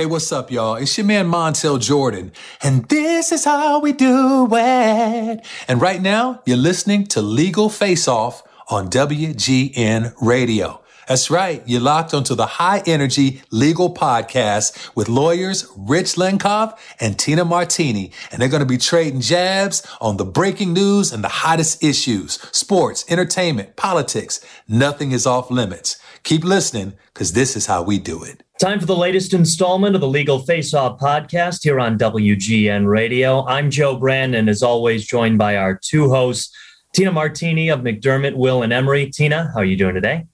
Hey, 0.00 0.06
what's 0.06 0.32
up, 0.32 0.50
y'all? 0.50 0.76
It's 0.76 0.96
your 0.96 1.06
man 1.06 1.26
Montel 1.26 1.78
Jordan, 1.78 2.32
and 2.62 2.88
this 2.88 3.32
is 3.32 3.44
how 3.44 3.80
we 3.80 3.92
do 3.92 4.48
it. 4.50 5.46
And 5.68 5.78
right 5.78 6.00
now, 6.00 6.40
you're 6.46 6.56
listening 6.56 7.04
to 7.08 7.20
Legal 7.20 7.68
Face 7.68 8.08
Off 8.08 8.42
on 8.70 8.88
WGN 8.88 10.14
Radio. 10.22 10.82
That's 11.06 11.30
right. 11.30 11.62
You're 11.66 11.82
locked 11.82 12.14
onto 12.14 12.34
the 12.34 12.46
high 12.46 12.82
energy 12.86 13.42
legal 13.50 13.92
podcast 13.92 14.96
with 14.96 15.10
lawyers 15.10 15.70
Rich 15.76 16.14
Lenkov 16.14 16.78
and 16.98 17.18
Tina 17.18 17.44
Martini. 17.44 18.10
And 18.32 18.40
they're 18.40 18.48
going 18.48 18.60
to 18.60 18.66
be 18.66 18.78
trading 18.78 19.20
jabs 19.20 19.86
on 20.00 20.16
the 20.16 20.24
breaking 20.24 20.72
news 20.72 21.12
and 21.12 21.22
the 21.22 21.28
hottest 21.28 21.84
issues, 21.84 22.38
sports, 22.52 23.04
entertainment, 23.10 23.76
politics. 23.76 24.40
Nothing 24.66 25.12
is 25.12 25.26
off 25.26 25.50
limits. 25.50 26.00
Keep 26.22 26.44
listening 26.44 26.94
because 27.12 27.34
this 27.34 27.54
is 27.54 27.66
how 27.66 27.82
we 27.82 27.98
do 27.98 28.24
it. 28.24 28.42
Time 28.60 28.78
for 28.78 28.84
the 28.84 28.94
latest 28.94 29.32
installment 29.32 29.94
of 29.94 30.02
the 30.02 30.06
Legal 30.06 30.40
Face 30.40 30.74
Off 30.74 31.00
podcast 31.00 31.60
here 31.64 31.80
on 31.80 31.96
WGN 31.96 32.86
Radio. 32.86 33.42
I'm 33.46 33.70
Joe 33.70 33.96
Brandon, 33.96 34.50
as 34.50 34.62
always, 34.62 35.06
joined 35.06 35.38
by 35.38 35.56
our 35.56 35.80
two 35.82 36.10
hosts, 36.10 36.54
Tina 36.92 37.10
Martini 37.10 37.70
of 37.70 37.80
McDermott, 37.80 38.36
Will, 38.36 38.62
and 38.62 38.70
Emery. 38.70 39.08
Tina, 39.08 39.50
how 39.54 39.60
are 39.60 39.64
you 39.64 39.78
doing 39.78 39.94
today? 39.94 40.26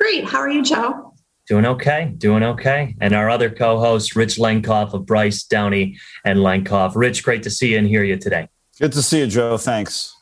Great. 0.00 0.24
How 0.24 0.38
are 0.38 0.50
you, 0.50 0.64
Joe? 0.64 1.14
Doing 1.46 1.66
okay. 1.66 2.12
Doing 2.18 2.42
okay. 2.42 2.96
And 3.00 3.14
our 3.14 3.30
other 3.30 3.48
co 3.48 3.78
host, 3.78 4.16
Rich 4.16 4.38
Lenkov 4.38 4.92
of 4.92 5.06
Bryce, 5.06 5.44
Downey, 5.44 5.98
and 6.24 6.40
Lenkov. 6.40 6.96
Rich, 6.96 7.22
great 7.22 7.44
to 7.44 7.50
see 7.50 7.74
you 7.74 7.78
and 7.78 7.86
hear 7.86 8.02
you 8.02 8.16
today. 8.16 8.48
Good 8.80 8.90
to 8.90 9.02
see 9.04 9.20
you, 9.20 9.28
Joe. 9.28 9.56
Thanks. 9.56 10.16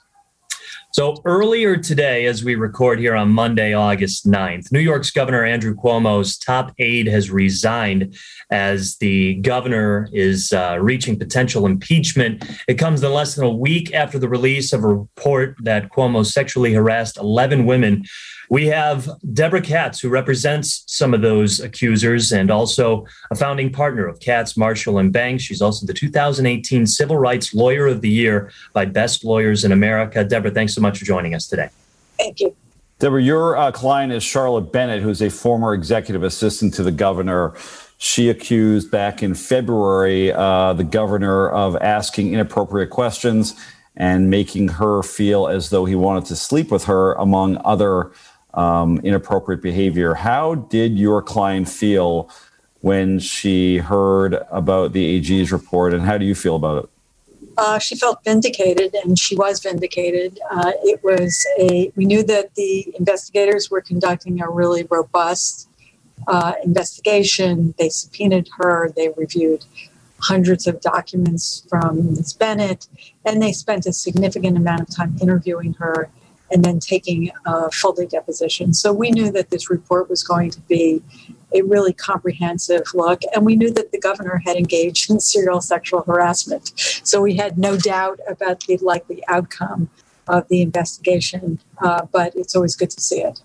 So 0.98 1.20
earlier 1.27 1.77
today, 1.77 2.24
as 2.24 2.42
we 2.42 2.55
record 2.55 2.98
here 2.98 3.14
on 3.14 3.28
Monday, 3.28 3.74
August 3.74 4.27
9th, 4.27 4.73
New 4.73 4.80
York's 4.80 5.10
Governor 5.10 5.45
Andrew 5.45 5.74
Cuomo's 5.74 6.38
top 6.38 6.73
aide 6.78 7.06
has 7.06 7.30
resigned 7.30 8.16
as 8.50 8.96
the 8.96 9.34
governor 9.34 10.09
is 10.14 10.54
uh, 10.54 10.78
reaching 10.80 11.18
potential 11.18 11.66
impeachment. 11.66 12.42
It 12.66 12.78
comes 12.78 13.02
in 13.02 13.12
less 13.12 13.35
than 13.35 13.45
a 13.45 13.51
week 13.51 13.93
after 13.93 14.18
the 14.18 14.26
release 14.26 14.73
of 14.73 14.85
a 14.85 14.88
report 14.88 15.57
that 15.65 15.90
Cuomo 15.90 16.24
sexually 16.24 16.73
harassed 16.73 17.18
11 17.18 17.66
women 17.66 18.02
we 18.48 18.66
have 18.66 19.08
Deborah 19.32 19.60
Katz, 19.60 20.00
who 20.00 20.08
represents 20.08 20.84
some 20.86 21.14
of 21.14 21.22
those 21.22 21.60
accusers 21.60 22.32
and 22.32 22.50
also 22.50 23.06
a 23.30 23.34
founding 23.34 23.70
partner 23.72 24.06
of 24.06 24.20
Katz, 24.20 24.56
Marshall, 24.56 24.98
and 24.98 25.12
Banks. 25.12 25.42
She's 25.42 25.62
also 25.62 25.86
the 25.86 25.94
2018 25.94 26.86
Civil 26.86 27.16
Rights 27.16 27.54
Lawyer 27.54 27.86
of 27.86 28.00
the 28.00 28.10
Year 28.10 28.50
by 28.72 28.84
Best 28.84 29.24
Lawyers 29.24 29.64
in 29.64 29.72
America. 29.72 30.24
Deborah, 30.24 30.50
thanks 30.50 30.74
so 30.74 30.80
much 30.80 30.98
for 30.98 31.04
joining 31.04 31.34
us 31.34 31.46
today. 31.46 31.68
Thank 32.18 32.40
you. 32.40 32.54
Deborah, 32.98 33.22
your 33.22 33.56
uh, 33.56 33.72
client 33.72 34.12
is 34.12 34.22
Charlotte 34.22 34.72
Bennett, 34.72 35.02
who's 35.02 35.20
a 35.20 35.28
former 35.28 35.74
executive 35.74 36.22
assistant 36.22 36.72
to 36.74 36.82
the 36.82 36.92
governor. 36.92 37.54
She 37.98 38.30
accused 38.30 38.90
back 38.90 39.22
in 39.22 39.34
February 39.34 40.32
uh, 40.32 40.72
the 40.72 40.84
governor 40.84 41.50
of 41.50 41.76
asking 41.76 42.32
inappropriate 42.32 42.90
questions 42.90 43.54
and 43.96 44.30
making 44.30 44.68
her 44.68 45.02
feel 45.02 45.48
as 45.48 45.70
though 45.70 45.84
he 45.84 45.94
wanted 45.94 46.26
to 46.26 46.36
sleep 46.36 46.70
with 46.70 46.84
her, 46.84 47.14
among 47.14 47.58
other 47.64 48.12
um, 48.57 48.99
inappropriate 49.04 49.62
behavior. 49.62 50.15
How 50.15 50.54
did 50.54 50.99
your 50.99 51.23
client 51.23 51.68
feel 51.68 52.30
when 52.80 53.18
she 53.18 53.79
heard 53.79 54.35
about 54.51 54.93
the 54.93 55.04
AG's 55.04 55.52
report, 55.52 55.93
and 55.93 56.02
how 56.02 56.18
do 56.18 56.24
you 56.24 56.35
feel 56.35 56.57
about 56.57 56.85
it? 56.85 56.90
Uh, 57.59 57.79
she 57.79 57.96
felt 57.96 58.23
vindicated, 58.24 58.95
and 58.95 59.18
she 59.18 59.35
was 59.35 59.60
vindicated. 59.60 60.38
Uh, 60.51 60.73
it 60.82 61.02
was 61.02 61.46
a 61.59 61.90
we 61.96 62.04
knew 62.04 62.23
that 62.23 62.54
the 62.54 62.93
investigators 62.98 63.71
were 63.71 63.80
conducting 63.80 64.41
a 64.41 64.48
really 64.48 64.87
robust 64.91 65.69
uh, 66.28 66.54
investigation. 66.65 67.75
They 67.78 67.88
subpoenaed 67.88 68.48
her. 68.59 68.93
They 68.94 69.09
reviewed 69.16 69.65
hundreds 70.19 70.66
of 70.66 70.81
documents 70.81 71.66
from 71.69 72.15
Ms. 72.15 72.32
Bennett, 72.34 72.88
and 73.25 73.43
they 73.43 73.53
spent 73.53 73.87
a 73.87 73.93
significant 73.93 74.56
amount 74.56 74.81
of 74.82 74.94
time 74.94 75.16
interviewing 75.20 75.75
her 75.75 76.10
and 76.50 76.64
then 76.64 76.78
taking 76.78 77.30
a 77.44 77.70
full 77.70 77.92
deposition. 77.92 78.72
So 78.74 78.92
we 78.92 79.10
knew 79.10 79.30
that 79.32 79.50
this 79.50 79.68
report 79.70 80.08
was 80.08 80.22
going 80.22 80.50
to 80.50 80.60
be 80.62 81.02
a 81.54 81.62
really 81.62 81.92
comprehensive 81.92 82.82
look, 82.94 83.22
and 83.34 83.46
we 83.46 83.56
knew 83.56 83.70
that 83.72 83.92
the 83.92 84.00
governor 84.00 84.42
had 84.44 84.56
engaged 84.56 85.10
in 85.10 85.20
serial 85.20 85.60
sexual 85.60 86.02
harassment. 86.02 86.72
So 87.04 87.20
we 87.20 87.36
had 87.36 87.58
no 87.58 87.76
doubt 87.76 88.20
about 88.28 88.60
the 88.60 88.76
likely 88.78 89.22
outcome 89.28 89.88
of 90.28 90.46
the 90.48 90.60
investigation, 90.60 91.60
uh, 91.78 92.06
but 92.12 92.34
it's 92.34 92.56
always 92.56 92.74
good 92.74 92.90
to 92.90 93.00
see 93.00 93.20
it. 93.20 93.40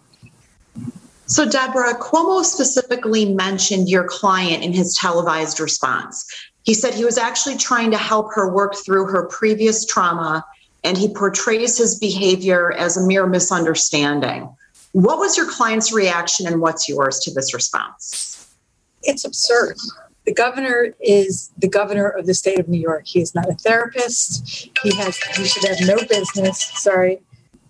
So, 1.27 1.47
Deborah, 1.47 1.97
Cuomo 1.97 2.43
specifically 2.43 3.33
mentioned 3.33 3.87
your 3.87 4.03
client 4.03 4.63
in 4.63 4.73
his 4.73 4.95
televised 4.95 5.61
response. 5.61 6.25
He 6.63 6.73
said 6.73 6.93
he 6.93 7.05
was 7.05 7.17
actually 7.17 7.57
trying 7.57 7.91
to 7.91 7.97
help 7.97 8.33
her 8.33 8.51
work 8.51 8.75
through 8.75 9.05
her 9.05 9.27
previous 9.27 9.85
trauma 9.85 10.43
and 10.83 10.97
he 10.97 11.13
portrays 11.13 11.77
his 11.77 11.97
behavior 11.97 12.71
as 12.73 12.97
a 12.97 13.05
mere 13.05 13.27
misunderstanding. 13.27 14.49
What 14.93 15.19
was 15.19 15.37
your 15.37 15.49
client's 15.49 15.93
reaction 15.93 16.47
and 16.47 16.61
what's 16.61 16.89
yours 16.89 17.19
to 17.19 17.33
this 17.33 17.53
response? 17.53 18.55
It's 19.03 19.23
absurd. 19.23 19.77
The 20.25 20.33
governor 20.33 20.93
is 20.99 21.51
the 21.57 21.67
governor 21.67 22.07
of 22.07 22.25
the 22.25 22.33
state 22.33 22.59
of 22.59 22.67
New 22.67 22.79
York. 22.79 23.03
He 23.05 23.21
is 23.21 23.33
not 23.33 23.49
a 23.49 23.53
therapist. 23.53 24.69
He 24.83 24.95
has 24.95 25.17
he 25.35 25.45
should 25.45 25.63
have 25.65 25.79
no 25.81 25.97
business. 26.07 26.61
Sorry, 26.75 27.21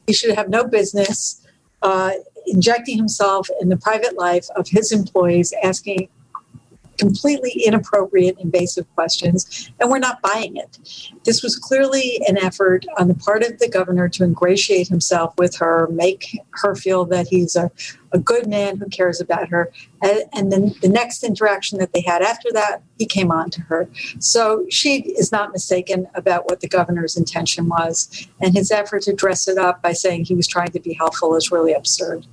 he 0.08 0.14
should 0.14 0.36
have 0.36 0.50
no 0.50 0.66
business 0.66 1.46
uh, 1.82 2.12
injecting 2.48 2.98
himself 2.98 3.48
in 3.62 3.70
the 3.70 3.78
private 3.78 4.18
life 4.18 4.48
of 4.56 4.68
his 4.68 4.92
employees, 4.92 5.54
asking 5.64 6.10
completely 7.02 7.64
inappropriate, 7.66 8.38
invasive 8.38 8.86
questions, 8.94 9.72
and 9.80 9.90
we're 9.90 9.98
not 9.98 10.22
buying 10.22 10.56
it. 10.56 10.78
This 11.26 11.42
was 11.42 11.56
clearly 11.56 12.22
an 12.28 12.38
effort 12.38 12.86
on 13.00 13.08
the 13.08 13.16
part 13.16 13.42
of 13.42 13.58
the 13.58 13.68
governor 13.68 14.08
to 14.10 14.24
ingratiate 14.24 14.88
himself 14.88 15.34
with 15.40 15.56
her, 15.56 15.90
make 15.92 16.40
her 16.52 16.76
feel 16.76 17.06
that 17.06 17.26
he's 17.28 17.56
a, 17.56 17.72
a 18.12 18.20
good 18.20 18.46
man 18.46 18.78
who 18.78 18.86
cares 18.90 19.20
about 19.20 19.50
her. 19.50 19.72
And, 20.04 20.22
and 20.34 20.52
then 20.52 20.76
the 20.84 20.90
next 20.90 21.24
interaction 21.24 21.80
that 21.80 21.92
they 21.92 22.02
had 22.02 22.22
after 22.22 22.50
that, 22.54 22.84
he 23.00 23.08
came 23.08 23.32
on 23.32 23.50
to 23.50 23.62
her. 23.62 23.90
So 24.20 24.68
she 24.70 24.98
is 25.18 25.32
not 25.32 25.52
mistaken 25.52 26.08
about 26.14 26.46
what 26.52 26.60
the 26.60 26.68
governor's 26.68 27.18
intention 27.18 27.68
was. 27.68 28.28
And 28.40 28.54
his 28.54 28.70
effort 28.70 29.02
to 29.04 29.14
dress 29.14 29.48
it 29.48 29.58
up 29.58 29.82
by 29.82 29.94
saying 29.94 30.26
he 30.26 30.36
was 30.36 30.48
trying 30.48 30.72
to 30.72 30.80
be 30.80 30.94
helpful 30.94 31.36
is 31.36 31.52
really 31.52 31.74
absurd. 31.74 32.28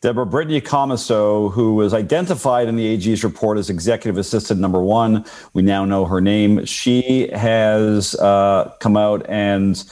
Deborah 0.00 0.26
Brittany 0.26 0.60
Commisso, 0.60 1.52
who 1.52 1.74
was 1.74 1.92
identified 1.92 2.68
in 2.68 2.76
the 2.76 2.86
AG's 2.86 3.24
report 3.24 3.58
as 3.58 3.68
executive 3.68 4.16
assistant 4.16 4.60
number 4.60 4.80
one, 4.80 5.24
we 5.54 5.62
now 5.62 5.84
know 5.84 6.04
her 6.04 6.20
name. 6.20 6.64
She 6.64 7.28
has 7.32 8.14
uh, 8.14 8.72
come 8.78 8.96
out 8.96 9.28
and 9.28 9.82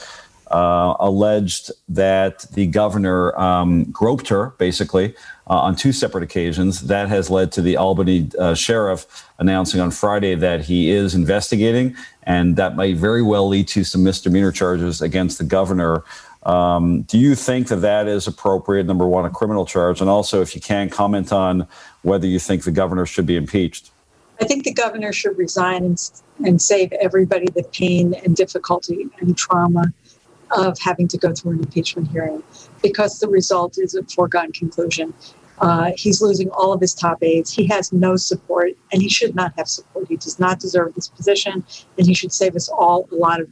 uh, 0.49 0.95
alleged 1.01 1.71
that 1.89 2.45
the 2.53 2.67
governor 2.67 3.37
um, 3.37 3.83
groped 3.85 4.29
her, 4.29 4.53
basically, 4.57 5.13
uh, 5.49 5.59
on 5.59 5.75
two 5.75 5.91
separate 5.91 6.23
occasions. 6.23 6.87
That 6.87 7.09
has 7.09 7.29
led 7.29 7.51
to 7.53 7.61
the 7.61 7.75
Albany 7.75 8.29
uh, 8.39 8.53
sheriff 8.53 9.25
announcing 9.39 9.81
on 9.81 9.91
Friday 9.91 10.35
that 10.35 10.61
he 10.61 10.89
is 10.89 11.15
investigating, 11.15 11.97
and 12.23 12.55
that 12.55 12.77
might 12.77 12.95
very 12.95 13.21
well 13.21 13.49
lead 13.49 13.67
to 13.69 13.83
some 13.83 14.03
misdemeanor 14.03 14.53
charges 14.53 15.01
against 15.01 15.37
the 15.37 15.43
governor. 15.43 16.03
Um, 16.43 17.01
do 17.03 17.17
you 17.17 17.35
think 17.35 17.67
that 17.67 17.77
that 17.77 18.07
is 18.07 18.27
appropriate? 18.27 18.85
Number 18.85 19.07
one, 19.07 19.25
a 19.25 19.29
criminal 19.29 19.65
charge, 19.65 20.01
and 20.01 20.09
also, 20.09 20.41
if 20.41 20.55
you 20.55 20.61
can, 20.61 20.89
comment 20.89 21.33
on 21.33 21.67
whether 22.03 22.27
you 22.27 22.39
think 22.39 22.63
the 22.63 22.71
governor 22.71 23.05
should 23.05 23.25
be 23.25 23.35
impeached. 23.35 23.91
I 24.39 24.45
think 24.45 24.63
the 24.63 24.73
governor 24.73 25.11
should 25.11 25.37
resign 25.37 25.97
and, 26.45 26.61
save 26.61 26.93
everybody 26.93 27.47
the 27.47 27.63
pain 27.73 28.13
and 28.23 28.35
difficulty 28.35 29.07
and 29.19 29.35
trauma 29.35 29.91
of 30.55 30.77
having 30.79 31.07
to 31.07 31.17
go 31.17 31.33
through 31.33 31.53
an 31.53 31.59
impeachment 31.59 32.09
hearing 32.09 32.43
because 32.81 33.19
the 33.19 33.27
result 33.27 33.77
is 33.79 33.95
a 33.95 34.03
foregone 34.03 34.51
conclusion. 34.51 35.13
Uh, 35.59 35.91
he's 35.95 36.21
losing 36.21 36.49
all 36.51 36.71
of 36.71 36.79
his 36.79 36.93
top 36.93 37.23
aides. 37.23 37.51
He 37.51 37.65
has 37.65 37.91
no 37.91 38.15
support, 38.15 38.73
and 38.91 39.01
he 39.01 39.09
should 39.09 39.35
not 39.35 39.53
have 39.57 39.67
support. 39.67 40.07
He 40.07 40.17
does 40.17 40.39
not 40.39 40.59
deserve 40.59 40.93
this 40.93 41.07
position, 41.07 41.65
and 41.97 42.07
he 42.07 42.13
should 42.13 42.31
save 42.31 42.55
us 42.55 42.69
all 42.69 43.09
a 43.11 43.15
lot 43.15 43.41
of 43.41 43.49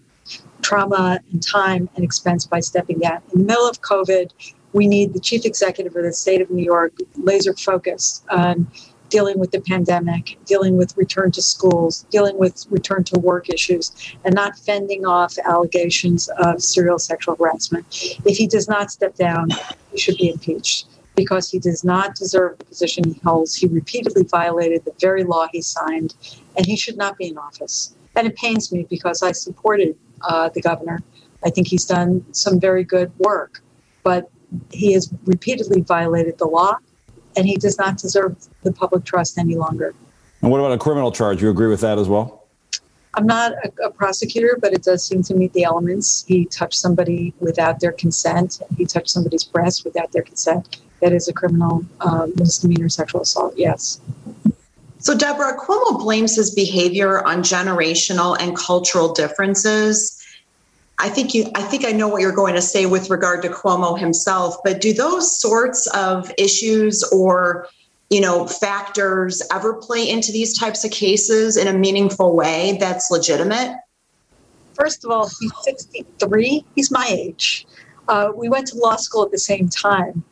trauma 0.62 1.20
and 1.32 1.42
time 1.42 1.90
and 1.96 2.04
expense 2.04 2.46
by 2.46 2.60
stepping 2.60 3.00
down. 3.00 3.22
In 3.34 3.42
the 3.42 3.46
middle 3.46 3.68
of 3.68 3.82
COVID, 3.82 4.32
we 4.74 4.88
need 4.88 5.14
the 5.14 5.20
chief 5.20 5.46
executive 5.46 5.96
of 5.96 6.04
the 6.04 6.14
state 6.14 6.42
of 6.42 6.50
New 6.50 6.64
York 6.64 6.94
laser 7.16 7.54
focused 7.54 8.26
on 8.30 8.68
dealing 9.10 9.38
with 9.40 9.52
the 9.52 9.62
pandemic, 9.62 10.38
dealing 10.46 10.78
with 10.78 10.98
return 10.98 11.32
to 11.32 11.42
schools, 11.42 12.06
dealing 12.10 12.38
with 12.38 12.66
return 12.70 13.04
to 13.04 13.20
work 13.20 13.50
issues, 13.50 13.92
and 14.26 14.34
not 14.34 14.58
fending 14.58 15.06
off 15.06 15.38
allegations 15.46 16.28
of 16.40 16.62
serial 16.62 17.00
sexual 17.00 17.36
harassment. 17.36 17.86
If 18.26 18.38
he 18.38 18.48
does 18.48 18.68
not 18.68 18.92
step 18.92 19.16
down, 19.16 19.50
he 19.92 19.98
should 19.98 20.18
be 20.18 20.30
impeached 20.30 20.88
because 21.16 21.50
he 21.50 21.60
does 21.60 21.84
not 21.84 22.16
deserve 22.16 22.58
the 22.58 22.66
position 22.66 23.04
he 23.06 23.20
holds. 23.24 23.56
He 23.56 23.68
repeatedly 23.68 24.24
violated 24.24 24.84
the 24.84 24.94
very 25.00 25.24
law 25.24 25.48
he 25.52 25.62
signed, 25.62 26.16
and 26.58 26.66
he 26.66 26.76
should 26.76 26.98
not 26.98 27.18
be 27.18 27.28
in 27.28 27.38
office. 27.38 27.96
And 28.16 28.28
it 28.28 28.36
pains 28.36 28.72
me 28.72 28.86
because 28.90 29.22
I 29.22 29.32
supported 29.32 29.96
uh, 30.28 30.50
the 30.50 30.62
governor. 30.62 31.02
I 31.46 31.50
think 31.50 31.68
he's 31.68 31.86
done 31.86 32.26
some 32.34 32.60
very 32.60 32.84
good 32.84 33.12
work, 33.20 33.62
but 34.04 34.30
he 34.72 34.94
has 34.94 35.14
repeatedly 35.26 35.82
violated 35.82 36.38
the 36.38 36.46
law, 36.46 36.78
and 37.36 37.46
he 37.46 37.56
does 37.56 37.78
not 37.78 37.98
deserve 37.98 38.36
the 38.64 38.72
public 38.72 39.04
trust 39.04 39.38
any 39.38 39.56
longer. 39.56 39.94
And 40.42 40.52
what 40.52 40.60
about 40.60 40.72
a 40.72 40.78
criminal 40.78 41.12
charge? 41.12 41.42
You 41.42 41.50
agree 41.50 41.68
with 41.68 41.82
that 41.82 41.98
as 41.98 42.08
well? 42.08 42.44
I'm 43.16 43.26
not 43.26 43.54
a, 43.54 43.86
a, 43.86 43.92
prosecutor, 43.92 44.58
but 44.62 44.74
it 44.74 44.84
does 44.84 45.06
seem 45.06 45.24
to 45.24 45.36
meet 45.36 45.54
the 45.54 45.64
elements. 45.64 46.26
He 46.28 46.46
touched 46.46 46.76
somebody 46.76 47.34
without 47.40 47.80
their 47.80 47.94
consent. 47.94 48.62
He 48.78 48.86
touched 48.86 49.10
somebody's 49.10 49.44
breast 49.44 49.86
without 49.86 50.12
their 50.12 50.22
consent. 50.22 50.82
That 51.02 51.14
is 51.14 51.28
a 51.28 51.34
criminal 51.34 51.86
uh, 52.02 52.28
misdemeanor 52.36 52.90
sexual 52.90 53.22
assault. 53.22 53.54
Yes. 53.56 54.02
So, 55.06 55.16
Deborah, 55.16 55.56
Cuomo 55.56 56.00
blames 56.00 56.36
his 56.36 56.50
behavior 56.50 57.24
on 57.28 57.44
generational 57.44 58.36
and 58.40 58.58
cultural 58.58 59.14
differences. 59.14 60.20
I 60.98 61.10
think 61.10 61.36
you 61.36 61.46
I 61.54 61.62
think 61.62 61.86
I 61.86 61.92
know 61.92 62.08
what 62.08 62.22
you're 62.24 62.32
going 62.32 62.56
to 62.56 62.62
say 62.62 62.88
with 62.88 63.12
regard 63.12 63.44
to 63.44 63.50
Cuomo 63.50 64.00
himself, 64.00 64.56
but 64.64 64.82
do 64.82 64.94
those 64.94 65.40
sorts 65.40 65.86
of 65.94 66.32
issues 66.40 67.04
or 67.14 67.68
you 68.10 68.20
know 68.20 68.48
factors 68.48 69.44
ever 69.54 69.76
play 69.76 70.10
into 70.10 70.32
these 70.32 70.58
types 70.58 70.84
of 70.84 70.90
cases 70.90 71.56
in 71.56 71.68
a 71.68 71.74
meaningful 71.74 72.36
way 72.36 72.76
that's 72.80 73.12
legitimate? 73.12 73.78
First 74.74 75.06
of 75.06 75.12
all, 75.12 75.30
he's 75.40 75.54
63. 75.66 76.66
He's 76.74 76.90
my 76.90 77.06
age. 77.08 77.68
Uh, 78.08 78.32
we 78.36 78.50
went 78.50 78.68
to 78.68 78.78
law 78.78 78.96
school 78.96 79.24
at 79.24 79.32
the 79.32 79.40
same 79.40 79.70
time. 79.70 80.24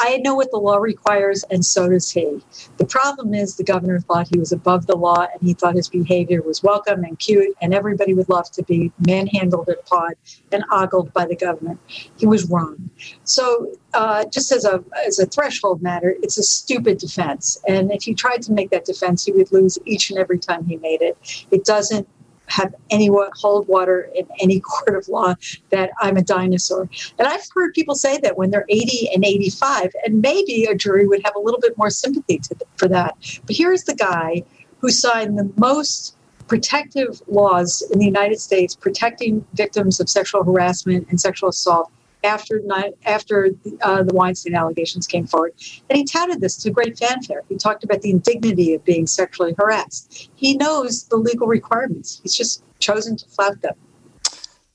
I 0.00 0.18
know 0.18 0.34
what 0.34 0.50
the 0.50 0.58
law 0.58 0.76
requires, 0.76 1.44
and 1.50 1.64
so 1.64 1.88
does 1.88 2.10
he. 2.10 2.40
The 2.78 2.86
problem 2.86 3.34
is 3.34 3.56
the 3.56 3.64
governor 3.64 4.00
thought 4.00 4.28
he 4.28 4.38
was 4.38 4.52
above 4.52 4.86
the 4.86 4.96
law, 4.96 5.26
and 5.32 5.40
he 5.40 5.54
thought 5.54 5.74
his 5.74 5.88
behavior 5.88 6.42
was 6.42 6.62
welcome 6.62 7.04
and 7.04 7.18
cute, 7.18 7.56
and 7.62 7.72
everybody 7.72 8.14
would 8.14 8.28
love 8.28 8.50
to 8.52 8.62
be 8.64 8.92
manhandled 9.06 9.68
and 9.68 10.16
and 10.50 10.64
ogled 10.70 11.12
by 11.12 11.24
the 11.24 11.36
government. 11.36 11.78
He 12.16 12.26
was 12.26 12.48
wrong. 12.50 12.90
So, 13.24 13.72
uh, 13.94 14.24
just 14.26 14.52
as 14.52 14.64
a 14.64 14.82
as 15.06 15.18
a 15.18 15.26
threshold 15.26 15.82
matter, 15.82 16.14
it's 16.22 16.38
a 16.38 16.42
stupid 16.42 16.98
defense. 16.98 17.60
And 17.68 17.92
if 17.92 18.02
he 18.02 18.14
tried 18.14 18.42
to 18.42 18.52
make 18.52 18.70
that 18.70 18.84
defense, 18.84 19.24
he 19.24 19.32
would 19.32 19.52
lose 19.52 19.78
each 19.84 20.10
and 20.10 20.18
every 20.18 20.38
time 20.38 20.64
he 20.64 20.76
made 20.76 21.02
it. 21.02 21.46
It 21.50 21.64
doesn't 21.64 22.08
have 22.46 22.74
any 22.90 23.08
hold 23.34 23.68
water 23.68 24.10
in 24.14 24.26
any 24.40 24.60
court 24.72 24.96
of 24.96 25.08
law 25.08 25.34
that 25.70 25.90
I'm 26.00 26.16
a 26.16 26.22
dinosaur. 26.22 26.88
And 27.18 27.28
I've 27.28 27.46
heard 27.54 27.72
people 27.74 27.94
say 27.94 28.18
that 28.18 28.36
when 28.36 28.50
they're 28.50 28.66
80 28.68 29.10
and 29.14 29.24
85, 29.24 29.90
and 30.04 30.20
maybe 30.20 30.64
a 30.64 30.74
jury 30.74 31.06
would 31.06 31.22
have 31.24 31.34
a 31.36 31.40
little 31.40 31.60
bit 31.60 31.76
more 31.78 31.90
sympathy 31.90 32.38
to, 32.38 32.56
for 32.76 32.88
that. 32.88 33.16
But 33.46 33.56
here's 33.56 33.84
the 33.84 33.94
guy 33.94 34.44
who 34.78 34.90
signed 34.90 35.38
the 35.38 35.50
most 35.56 36.16
protective 36.48 37.22
laws 37.28 37.82
in 37.92 37.98
the 37.98 38.04
United 38.04 38.40
States 38.40 38.74
protecting 38.74 39.44
victims 39.54 40.00
of 40.00 40.08
sexual 40.08 40.44
harassment 40.44 41.06
and 41.08 41.20
sexual 41.20 41.48
assault 41.48 41.90
after 42.24 42.62
after 43.04 43.50
uh, 43.82 44.02
the 44.02 44.14
Weinstein 44.14 44.54
allegations 44.54 45.06
came 45.06 45.26
forward, 45.26 45.52
and 45.88 45.96
he 45.96 46.04
touted 46.04 46.40
this 46.40 46.56
to 46.58 46.70
great 46.70 46.98
fanfare. 46.98 47.42
He 47.48 47.56
talked 47.56 47.84
about 47.84 48.02
the 48.02 48.10
indignity 48.10 48.74
of 48.74 48.84
being 48.84 49.06
sexually 49.06 49.54
harassed. 49.58 50.30
He 50.34 50.56
knows 50.56 51.04
the 51.04 51.16
legal 51.16 51.46
requirements. 51.46 52.20
He's 52.22 52.34
just 52.34 52.64
chosen 52.78 53.16
to 53.16 53.28
flout 53.28 53.60
them. 53.62 53.74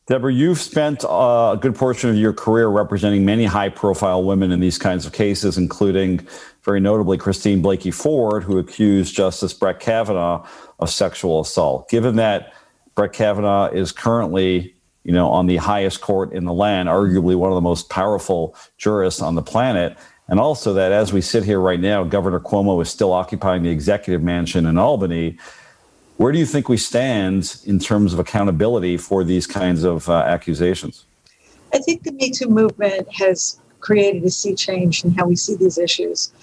Deborah, 0.07 0.31
you've 0.31 0.61
spent 0.61 1.03
uh, 1.03 1.51
a 1.53 1.59
good 1.59 1.75
portion 1.75 2.09
of 2.09 2.15
your 2.15 2.31
career 2.31 2.69
representing 2.69 3.25
many 3.25 3.43
high-profile 3.43 4.23
women 4.23 4.53
in 4.53 4.61
these 4.61 4.77
kinds 4.77 5.05
of 5.05 5.11
cases, 5.11 5.57
including, 5.57 6.25
very 6.63 6.79
notably, 6.79 7.17
Christine 7.17 7.61
Blasey 7.61 7.93
Ford, 7.93 8.43
who 8.43 8.57
accused 8.57 9.13
Justice 9.13 9.53
Brett 9.53 9.81
Kavanaugh 9.81 10.47
of 10.79 10.89
sexual 10.89 11.41
assault. 11.41 11.89
Given 11.89 12.15
that 12.15 12.53
Brett 12.95 13.11
Kavanaugh 13.11 13.67
is 13.67 13.91
currently 13.91 14.76
you 15.07 15.13
know, 15.13 15.29
on 15.29 15.45
the 15.45 15.55
highest 15.55 16.01
court 16.01 16.33
in 16.33 16.43
the 16.43 16.51
land, 16.51 16.89
arguably 16.89 17.33
one 17.33 17.49
of 17.49 17.55
the 17.55 17.61
most 17.61 17.89
powerful 17.89 18.53
jurists 18.77 19.21
on 19.21 19.35
the 19.35 19.41
planet. 19.41 19.97
And 20.27 20.37
also 20.37 20.73
that 20.73 20.91
as 20.91 21.13
we 21.13 21.21
sit 21.21 21.45
here 21.45 21.61
right 21.61 21.79
now, 21.79 22.03
Governor 22.03 22.41
Cuomo 22.41 22.81
is 22.81 22.89
still 22.89 23.13
occupying 23.13 23.63
the 23.63 23.69
executive 23.69 24.21
mansion 24.21 24.65
in 24.65 24.77
Albany. 24.77 25.37
Where 26.17 26.33
do 26.33 26.39
you 26.39 26.45
think 26.45 26.67
we 26.67 26.75
stand 26.75 27.57
in 27.63 27.79
terms 27.79 28.11
of 28.11 28.19
accountability 28.19 28.97
for 28.97 29.23
these 29.23 29.47
kinds 29.47 29.85
of 29.85 30.09
uh, 30.09 30.23
accusations? 30.27 31.05
I 31.73 31.79
think 31.79 32.03
the 32.03 32.11
Me 32.11 32.29
Too 32.29 32.49
movement 32.49 33.07
has 33.13 33.61
created 33.79 34.25
a 34.25 34.29
sea 34.29 34.55
change 34.55 35.05
in 35.05 35.11
how 35.11 35.25
we 35.25 35.37
see 35.37 35.55
these 35.55 35.77
issues. 35.77 36.33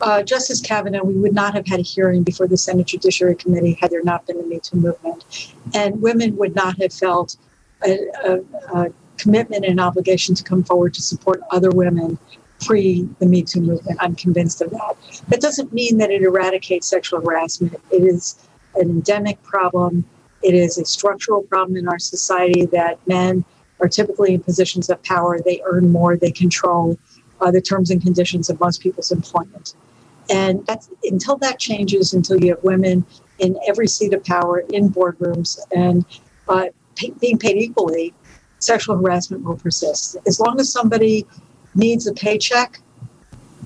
Uh, 0.00 0.22
Justice 0.22 0.60
Kavanaugh, 0.60 1.02
we 1.02 1.14
would 1.14 1.34
not 1.34 1.54
have 1.54 1.66
had 1.66 1.80
a 1.80 1.82
hearing 1.82 2.22
before 2.22 2.46
the 2.46 2.56
Senate 2.56 2.86
Judiciary 2.86 3.34
Committee 3.34 3.76
had 3.80 3.90
there 3.90 4.04
not 4.04 4.28
been 4.28 4.38
the 4.38 4.44
Me 4.44 4.60
Too 4.60 4.76
movement. 4.76 5.52
And 5.74 6.00
women 6.00 6.36
would 6.36 6.54
not 6.54 6.80
have 6.80 6.92
felt 6.92 7.36
a, 7.86 7.98
a, 8.24 8.40
a 8.74 8.92
commitment 9.16 9.64
and 9.64 9.80
obligation 9.80 10.34
to 10.34 10.42
come 10.42 10.62
forward 10.64 10.94
to 10.94 11.02
support 11.02 11.40
other 11.50 11.70
women 11.70 12.18
pre 12.64 13.08
the 13.18 13.26
Me 13.26 13.42
Too 13.42 13.60
movement. 13.60 13.98
I'm 14.00 14.14
convinced 14.14 14.60
of 14.60 14.70
that. 14.70 14.96
That 15.28 15.40
doesn't 15.40 15.72
mean 15.72 15.98
that 15.98 16.10
it 16.10 16.22
eradicates 16.22 16.86
sexual 16.86 17.20
harassment. 17.20 17.74
It 17.90 18.02
is 18.02 18.48
an 18.74 18.90
endemic 18.90 19.42
problem. 19.42 20.04
It 20.42 20.54
is 20.54 20.78
a 20.78 20.84
structural 20.84 21.42
problem 21.42 21.76
in 21.76 21.88
our 21.88 21.98
society 21.98 22.66
that 22.66 22.98
men 23.06 23.44
are 23.80 23.88
typically 23.88 24.34
in 24.34 24.42
positions 24.42 24.90
of 24.90 25.02
power. 25.02 25.40
They 25.40 25.60
earn 25.64 25.90
more. 25.90 26.16
They 26.16 26.30
control 26.30 26.98
uh, 27.40 27.50
the 27.50 27.60
terms 27.60 27.90
and 27.90 28.00
conditions 28.00 28.48
of 28.48 28.60
most 28.60 28.80
people's 28.80 29.10
employment. 29.10 29.74
And 30.30 30.64
that's 30.66 30.88
until 31.02 31.36
that 31.38 31.58
changes, 31.58 32.14
until 32.14 32.42
you 32.42 32.50
have 32.54 32.62
women 32.62 33.04
in 33.38 33.58
every 33.66 33.88
seat 33.88 34.14
of 34.14 34.24
power 34.24 34.60
in 34.72 34.88
boardrooms 34.88 35.58
and 35.74 36.04
uh, 36.48 36.66
being 37.20 37.38
paid 37.38 37.56
equally, 37.56 38.14
sexual 38.58 38.96
harassment 38.96 39.44
will 39.44 39.56
persist. 39.56 40.16
As 40.26 40.40
long 40.40 40.60
as 40.60 40.72
somebody 40.72 41.26
needs 41.74 42.06
a 42.06 42.12
paycheck 42.12 42.80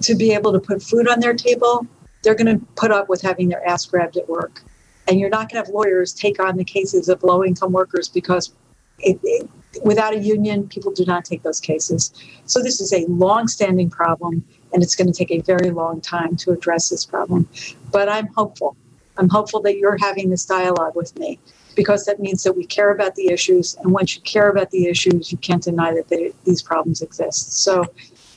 to 0.03 0.15
be 0.15 0.33
able 0.33 0.53
to 0.53 0.61
put 0.61 0.83
food 0.83 1.09
on 1.09 1.21
their 1.21 1.35
table, 1.35 1.87
they're 2.23 2.35
going 2.35 2.59
to 2.59 2.65
put 2.77 2.91
up 2.91 3.09
with 3.09 3.23
having 3.23 3.49
their 3.49 3.67
ass 3.67 3.87
grabbed 3.87 4.17
at 4.17 4.29
work. 4.29 4.63
And 5.09 5.21
you're 5.21 5.31
not 5.31 5.51
going 5.51 5.63
to 5.63 5.67
have 5.67 5.69
lawyers 5.69 6.13
take 6.13 6.41
on 6.41 6.57
the 6.57 6.65
cases 6.65 7.09
of 7.09 7.23
low 7.23 7.45
income 7.45 7.73
workers 7.73 8.09
because 8.09 8.53
it, 8.99 9.21
it, 9.23 9.49
without 9.85 10.15
a 10.15 10.19
union, 10.19 10.69
people 10.69 10.91
do 10.93 11.05
not 11.05 11.25
take 11.25 11.43
those 11.43 11.61
cases. 11.61 12.13
So 12.47 12.63
this 12.63 12.81
is 12.81 12.93
a 12.93 13.05
long 13.07 13.47
standing 13.47 13.91
problem, 13.91 14.45
and 14.73 14.83
it's 14.83 14.97
going 14.97 15.07
to 15.07 15.13
take 15.13 15.31
a 15.31 15.41
very 15.41 15.71
long 15.71 16.01
time 16.01 16.37
to 16.37 16.51
address 16.51 16.89
this 16.89 17.05
problem. 17.05 17.49
But 17.93 18.09
I'm 18.09 18.29
hopeful. 18.29 18.77
I'm 19.19 19.29
hopeful 19.29 19.61
that 19.63 19.77
you're 19.77 19.97
having 19.99 20.31
this 20.31 20.45
dialogue 20.45 20.97
with 20.97 21.17
me 21.19 21.39
because 21.77 22.07
that 22.07 22.19
means 22.19 22.43
that 22.43 22.55
we 22.55 22.67
care 22.67 22.91
about 22.91 23.15
the 23.15 23.29
issues. 23.31 23.77
And 23.77 23.93
once 23.93 24.17
you 24.17 24.23
care 24.23 24.49
about 24.49 24.71
the 24.73 24.87
issues, 24.87 25.31
you 25.31 25.39
can't 25.39 25.63
deny 25.63 25.95
that 25.95 26.09
they, 26.09 26.33
these 26.45 26.63
problems 26.63 27.03
exist. 27.03 27.63
So 27.63 27.85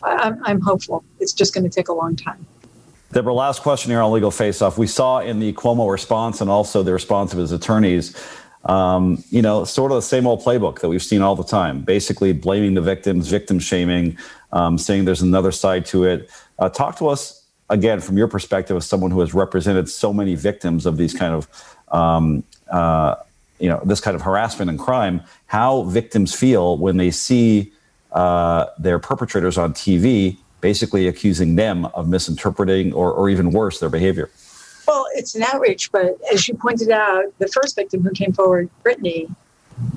I'm, 0.04 0.40
I'm 0.44 0.62
hopeful. 0.62 1.04
It's 1.20 1.34
just 1.34 1.54
going 1.56 1.64
to 1.64 1.70
take 1.70 1.88
a 1.88 1.94
long 1.94 2.16
time. 2.16 2.46
Deborah, 3.12 3.34
last 3.34 3.64
question 3.64 3.90
here 3.90 4.02
on 4.02 4.12
Legal 4.12 4.30
Face 4.30 4.62
Off. 4.62 4.78
We 4.78 4.86
saw 4.86 5.20
in 5.20 5.40
the 5.40 5.52
Cuomo 5.54 5.92
response 5.92 6.42
and 6.42 6.50
also 6.50 6.84
the 6.84 6.94
response 6.94 7.34
of 7.34 7.40
his 7.40 7.52
attorneys, 7.52 8.16
um, 8.66 9.24
you 9.32 9.42
know, 9.42 9.64
sort 9.64 9.92
of 9.92 9.96
the 9.96 10.02
same 10.04 10.28
old 10.28 10.42
playbook 10.42 10.82
that 10.82 10.90
we've 10.90 11.02
seen 11.02 11.24
all 11.24 11.36
the 11.36 11.44
time, 11.44 11.82
basically 11.82 12.34
blaming 12.34 12.76
the 12.76 12.82
victims, 12.82 13.28
victim 13.28 13.58
shaming, 13.58 14.16
um, 14.52 14.78
saying 14.78 15.06
there's 15.06 15.24
another 15.24 15.52
side 15.52 15.88
to 15.88 16.04
it. 16.04 16.30
Uh, 16.60 16.70
talk 16.70 16.98
to 17.00 17.08
us 17.08 17.48
again 17.70 18.00
from 18.00 18.18
your 18.18 18.28
perspective 18.28 18.78
as 18.78 18.86
someone 18.86 19.10
who 19.10 19.22
has 19.22 19.34
represented 19.34 19.90
so 19.90 20.14
many 20.14 20.36
victims 20.36 20.86
of 20.86 20.98
these 20.98 21.14
kind 21.14 21.34
of 21.34 21.48
um, 21.92 22.44
uh, 22.72 23.16
you 23.60 23.70
know 23.70 23.82
this 23.86 24.00
kind 24.00 24.16
of 24.16 24.22
harassment 24.22 24.70
and 24.70 24.80
crime, 24.80 25.22
how 25.48 25.84
victims 25.84 26.34
feel 26.34 26.78
when 26.78 26.98
they 26.98 27.12
see 27.12 27.72
uh, 28.12 28.66
their 28.78 29.00
perpetrators 29.00 29.58
on 29.58 29.74
TV 29.74 30.38
basically 30.62 31.08
accusing 31.08 31.56
them 31.56 31.86
of 31.86 32.08
misinterpreting 32.08 32.94
or, 32.94 33.12
or 33.14 33.30
even 33.30 33.52
worse 33.52 33.80
their 33.80 33.90
behavior. 33.90 34.30
Well, 34.88 35.06
it's 35.14 35.36
an 35.36 35.44
outrage, 35.44 35.92
but 35.92 36.18
as 36.34 36.48
you 36.48 36.56
pointed 36.56 36.90
out, 36.90 37.26
the 37.38 37.48
first 37.48 37.76
victim 37.76 38.02
who 38.02 38.12
came 38.12 38.34
forward, 38.34 38.70
Brittany, 38.84 39.28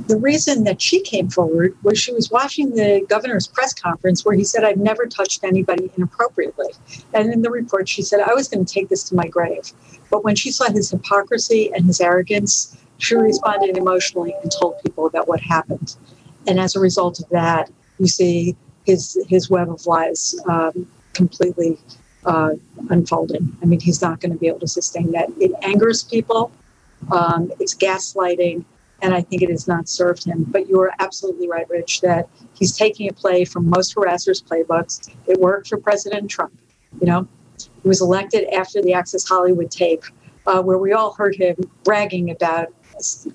the 0.06 0.16
reason 0.16 0.64
that 0.64 0.80
she 0.80 1.00
came 1.00 1.28
forward 1.28 1.76
was 1.82 1.98
she 1.98 2.12
was 2.12 2.30
watching 2.30 2.74
the 2.74 3.04
governor's 3.08 3.46
press 3.48 3.74
conference 3.74 4.24
where 4.24 4.36
he 4.36 4.44
said, 4.44 4.64
I've 4.64 4.76
never 4.76 5.06
touched 5.06 5.42
anybody 5.42 5.90
inappropriately. 5.96 6.68
And 7.14 7.32
in 7.32 7.42
the 7.42 7.50
report, 7.50 7.88
she 7.88 8.02
said, 8.02 8.20
I 8.20 8.34
was 8.34 8.48
going 8.48 8.64
to 8.64 8.72
take 8.72 8.88
this 8.88 9.02
to 9.04 9.16
my 9.16 9.26
grave. 9.26 9.72
But 10.10 10.24
when 10.24 10.36
she 10.36 10.52
saw 10.52 10.70
his 10.70 10.90
hypocrisy 10.90 11.72
and 11.74 11.86
his 11.86 12.00
arrogance, 12.00 12.76
she 13.02 13.16
responded 13.16 13.76
emotionally 13.76 14.34
and 14.42 14.52
told 14.60 14.80
people 14.82 15.06
about 15.06 15.26
what 15.26 15.40
happened. 15.40 15.96
And 16.46 16.60
as 16.60 16.76
a 16.76 16.80
result 16.80 17.18
of 17.18 17.28
that, 17.30 17.68
you 17.98 18.06
see 18.06 18.56
his 18.84 19.18
his 19.28 19.50
web 19.50 19.68
of 19.70 19.84
lies 19.86 20.34
um, 20.48 20.86
completely 21.12 21.78
uh, 22.24 22.52
unfolding. 22.90 23.56
I 23.60 23.66
mean, 23.66 23.80
he's 23.80 24.00
not 24.00 24.20
going 24.20 24.32
to 24.32 24.38
be 24.38 24.46
able 24.46 24.60
to 24.60 24.68
sustain 24.68 25.10
that. 25.12 25.28
It 25.40 25.52
angers 25.62 26.04
people. 26.04 26.52
Um, 27.10 27.52
it's 27.58 27.74
gaslighting, 27.74 28.64
and 29.02 29.12
I 29.12 29.20
think 29.20 29.42
it 29.42 29.50
has 29.50 29.66
not 29.66 29.88
served 29.88 30.24
him. 30.24 30.44
But 30.44 30.68
you 30.68 30.80
are 30.80 30.92
absolutely 31.00 31.48
right, 31.48 31.68
Rich, 31.68 32.02
that 32.02 32.28
he's 32.54 32.76
taking 32.76 33.08
a 33.08 33.12
play 33.12 33.44
from 33.44 33.68
most 33.68 33.96
harassers' 33.96 34.42
playbooks. 34.42 35.12
It 35.26 35.40
worked 35.40 35.68
for 35.68 35.76
President 35.76 36.30
Trump. 36.30 36.56
You 37.00 37.06
know, 37.08 37.28
he 37.82 37.88
was 37.88 38.00
elected 38.00 38.48
after 38.54 38.80
the 38.80 38.94
Access 38.94 39.28
Hollywood 39.28 39.72
tape, 39.72 40.04
uh, 40.46 40.62
where 40.62 40.78
we 40.78 40.92
all 40.92 41.12
heard 41.14 41.34
him 41.34 41.56
bragging 41.82 42.30
about 42.30 42.68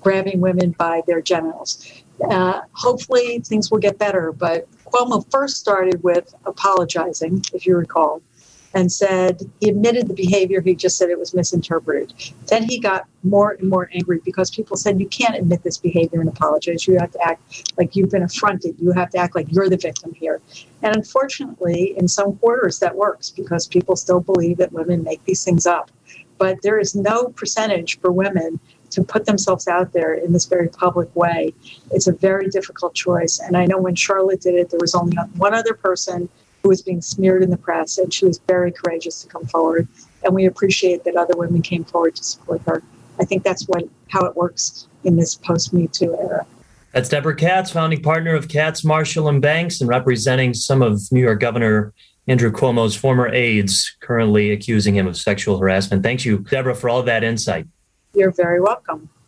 grabbing 0.00 0.40
women 0.40 0.70
by 0.72 1.02
their 1.06 1.20
genitals. 1.20 2.02
Uh, 2.30 2.60
hopefully, 2.72 3.40
things 3.40 3.70
will 3.70 3.78
get 3.78 3.98
better. 3.98 4.32
But 4.32 4.66
Cuomo 4.84 5.28
first 5.30 5.56
started 5.58 6.02
with 6.02 6.34
apologizing, 6.46 7.42
if 7.54 7.66
you 7.66 7.76
recall. 7.76 8.22
and 8.74 8.92
said 8.92 9.40
he 9.60 9.70
admitted 9.70 10.08
the 10.08 10.14
behavior. 10.14 10.60
He 10.60 10.74
just 10.74 10.98
said 10.98 11.10
it 11.10 11.18
was 11.18 11.34
misinterpreted. 11.34 12.12
Then 12.46 12.64
he 12.64 12.78
got 12.78 13.06
more 13.24 13.52
and 13.52 13.68
more 13.68 13.90
angry 13.94 14.20
because 14.24 14.50
people 14.50 14.76
said, 14.76 15.00
You 15.00 15.08
can't 15.08 15.36
admit 15.36 15.62
this 15.62 15.78
behavior 15.78 16.20
and 16.20 16.28
apologize. 16.28 16.86
You 16.86 16.98
have 16.98 17.10
to 17.12 17.22
act 17.22 17.72
like 17.78 17.96
you've 17.96 18.10
been 18.10 18.22
affronted. 18.22 18.76
You 18.78 18.92
have 18.92 19.10
to 19.10 19.18
act 19.18 19.34
like 19.34 19.46
you're 19.50 19.68
the 19.68 19.78
victim 19.78 20.12
here. 20.14 20.40
And 20.82 20.94
unfortunately, 20.96 21.94
in 21.96 22.08
some 22.08 22.36
quarters, 22.36 22.78
that 22.80 22.94
works 22.94 23.30
because 23.30 23.66
people 23.66 23.96
still 23.96 24.20
believe 24.20 24.58
that 24.58 24.72
women 24.72 25.02
make 25.02 25.24
these 25.24 25.44
things 25.44 25.66
up. 25.66 25.90
But 26.38 26.62
there 26.62 26.78
is 26.78 26.94
no 26.94 27.28
percentage 27.30 27.98
for 28.00 28.12
women 28.12 28.60
to 28.90 29.02
put 29.02 29.26
themselves 29.26 29.68
out 29.68 29.92
there 29.92 30.14
in 30.14 30.32
this 30.32 30.46
very 30.46 30.68
public 30.68 31.14
way. 31.14 31.54
It's 31.90 32.06
a 32.06 32.12
very 32.12 32.48
difficult 32.48 32.94
choice. 32.94 33.38
And 33.38 33.56
I 33.56 33.66
know 33.66 33.78
when 33.78 33.94
Charlotte 33.94 34.40
did 34.40 34.54
it, 34.54 34.70
there 34.70 34.80
was 34.80 34.94
only 34.94 35.16
one 35.36 35.54
other 35.54 35.74
person 35.74 36.28
who 36.62 36.68
was 36.68 36.82
being 36.82 37.00
smeared 37.00 37.42
in 37.42 37.50
the 37.50 37.56
press, 37.56 37.98
and 37.98 38.12
she 38.12 38.24
was 38.24 38.40
very 38.46 38.72
courageous 38.72 39.22
to 39.22 39.28
come 39.28 39.46
forward. 39.46 39.86
And 40.24 40.34
we 40.34 40.46
appreciate 40.46 41.04
that 41.04 41.16
other 41.16 41.36
women 41.36 41.62
came 41.62 41.84
forward 41.84 42.16
to 42.16 42.24
support 42.24 42.62
her. 42.66 42.82
I 43.20 43.24
think 43.24 43.42
that's 43.42 43.64
what 43.64 43.84
how 44.08 44.24
it 44.24 44.36
works 44.36 44.88
in 45.04 45.16
this 45.16 45.34
post 45.34 45.72
Me 45.72 45.86
Too 45.86 46.16
era. 46.18 46.46
That's 46.92 47.08
Deborah 47.08 47.36
Katz, 47.36 47.70
founding 47.70 48.02
partner 48.02 48.34
of 48.34 48.48
Katz, 48.48 48.84
Marshall, 48.84 49.28
and 49.28 49.42
Banks, 49.42 49.80
and 49.80 49.88
representing 49.88 50.54
some 50.54 50.82
of 50.82 51.00
New 51.12 51.20
York 51.20 51.40
Governor 51.40 51.92
Andrew 52.26 52.50
Cuomo's 52.50 52.94
former 52.94 53.28
aides 53.28 53.96
currently 54.00 54.50
accusing 54.50 54.94
him 54.94 55.06
of 55.06 55.16
sexual 55.16 55.58
harassment. 55.58 56.02
Thank 56.02 56.24
you, 56.24 56.38
Deborah, 56.38 56.74
for 56.74 56.90
all 56.90 57.02
that 57.02 57.24
insight. 57.24 57.66
You're 58.14 58.32
very 58.32 58.60
welcome. 58.60 59.10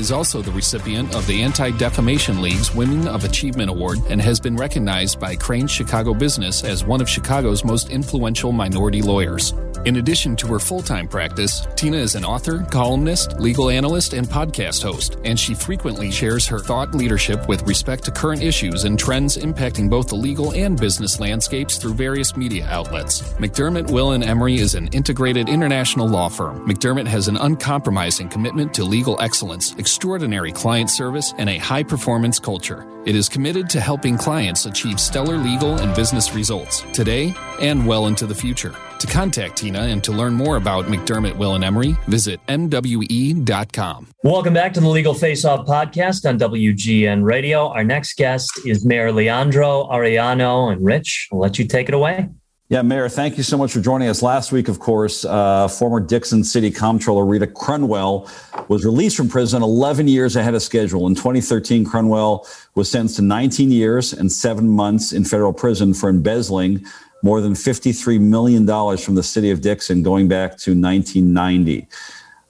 is 0.00 0.10
also 0.10 0.40
the 0.40 0.50
recipient 0.52 1.14
of 1.14 1.26
the 1.26 1.42
Anti 1.42 1.70
Defamation 1.72 2.40
League's 2.40 2.74
Women 2.74 3.06
of 3.06 3.24
Achievement 3.24 3.68
Award 3.68 3.98
and 4.08 4.20
has 4.20 4.40
been 4.40 4.56
recognized 4.56 5.20
by 5.20 5.36
Crain 5.36 5.66
Chicago 5.66 6.14
Business 6.14 6.64
as 6.64 6.84
one 6.84 7.02
of 7.02 7.08
Chicago's 7.08 7.64
most 7.64 7.90
influential 7.90 8.50
minority 8.50 9.02
lawyers. 9.02 9.52
In 9.86 9.96
addition 9.96 10.36
to 10.36 10.46
her 10.48 10.58
full 10.58 10.82
time 10.82 11.08
practice, 11.08 11.66
Tina 11.74 11.96
is 11.96 12.14
an 12.14 12.24
author, 12.24 12.64
columnist, 12.70 13.40
legal 13.40 13.70
analyst, 13.70 14.12
and 14.12 14.26
podcast 14.26 14.82
host, 14.82 15.16
and 15.24 15.38
she 15.38 15.54
frequently 15.54 16.10
shares 16.10 16.46
her 16.46 16.58
thought 16.58 16.94
leadership 16.94 17.48
with 17.48 17.66
respect 17.66 18.04
to 18.04 18.10
current 18.10 18.42
issues 18.42 18.84
and 18.84 18.98
trends 18.98 19.36
impacting 19.36 19.88
both 19.88 20.08
the 20.08 20.16
legal 20.16 20.52
and 20.52 20.78
business 20.78 21.18
landscapes 21.18 21.78
through 21.78 21.94
various 21.94 22.36
media 22.36 22.66
outlets. 22.70 23.22
McDermott, 23.34 23.90
Will, 23.90 24.12
and 24.12 24.24
Emery 24.24 24.56
is 24.56 24.74
an 24.74 24.88
integrated 24.88 25.48
international 25.48 26.08
law 26.08 26.28
firm. 26.28 26.66
McDermott 26.68 27.06
has 27.06 27.28
an 27.28 27.36
uncompromising 27.36 28.28
commitment 28.28 28.74
to 28.74 28.84
legal 28.84 29.20
excellence, 29.20 29.74
extraordinary 29.90 30.52
client 30.52 30.88
service, 30.88 31.34
and 31.36 31.50
a 31.50 31.58
high 31.58 31.82
performance 31.82 32.38
culture. 32.38 32.86
It 33.06 33.16
is 33.16 33.28
committed 33.28 33.68
to 33.70 33.80
helping 33.80 34.16
clients 34.16 34.64
achieve 34.64 35.00
stellar 35.00 35.36
legal 35.36 35.80
and 35.80 35.92
business 35.96 36.32
results 36.32 36.84
today 36.92 37.34
and 37.60 37.84
well 37.84 38.06
into 38.06 38.24
the 38.24 38.34
future. 38.34 38.72
To 39.00 39.06
contact 39.08 39.56
Tina 39.56 39.80
and 39.80 40.04
to 40.04 40.12
learn 40.12 40.34
more 40.34 40.54
about 40.54 40.84
McDermott, 40.84 41.36
Will, 41.36 41.56
and 41.56 41.64
Emery, 41.64 41.96
visit 42.06 42.38
MWE.com. 42.46 44.06
Welcome 44.22 44.54
back 44.54 44.72
to 44.74 44.80
the 44.80 44.88
Legal 44.88 45.12
Face 45.12 45.44
Off 45.44 45.66
podcast 45.66 46.24
on 46.24 46.38
WGN 46.38 47.24
Radio. 47.24 47.66
Our 47.66 47.82
next 47.82 48.16
guest 48.16 48.48
is 48.64 48.86
Mayor 48.86 49.10
Liandro 49.10 49.90
Arellano. 49.90 50.70
And 50.70 50.86
Rich, 50.86 51.30
I'll 51.32 51.40
let 51.40 51.58
you 51.58 51.66
take 51.66 51.88
it 51.88 51.94
away. 51.94 52.28
Yeah, 52.70 52.82
Mayor, 52.82 53.08
thank 53.08 53.36
you 53.36 53.42
so 53.42 53.58
much 53.58 53.72
for 53.72 53.80
joining 53.80 54.06
us. 54.06 54.22
Last 54.22 54.52
week, 54.52 54.68
of 54.68 54.78
course, 54.78 55.24
uh, 55.24 55.66
former 55.66 55.98
Dixon 55.98 56.44
City 56.44 56.70
Comptroller 56.70 57.26
Rita 57.26 57.48
Crundwell 57.48 58.30
was 58.70 58.84
released 58.84 59.16
from 59.16 59.28
prison 59.28 59.64
11 59.64 60.06
years 60.06 60.36
ahead 60.36 60.54
of 60.54 60.62
schedule. 60.62 61.08
In 61.08 61.16
2013, 61.16 61.84
Crundwell 61.84 62.46
was 62.76 62.88
sentenced 62.88 63.16
to 63.16 63.22
19 63.22 63.72
years 63.72 64.12
and 64.12 64.30
seven 64.30 64.68
months 64.68 65.12
in 65.12 65.24
federal 65.24 65.52
prison 65.52 65.92
for 65.92 66.08
embezzling 66.08 66.86
more 67.24 67.40
than 67.40 67.54
$53 67.54 68.20
million 68.20 68.64
from 68.96 69.16
the 69.16 69.24
city 69.24 69.50
of 69.50 69.60
Dixon 69.60 70.04
going 70.04 70.28
back 70.28 70.50
to 70.58 70.70
1990. 70.70 71.88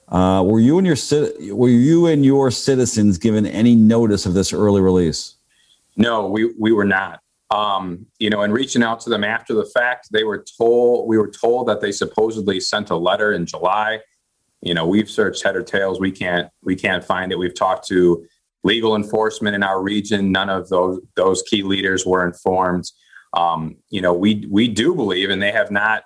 Uh, 0.09 0.43
were 0.45 0.59
you 0.59 0.77
and 0.77 0.85
your 0.85 1.55
were 1.55 1.69
you 1.69 2.05
and 2.05 2.23
your 2.23 2.51
citizens 2.51 3.17
given 3.17 3.47
any 3.47 3.75
notice 3.75 4.27
of 4.27 4.35
this 4.35 4.53
early 4.53 4.81
release? 4.81 5.37
No, 5.95 6.27
we 6.27 6.53
we 6.59 6.71
were 6.71 6.85
not. 6.85 7.21
Um, 7.49 8.05
you 8.19 8.29
know, 8.29 8.41
and 8.41 8.53
reaching 8.53 8.83
out 8.83 8.99
to 9.01 9.09
them 9.09 9.23
after 9.23 9.53
the 9.53 9.65
fact, 9.65 10.09
they 10.11 10.23
were 10.23 10.45
told 10.57 11.07
we 11.07 11.17
were 11.17 11.31
told 11.31 11.67
that 11.69 11.81
they 11.81 11.91
supposedly 11.91 12.59
sent 12.59 12.91
a 12.91 12.95
letter 12.95 13.33
in 13.33 13.45
July. 13.45 14.01
You 14.61 14.73
know, 14.73 14.85
we've 14.85 15.09
searched 15.09 15.43
head 15.43 15.55
or 15.55 15.63
tails. 15.63 15.99
We 15.99 16.11
can't 16.11 16.49
we 16.63 16.75
can't 16.75 17.03
find 17.03 17.31
it. 17.31 17.37
We've 17.37 17.55
talked 17.55 17.87
to 17.87 18.25
legal 18.63 18.95
enforcement 18.95 19.55
in 19.55 19.63
our 19.63 19.81
region. 19.81 20.31
None 20.31 20.49
of 20.49 20.69
those 20.69 20.99
those 21.15 21.41
key 21.43 21.63
leaders 21.63 22.05
were 22.05 22.25
informed. 22.25 22.85
Um, 23.33 23.77
you 23.89 24.01
know, 24.01 24.13
we 24.13 24.45
we 24.49 24.67
do 24.67 24.93
believe, 24.93 25.29
and 25.29 25.41
they 25.41 25.51
have 25.51 25.71
not 25.71 26.03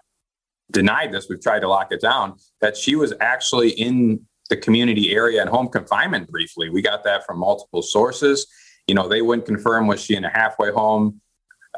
denied 0.72 1.12
this. 1.12 1.28
We've 1.30 1.42
tried 1.42 1.60
to 1.60 1.68
lock 1.68 1.92
it 1.92 2.02
down 2.02 2.36
that 2.62 2.78
she 2.78 2.96
was 2.96 3.14
actually 3.20 3.70
in 3.72 4.22
the 4.50 4.58
community 4.58 5.12
area 5.14 5.42
and 5.42 5.50
home 5.50 5.70
confinement 5.70 6.30
briefly. 6.30 6.70
We 6.70 6.82
got 6.82 7.04
that 7.04 7.26
from 7.26 7.40
multiple 7.40 7.82
sources. 7.82 8.48
You 8.88 8.94
know, 8.94 9.08
they 9.08 9.22
wouldn't 9.22 9.48
confirm 9.48 9.88
was 9.88 10.04
she 10.04 10.16
in 10.16 10.24
a 10.24 10.30
halfway 10.30 10.72
home 10.72 11.20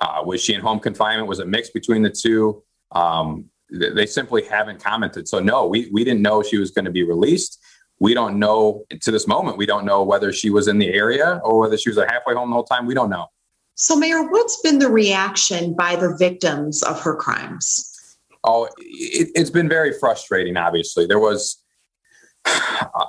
uh, 0.02 0.22
was 0.26 0.42
she 0.42 0.54
in 0.54 0.62
home 0.62 0.80
confinement? 0.80 1.28
Was 1.28 1.40
a 1.40 1.46
mix 1.46 1.70
between 1.70 2.02
the 2.02 2.10
two? 2.10 2.64
Um, 2.92 3.46
they 3.70 4.06
simply 4.06 4.44
haven't 4.44 4.82
commented. 4.84 5.28
So 5.28 5.40
no, 5.40 5.68
we 5.68 5.90
we 5.92 6.04
didn't 6.04 6.22
know 6.22 6.44
she 6.44 6.58
was 6.58 6.72
going 6.72 6.86
to 6.86 6.92
be 6.92 7.04
released. 7.04 7.60
We 8.00 8.14
don't 8.14 8.38
know 8.40 8.86
to 9.02 9.12
this 9.12 9.28
moment. 9.28 9.58
We 9.58 9.66
don't 9.66 9.86
know 9.86 10.04
whether 10.04 10.32
she 10.32 10.50
was 10.50 10.68
in 10.68 10.78
the 10.78 10.94
area 10.94 11.42
or 11.44 11.60
whether 11.60 11.78
she 11.78 11.90
was 11.90 11.98
a 11.98 12.06
halfway 12.06 12.36
home 12.36 12.50
the 12.50 12.54
whole 12.54 12.64
time. 12.64 12.86
We 12.86 12.94
don't 12.94 13.10
know. 13.10 13.28
So, 13.76 13.96
Mayor, 13.96 14.24
what's 14.24 14.62
been 14.62 14.80
the 14.80 14.90
reaction 14.90 15.76
by 15.76 15.96
the 15.96 16.16
victims 16.18 16.82
of 16.84 17.00
her 17.02 17.16
crimes? 17.16 18.18
Oh, 18.44 18.66
it, 18.78 19.30
it's 19.36 19.50
been 19.50 19.70
very 19.70 19.94
frustrating. 20.00 20.58
Obviously, 20.58 21.06
there 21.06 21.20
was 21.20 21.64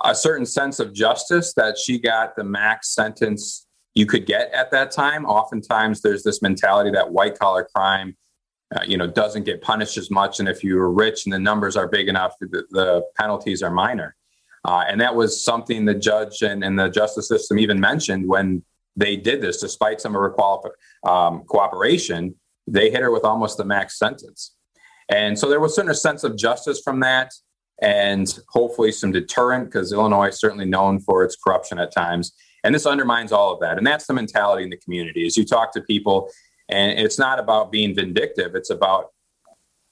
a 0.03 0.13
certain 0.13 0.45
sense 0.45 0.79
of 0.79 0.93
justice 0.93 1.53
that 1.53 1.77
she 1.77 1.99
got 1.99 2.35
the 2.35 2.43
max 2.43 2.93
sentence 2.93 3.65
you 3.95 4.05
could 4.05 4.25
get 4.25 4.51
at 4.53 4.71
that 4.71 4.91
time. 4.91 5.25
Oftentimes, 5.25 6.01
there's 6.01 6.23
this 6.23 6.41
mentality 6.41 6.91
that 6.91 7.11
white 7.11 7.37
collar 7.39 7.67
crime, 7.73 8.15
uh, 8.75 8.81
you 8.85 8.97
know, 8.97 9.07
doesn't 9.07 9.43
get 9.43 9.61
punished 9.61 9.97
as 9.97 10.11
much, 10.11 10.39
and 10.39 10.47
if 10.47 10.63
you're 10.63 10.91
rich 10.91 11.25
and 11.25 11.33
the 11.33 11.39
numbers 11.39 11.75
are 11.75 11.87
big 11.87 12.07
enough, 12.07 12.33
the, 12.39 12.63
the 12.69 13.03
penalties 13.17 13.63
are 13.63 13.71
minor. 13.71 14.15
Uh, 14.65 14.83
and 14.87 14.99
that 14.99 15.15
was 15.15 15.43
something 15.43 15.85
the 15.85 15.93
judge 15.93 16.41
and, 16.41 16.63
and, 16.63 16.77
the 16.77 16.89
justice 16.89 17.27
system 17.27 17.57
even 17.57 17.79
mentioned 17.79 18.27
when 18.27 18.61
they 18.95 19.15
did 19.15 19.41
this, 19.41 19.61
despite 19.61 20.01
some 20.01 20.13
of 20.13 20.21
her 20.21 20.29
quali- 20.31 20.69
um, 21.07 21.43
cooperation. 21.45 22.35
They 22.67 22.91
hit 22.91 23.01
her 23.01 23.11
with 23.11 23.23
almost 23.23 23.57
the 23.57 23.65
max 23.65 23.97
sentence. 23.97 24.55
And 25.07 25.39
so 25.39 25.49
there 25.49 25.59
was 25.59 25.75
certain 25.75 25.93
sense 25.95 26.23
of 26.23 26.37
justice 26.37 26.81
from 26.81 26.99
that 26.99 27.31
and 27.81 28.39
hopefully 28.49 28.91
some 28.91 29.11
deterrent 29.11 29.65
because 29.65 29.93
Illinois 29.93 30.27
is 30.27 30.39
certainly 30.39 30.65
known 30.65 30.99
for 30.99 31.23
its 31.23 31.35
corruption 31.35 31.79
at 31.79 31.93
times. 31.93 32.33
And 32.63 32.75
this 32.75 32.85
undermines 32.85 33.31
all 33.31 33.53
of 33.53 33.59
that. 33.61 33.77
And 33.77 33.87
that's 33.87 34.05
the 34.05 34.13
mentality 34.13 34.63
in 34.63 34.69
the 34.69 34.77
community. 34.77 35.25
As 35.25 35.37
you 35.37 35.45
talk 35.45 35.71
to 35.73 35.81
people, 35.81 36.29
and 36.69 36.99
it's 36.99 37.19
not 37.19 37.39
about 37.39 37.71
being 37.71 37.95
vindictive, 37.95 38.55
it's 38.55 38.69
about 38.69 39.11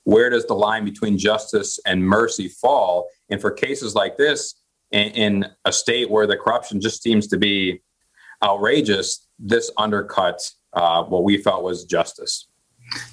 where 0.03 0.29
does 0.29 0.45
the 0.45 0.53
line 0.53 0.85
between 0.85 1.17
justice 1.17 1.79
and 1.85 2.07
mercy 2.07 2.47
fall? 2.47 3.09
And 3.29 3.41
for 3.41 3.51
cases 3.51 3.93
like 3.93 4.15
this, 4.15 4.55
in, 4.91 5.09
in 5.09 5.45
a 5.65 5.73
state 5.73 6.09
where 6.09 6.25
the 6.25 6.37
corruption 6.37 6.79
just 6.79 7.03
seems 7.03 7.27
to 7.27 7.37
be 7.37 7.81
outrageous, 8.41 9.27
this 9.37 9.69
undercuts 9.77 10.53
uh, 10.73 11.03
what 11.03 11.23
we 11.23 11.37
felt 11.37 11.63
was 11.63 11.83
justice. 11.83 12.47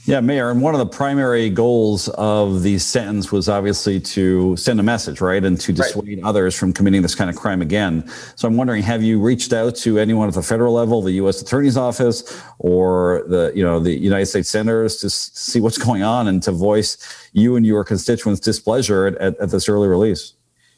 Yeah, 0.05 0.21
Mayor, 0.21 0.51
and 0.51 0.61
one 0.61 0.75
of 0.75 0.79
the 0.79 0.87
primary 0.87 1.49
goals 1.51 2.09
of 2.11 2.63
the 2.63 2.79
sentence 2.79 3.33
was 3.33 3.49
obviously 3.49 3.99
to 4.01 4.55
send 4.57 4.79
a 4.79 4.83
message, 4.83 5.21
right, 5.21 5.43
and 5.43 5.59
to 5.61 5.73
dissuade 5.73 6.19
right. 6.19 6.25
others 6.25 6.55
from 6.55 6.73
committing 6.73 7.03
this 7.03 7.15
kind 7.15 7.31
of 7.31 7.37
crime 7.37 7.63
again. 7.63 8.09
So 8.37 8.47
I'm 8.47 8.57
wondering, 8.57 8.83
have 8.83 9.03
you 9.03 9.21
reached 9.21 9.53
out 9.53 9.75
to 9.77 9.99
anyone 9.99 10.29
at 10.29 10.35
the 10.35 10.43
federal 10.43 10.75
level, 10.75 11.03
the 11.03 11.13
U.S. 11.13 11.41
Attorney's 11.41 11.77
Office, 11.77 12.41
or 12.59 13.25
the 13.29 13.53
you 13.55 13.65
know 13.65 13.81
the 13.81 13.93
United 13.93 14.27
States 14.27 14.51
senators 14.51 14.99
to 14.99 15.11
see 15.11 15.61
what's 15.61 15.79
going 15.79 16.03
on 16.03 16.29
and 16.29 16.43
to 16.43 16.53
voice 16.53 16.99
you 17.33 17.57
and 17.57 17.67
your 17.67 17.83
constituents' 17.83 18.41
displeasure 18.41 19.07
at, 19.07 19.17
at, 19.17 19.41
at 19.41 19.51
this 19.51 19.69
early 19.69 19.89
release? 19.89 20.35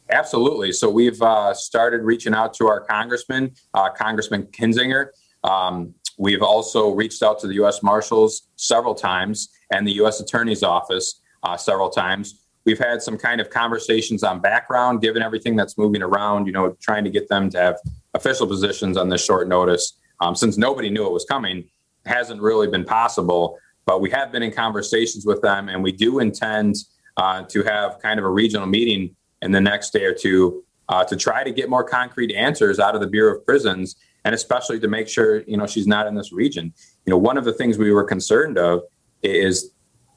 Absolutely. 0.09 0.73
So 0.73 0.89
we've 0.89 1.21
uh, 1.21 1.53
started 1.53 2.03
reaching 2.03 2.33
out 2.33 2.55
to 2.55 2.69
our 2.69 2.81
congressman, 2.81 3.55
uh, 3.75 3.91
Congressman 3.91 4.45
Kinzinger. 4.47 5.09
Um, 5.43 5.95
We've 6.17 6.43
also 6.43 6.91
reached 6.91 7.23
out 7.23 7.39
to 7.41 7.47
the 7.47 7.55
U.S. 7.55 7.83
Marshals 7.83 8.49
several 8.57 8.95
times 8.95 9.49
and 9.71 9.87
the 9.87 9.93
U.S. 9.93 10.21
Attorney's 10.21 10.63
Office 10.63 11.21
uh, 11.43 11.57
several 11.57 11.91
times. 11.91 12.43
We've 12.65 12.79
had 12.79 13.01
some 13.01 13.17
kind 13.17 13.41
of 13.41 13.51
conversations 13.51 14.25
on 14.25 14.41
background, 14.41 15.01
given 15.01 15.23
everything 15.23 15.55
that's 15.55 15.79
moving 15.79 16.03
around, 16.03 16.47
you 16.47 16.53
know, 16.53 16.77
trying 16.81 17.05
to 17.05 17.11
get 17.11 17.29
them 17.29 17.49
to 17.51 17.59
have 17.59 17.77
official 18.15 18.47
positions 18.47 18.97
on 18.97 19.09
this 19.09 19.25
short 19.25 19.47
notice. 19.47 19.99
Um, 20.21 20.35
since 20.35 20.57
nobody 20.57 20.91
knew 20.91 21.07
it 21.07 21.13
was 21.13 21.25
coming, 21.25 21.69
hasn't 22.07 22.41
really 22.41 22.67
been 22.67 22.85
possible. 22.85 23.59
But 23.85 24.01
we 24.01 24.11
have 24.11 24.33
been 24.33 24.43
in 24.43 24.51
conversations 24.51 25.25
with 25.25 25.43
them, 25.43 25.69
and 25.69 25.83
we 25.83 25.93
do 25.93 26.19
intend 26.19 26.75
uh, 27.17 27.43
to 27.45 27.63
have 27.63 28.01
kind 28.01 28.19
of 28.19 28.25
a 28.25 28.31
regional 28.31 28.67
meeting 28.67 29.15
in 29.43 29.53
the 29.53 29.61
next 29.61 29.93
day 29.93 30.05
or 30.05 30.13
two 30.13 30.65
uh, 30.89 31.05
to 31.05 31.17
try 31.17 31.45
to 31.45 31.53
get 31.53 31.71
more 31.71 31.85
concrete 31.85 32.35
answers 32.35 32.81
out 32.81 32.95
of 32.95 33.01
the 33.01 33.07
Bureau 33.07 33.37
of 33.37 33.47
Prisons, 33.47 33.97
and 34.27 34.35
especially 34.35 34.81
to 34.81 34.89
make 34.89 35.09
sure 35.09 35.43
you 35.43 35.57
know 35.57 35.69
she's 35.69 35.87
not 35.87 36.09
in 36.09 36.17
this 36.17 36.33
region. 36.33 36.75
You 37.07 37.13
know, 37.13 37.17
one 37.17 37.39
of 37.39 37.45
the 37.45 37.53
things 37.53 37.79
we 37.79 37.93
were 37.93 38.03
concerned 38.03 38.59
of 38.59 38.83
is 39.23 39.71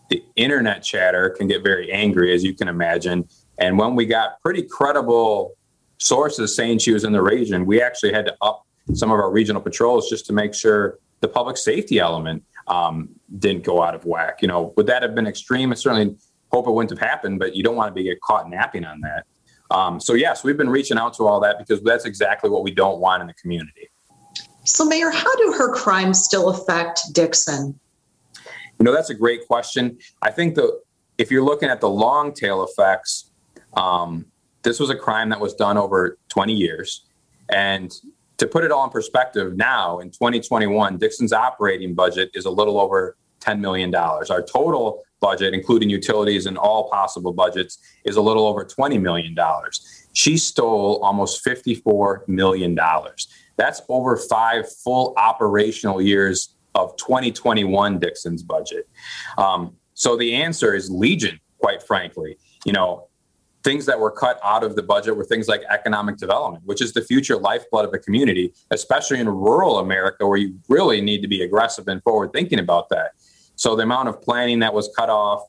the 0.10 0.24
internet 0.36 0.84
chatter 0.84 1.30
can 1.30 1.48
get 1.48 1.62
very 1.62 1.92
angry, 1.92 2.34
as 2.34 2.44
you 2.44 2.56
can 2.56 2.68
imagine. 2.68 3.30
And 3.60 3.78
when 3.78 3.96
we 3.96 4.08
got 4.08 4.42
pretty 4.42 4.64
credible 4.64 5.56
sources 6.00 6.56
saying 6.56 6.80
she 6.80 6.92
was 6.92 7.04
in 7.04 7.14
the 7.14 7.22
region, 7.22 7.68
we 7.68 7.84
actually 7.84 8.12
had 8.12 8.26
to 8.26 8.36
up 8.42 8.66
some 8.96 9.12
of 9.12 9.20
our 9.20 9.32
regional 9.32 9.62
patrols 9.62 10.10
just 10.10 10.26
to 10.26 10.34
make 10.34 10.56
sure 10.56 10.98
the 11.20 11.28
public 11.28 11.56
safety 11.56 12.00
element 12.00 12.44
um, 12.68 13.10
didn't 13.38 13.64
go 13.64 13.84
out 13.84 13.94
of 13.94 14.06
whack. 14.06 14.42
You 14.42 14.48
know, 14.48 14.74
would 14.76 14.88
that 14.88 15.04
have 15.04 15.14
been 15.14 15.28
extreme? 15.28 15.72
I 15.72 15.76
certainly 15.76 16.16
hope 16.52 16.68
it 16.68 16.72
wouldn't 16.72 16.90
have 16.90 17.08
happened, 17.08 17.38
but 17.38 17.56
you 17.56 17.62
don't 17.62 17.76
want 17.76 17.90
to 17.90 17.94
be 17.94 18.10
get 18.10 18.20
caught 18.22 18.50
napping 18.50 18.86
on 18.86 19.02
that. 19.02 19.28
Um, 19.70 20.00
so 20.00 20.14
yes, 20.14 20.44
we've 20.44 20.58
been 20.58 20.72
reaching 20.72 20.98
out 20.98 21.14
to 21.16 21.28
all 21.28 21.40
that 21.42 21.60
because 21.60 21.84
that's 21.84 22.06
exactly 22.06 22.50
what 22.50 22.64
we 22.64 22.72
don't 22.72 23.00
want 23.00 23.22
in 23.22 23.28
the 23.28 23.36
community. 23.36 23.92
So, 24.70 24.86
Mayor, 24.86 25.10
how 25.10 25.36
do 25.36 25.54
her 25.58 25.74
crimes 25.74 26.24
still 26.24 26.50
affect 26.50 27.02
Dixon? 27.12 27.80
You 28.78 28.86
know, 28.86 28.94
that's 28.94 29.10
a 29.10 29.16
great 29.16 29.48
question. 29.48 29.98
I 30.22 30.32
think 30.32 30.56
that 30.56 30.80
if 31.18 31.32
you're 31.32 31.44
looking 31.44 31.70
at 31.70 31.82
the 31.82 31.90
long 31.90 32.34
tail 32.34 32.64
effects, 32.64 33.32
um, 33.74 34.26
this 34.62 34.80
was 34.80 34.90
a 34.92 34.96
crime 34.96 35.30
that 35.30 35.40
was 35.40 35.56
done 35.56 35.78
over 35.78 36.18
20 36.30 36.54
years. 36.54 37.06
And 37.52 37.92
to 38.38 38.46
put 38.46 38.64
it 38.64 38.72
all 38.72 38.84
in 38.84 38.92
perspective, 38.92 39.58
now 39.58 40.00
in 40.00 40.12
2021, 40.12 40.98
Dixon's 40.98 41.34
operating 41.34 41.96
budget 41.96 42.30
is 42.36 42.46
a 42.46 42.52
little 42.52 42.80
over 42.80 43.18
$10 43.42 43.60
million. 43.60 43.94
Our 43.96 44.44
total 44.44 45.04
budget, 45.20 45.54
including 45.56 45.90
utilities 45.90 46.46
and 46.46 46.58
all 46.58 46.90
possible 46.90 47.34
budgets, 47.34 47.80
is 48.06 48.18
a 48.18 48.22
little 48.22 48.46
over 48.46 48.64
$20 48.64 49.02
million. 49.02 49.36
She 50.14 50.38
stole 50.38 51.00
almost 51.04 51.46
$54 51.46 52.28
million. 52.28 52.78
That's 53.58 53.82
over 53.90 54.18
five 54.18 54.66
full 54.84 55.14
operational 55.18 56.02
years 56.02 56.56
of 56.76 56.96
2021 56.98 58.00
Dixon's 58.00 58.44
budget. 58.44 58.88
Um, 59.38 59.76
so 59.94 60.16
the 60.16 60.36
answer 60.36 60.74
is 60.74 60.90
Legion, 60.90 61.40
quite 61.58 61.84
frankly. 61.84 62.38
You 62.66 62.74
know, 62.74 63.10
things 63.64 63.86
that 63.86 64.00
were 64.00 64.12
cut 64.12 64.40
out 64.44 64.64
of 64.64 64.76
the 64.76 64.84
budget 64.84 65.16
were 65.16 65.26
things 65.26 65.48
like 65.48 65.62
economic 65.70 66.18
development, 66.18 66.64
which 66.66 66.82
is 66.82 66.94
the 66.94 67.02
future 67.02 67.36
lifeblood 67.36 67.86
of 67.86 67.94
a 67.94 68.00
community, 68.00 68.54
especially 68.72 69.20
in 69.20 69.28
rural 69.28 69.80
America 69.80 70.26
where 70.28 70.38
you 70.38 70.58
really 70.70 71.02
need 71.02 71.22
to 71.22 71.28
be 71.28 71.44
aggressive 71.44 71.88
and 71.88 72.02
forward 72.04 72.32
thinking 72.34 72.60
about 72.60 72.90
that. 72.90 73.12
So 73.56 73.76
the 73.76 73.84
amount 73.84 74.08
of 74.08 74.22
planning 74.22 74.60
that 74.60 74.74
was 74.74 74.90
cut 74.96 75.10
off, 75.10 75.44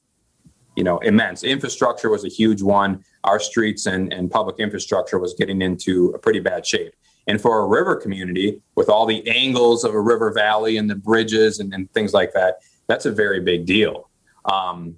you 0.80 0.84
know, 0.84 0.96
immense. 1.00 1.44
Infrastructure 1.44 2.08
was 2.08 2.24
a 2.24 2.28
huge 2.28 2.62
one. 2.62 3.04
Our 3.24 3.38
streets 3.38 3.84
and, 3.84 4.10
and 4.14 4.30
public 4.30 4.58
infrastructure 4.58 5.18
was 5.18 5.34
getting 5.34 5.60
into 5.60 6.08
a 6.14 6.18
pretty 6.18 6.40
bad 6.40 6.66
shape. 6.66 6.94
And 7.26 7.38
for 7.38 7.58
a 7.58 7.66
river 7.66 7.96
community, 7.96 8.62
with 8.76 8.88
all 8.88 9.04
the 9.04 9.28
angles 9.28 9.84
of 9.84 9.92
a 9.92 10.00
river 10.00 10.32
valley 10.32 10.78
and 10.78 10.88
the 10.88 10.94
bridges 10.94 11.60
and, 11.60 11.74
and 11.74 11.92
things 11.92 12.14
like 12.14 12.32
that, 12.32 12.60
that's 12.86 13.04
a 13.04 13.12
very 13.12 13.40
big 13.40 13.66
deal. 13.66 14.08
Um, 14.46 14.96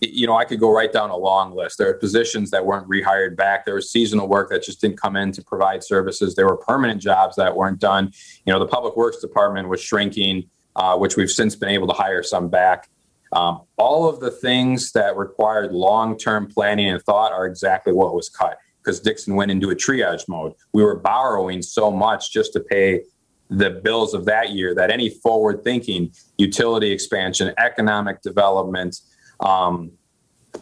you 0.00 0.26
know, 0.26 0.38
I 0.38 0.46
could 0.46 0.58
go 0.58 0.72
right 0.72 0.90
down 0.90 1.10
a 1.10 1.16
long 1.18 1.54
list. 1.54 1.76
There 1.76 1.90
are 1.90 1.92
positions 1.92 2.50
that 2.52 2.64
weren't 2.64 2.88
rehired 2.88 3.36
back. 3.36 3.66
There 3.66 3.74
was 3.74 3.92
seasonal 3.92 4.26
work 4.26 4.48
that 4.48 4.62
just 4.62 4.80
didn't 4.80 4.98
come 4.98 5.16
in 5.16 5.32
to 5.32 5.44
provide 5.44 5.84
services. 5.84 6.34
There 6.34 6.46
were 6.46 6.56
permanent 6.56 7.02
jobs 7.02 7.36
that 7.36 7.54
weren't 7.54 7.78
done. 7.78 8.10
You 8.46 8.54
know, 8.54 8.58
the 8.58 8.66
public 8.66 8.96
works 8.96 9.20
department 9.20 9.68
was 9.68 9.82
shrinking, 9.82 10.48
uh, 10.76 10.96
which 10.96 11.18
we've 11.18 11.30
since 11.30 11.54
been 11.54 11.68
able 11.68 11.88
to 11.88 11.92
hire 11.92 12.22
some 12.22 12.48
back. 12.48 12.88
Um, 13.32 13.62
all 13.76 14.08
of 14.08 14.20
the 14.20 14.30
things 14.30 14.92
that 14.92 15.16
required 15.16 15.72
long 15.72 16.18
term 16.18 16.48
planning 16.48 16.88
and 16.88 17.00
thought 17.02 17.32
are 17.32 17.46
exactly 17.46 17.92
what 17.92 18.14
was 18.14 18.28
cut 18.28 18.58
because 18.82 19.00
Dixon 19.00 19.34
went 19.34 19.50
into 19.50 19.70
a 19.70 19.74
triage 19.74 20.28
mode. 20.28 20.54
We 20.72 20.82
were 20.82 20.96
borrowing 20.96 21.62
so 21.62 21.90
much 21.90 22.32
just 22.32 22.52
to 22.54 22.60
pay 22.60 23.02
the 23.50 23.70
bills 23.70 24.14
of 24.14 24.24
that 24.24 24.50
year 24.50 24.74
that 24.74 24.90
any 24.90 25.10
forward 25.10 25.62
thinking 25.64 26.12
utility 26.38 26.90
expansion, 26.90 27.52
economic 27.58 28.22
development, 28.22 28.96
um, 29.40 29.90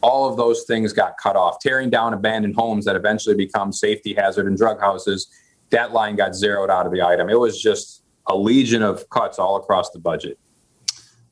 all 0.03 0.29
of 0.29 0.37
those 0.37 0.65
things 0.65 0.93
got 0.93 1.17
cut 1.19 1.37
off. 1.37 1.59
Tearing 1.61 1.91
down 1.91 2.13
abandoned 2.13 2.55
homes 2.57 2.85
that 2.87 2.97
eventually 2.97 3.35
become 3.35 3.73
safety 3.73 4.15
hazard 4.15 4.47
and 4.47 4.57
drug 4.57 4.81
houses, 4.81 5.29
that 5.71 5.93
line 5.93 6.17
got 6.17 6.35
zeroed 6.35 6.71
out 6.71 6.87
of 6.87 6.93
the 6.93 7.03
item. 7.03 7.29
It 7.29 7.39
was 7.39 7.61
just 7.61 8.03
a 8.27 8.37
legion 8.37 8.83
of 8.83 9.09
cuts 9.11 9.39
all 9.39 9.57
across 9.57 9.91
the 9.91 9.99
budget. 9.99 10.39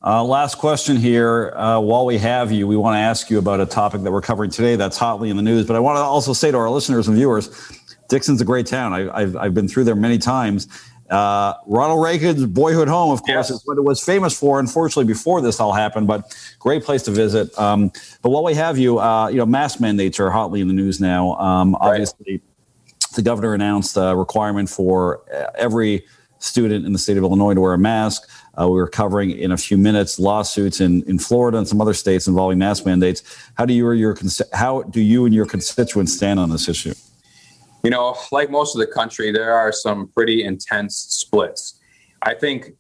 Uh, 0.07 0.23
last 0.23 0.55
question 0.59 0.97
here. 0.97 1.53
Uh, 1.57 1.81
while 1.81 2.07
we 2.07 2.17
have 2.17 2.53
you, 2.53 2.69
we 2.69 2.77
want 2.77 2.95
to 2.95 3.01
ask 3.01 3.29
you 3.29 3.39
about 3.39 3.61
a 3.61 3.67
topic 3.67 4.03
that 4.03 4.13
we're 4.13 4.21
covering 4.21 4.49
today 4.49 4.77
that's 4.77 4.97
hotly 4.97 5.31
in 5.31 5.37
the 5.37 5.43
news. 5.43 5.67
But 5.67 5.75
I 5.75 5.81
want 5.81 5.97
to 5.97 6.01
also 6.01 6.33
say 6.33 6.53
to 6.53 6.57
our 6.57 6.71
listeners 6.71 7.09
and 7.09 7.17
viewers, 7.17 7.51
Dixon's 8.09 8.41
a 8.41 8.45
great 8.45 8.67
town. 8.67 8.93
I, 8.93 9.21
have 9.23 9.35
I've 9.35 9.53
been 9.53 9.67
through 9.67 9.83
there 9.83 9.97
many 9.97 10.17
times. 10.17 10.69
Uh, 11.11 11.55
Ronald 11.67 12.05
Reagan's 12.05 12.47
boyhood 12.47 12.87
home, 12.87 13.11
of 13.11 13.19
course, 13.23 13.51
yes. 13.51 13.51
is 13.51 13.63
what 13.65 13.79
it 13.79 13.81
was 13.83 14.01
famous 14.01 14.39
for. 14.39 14.61
Unfortunately, 14.61 15.13
before 15.13 15.41
this 15.41 15.59
all 15.59 15.73
happened, 15.73 16.07
but 16.07 16.33
great 16.61 16.85
place 16.85 17.03
to 17.03 17.11
visit. 17.11 17.57
Um, 17.59 17.91
but 18.23 18.31
while 18.31 18.45
we 18.45 18.55
have 18.55 18.79
you, 18.79 19.01
uh, 19.01 19.27
you 19.27 19.39
know, 19.39 19.47
mask 19.47 19.81
mandates 19.81 20.21
are 20.21 20.31
hotly 20.31 20.61
in 20.61 20.69
the 20.69 20.75
news 20.75 21.01
now. 21.01 21.35
Um, 21.35 21.73
right. 21.73 21.91
Obviously, 21.91 22.41
the 23.17 23.23
governor 23.23 23.55
announced 23.55 23.97
a 23.97 24.15
requirement 24.15 24.69
for 24.69 25.23
uh, 25.35 25.51
every 25.59 26.05
student 26.39 26.87
in 26.87 26.93
the 26.93 26.99
state 26.99 27.17
of 27.17 27.25
Illinois 27.25 27.55
to 27.55 27.61
wear 27.61 27.73
a 27.73 27.79
mask. 27.79 28.29
Uh, 28.59 28.69
we 28.69 28.81
are 28.81 28.87
covering 28.87 29.31
in 29.31 29.53
a 29.53 29.57
few 29.57 29.77
minutes 29.77 30.19
lawsuits 30.19 30.81
in, 30.81 31.03
in 31.05 31.19
Florida 31.19 31.59
and 31.59 31.69
some 31.69 31.81
other 31.81 31.95
states 31.95 32.27
involving 32.27 32.59
mask 32.59 32.87
mandates. 32.87 33.23
How 33.55 33.67
do 33.67 33.75
you 33.75 33.87
or 33.87 33.95
your 33.95 34.17
how 34.53 34.83
do 34.83 35.01
you 35.01 35.25
and 35.27 35.35
your 35.35 35.47
constituents 35.47 36.15
stand 36.15 36.41
on 36.41 36.51
this 36.51 36.69
issue? 36.69 36.95
You 37.85 37.91
know, 37.91 38.17
like 38.33 38.51
most 38.51 38.75
of 38.75 38.81
the 38.81 38.87
country, 38.87 39.31
there 39.31 39.53
are 39.53 39.73
some 39.73 40.09
pretty 40.09 40.43
intense 40.43 40.97
splits. 40.97 41.79
I 42.23 42.35
think 42.35 42.73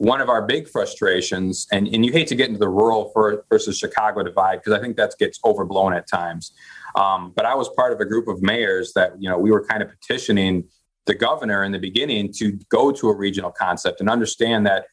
one 0.00 0.20
of 0.20 0.28
our 0.28 0.42
big 0.42 0.68
frustrations, 0.68 1.66
and, 1.70 1.86
and 1.88 2.04
you 2.04 2.12
hate 2.12 2.26
to 2.28 2.34
get 2.34 2.48
into 2.48 2.58
the 2.58 2.68
rural 2.68 3.12
versus 3.50 3.78
Chicago 3.78 4.22
divide 4.22 4.56
because 4.56 4.72
I 4.72 4.80
think 4.80 4.96
that 4.96 5.14
gets 5.18 5.38
overblown 5.44 5.92
at 5.92 6.08
times. 6.08 6.52
Um, 6.94 7.32
but 7.36 7.46
I 7.46 7.54
was 7.54 7.68
part 7.70 7.92
of 7.92 8.00
a 8.00 8.04
group 8.04 8.26
of 8.26 8.42
mayors 8.42 8.92
that 8.94 9.12
you 9.20 9.28
know 9.28 9.38
we 9.38 9.50
were 9.50 9.64
kind 9.64 9.82
of 9.82 9.90
petitioning 9.90 10.64
the 11.06 11.14
governor 11.14 11.64
in 11.64 11.72
the 11.72 11.78
beginning 11.78 12.32
to 12.34 12.52
go 12.68 12.92
to 12.92 13.08
a 13.08 13.14
regional 13.14 13.50
concept 13.50 14.00
and 14.00 14.08
understand 14.08 14.66
that 14.66 14.86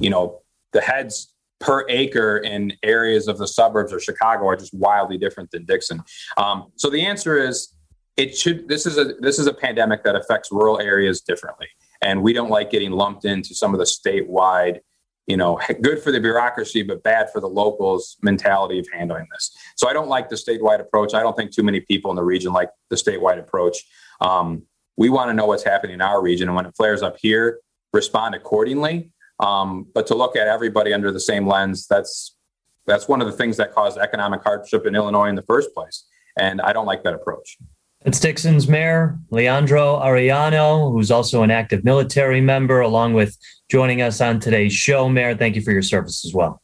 you 0.00 0.10
know, 0.10 0.40
the 0.72 0.80
heads 0.80 1.34
per 1.60 1.84
acre 1.88 2.38
in 2.38 2.72
areas 2.82 3.26
of 3.26 3.38
the 3.38 3.48
suburbs 3.48 3.92
or 3.92 4.00
Chicago 4.00 4.46
are 4.46 4.56
just 4.56 4.72
wildly 4.74 5.18
different 5.18 5.50
than 5.50 5.64
Dixon. 5.64 6.02
Um, 6.36 6.70
so 6.76 6.88
the 6.88 7.04
answer 7.04 7.36
is 7.36 7.74
it 8.16 8.36
should 8.36 8.68
this 8.68 8.86
is 8.86 8.98
a 8.98 9.14
this 9.20 9.38
is 9.38 9.46
a 9.46 9.54
pandemic 9.54 10.04
that 10.04 10.16
affects 10.16 10.50
rural 10.52 10.80
areas 10.80 11.20
differently. 11.20 11.68
And 12.02 12.22
we 12.22 12.32
don't 12.32 12.50
like 12.50 12.70
getting 12.70 12.92
lumped 12.92 13.24
into 13.24 13.54
some 13.54 13.74
of 13.74 13.78
the 13.78 13.84
statewide, 13.84 14.80
you 15.26 15.36
know, 15.36 15.60
good 15.82 16.00
for 16.00 16.12
the 16.12 16.20
bureaucracy, 16.20 16.82
but 16.82 17.02
bad 17.02 17.30
for 17.32 17.40
the 17.40 17.48
locals 17.48 18.16
mentality 18.22 18.78
of 18.78 18.86
handling 18.92 19.26
this. 19.32 19.56
So 19.76 19.88
I 19.88 19.92
don't 19.92 20.08
like 20.08 20.28
the 20.28 20.36
statewide 20.36 20.80
approach. 20.80 21.14
I 21.14 21.20
don't 21.20 21.36
think 21.36 21.52
too 21.52 21.62
many 21.62 21.80
people 21.80 22.10
in 22.10 22.16
the 22.16 22.24
region 22.24 22.52
like 22.52 22.70
the 22.90 22.96
statewide 22.96 23.38
approach. 23.38 23.78
Um, 24.20 24.62
we 24.96 25.10
want 25.10 25.28
to 25.30 25.34
know 25.34 25.46
what's 25.46 25.62
happening 25.62 25.94
in 25.94 26.00
our 26.00 26.20
region. 26.20 26.48
And 26.48 26.56
when 26.56 26.66
it 26.66 26.74
flares 26.76 27.02
up 27.02 27.16
here, 27.20 27.60
respond 27.92 28.34
accordingly 28.34 29.10
um, 29.40 29.86
but 29.94 30.06
to 30.08 30.14
look 30.14 30.36
at 30.36 30.48
everybody 30.48 30.92
under 30.92 31.12
the 31.12 31.20
same 31.20 31.46
lens, 31.46 31.86
that's 31.86 32.36
that's 32.86 33.06
one 33.06 33.20
of 33.20 33.26
the 33.26 33.32
things 33.32 33.56
that 33.58 33.72
caused 33.72 33.98
economic 33.98 34.42
hardship 34.42 34.86
in 34.86 34.94
Illinois 34.94 35.28
in 35.28 35.34
the 35.34 35.42
first 35.42 35.74
place. 35.74 36.06
And 36.38 36.60
I 36.60 36.72
don't 36.72 36.86
like 36.86 37.02
that 37.04 37.14
approach. 37.14 37.58
It's 38.04 38.20
Dixon's 38.20 38.68
mayor, 38.68 39.18
Liandro 39.30 40.00
Arellano, 40.00 40.92
who's 40.92 41.10
also 41.10 41.42
an 41.42 41.50
active 41.50 41.84
military 41.84 42.40
member, 42.40 42.80
along 42.80 43.14
with 43.14 43.36
joining 43.68 44.00
us 44.02 44.20
on 44.20 44.40
today's 44.40 44.72
show. 44.72 45.08
Mayor, 45.08 45.34
thank 45.34 45.56
you 45.56 45.62
for 45.62 45.72
your 45.72 45.82
service 45.82 46.24
as 46.24 46.32
well. 46.32 46.62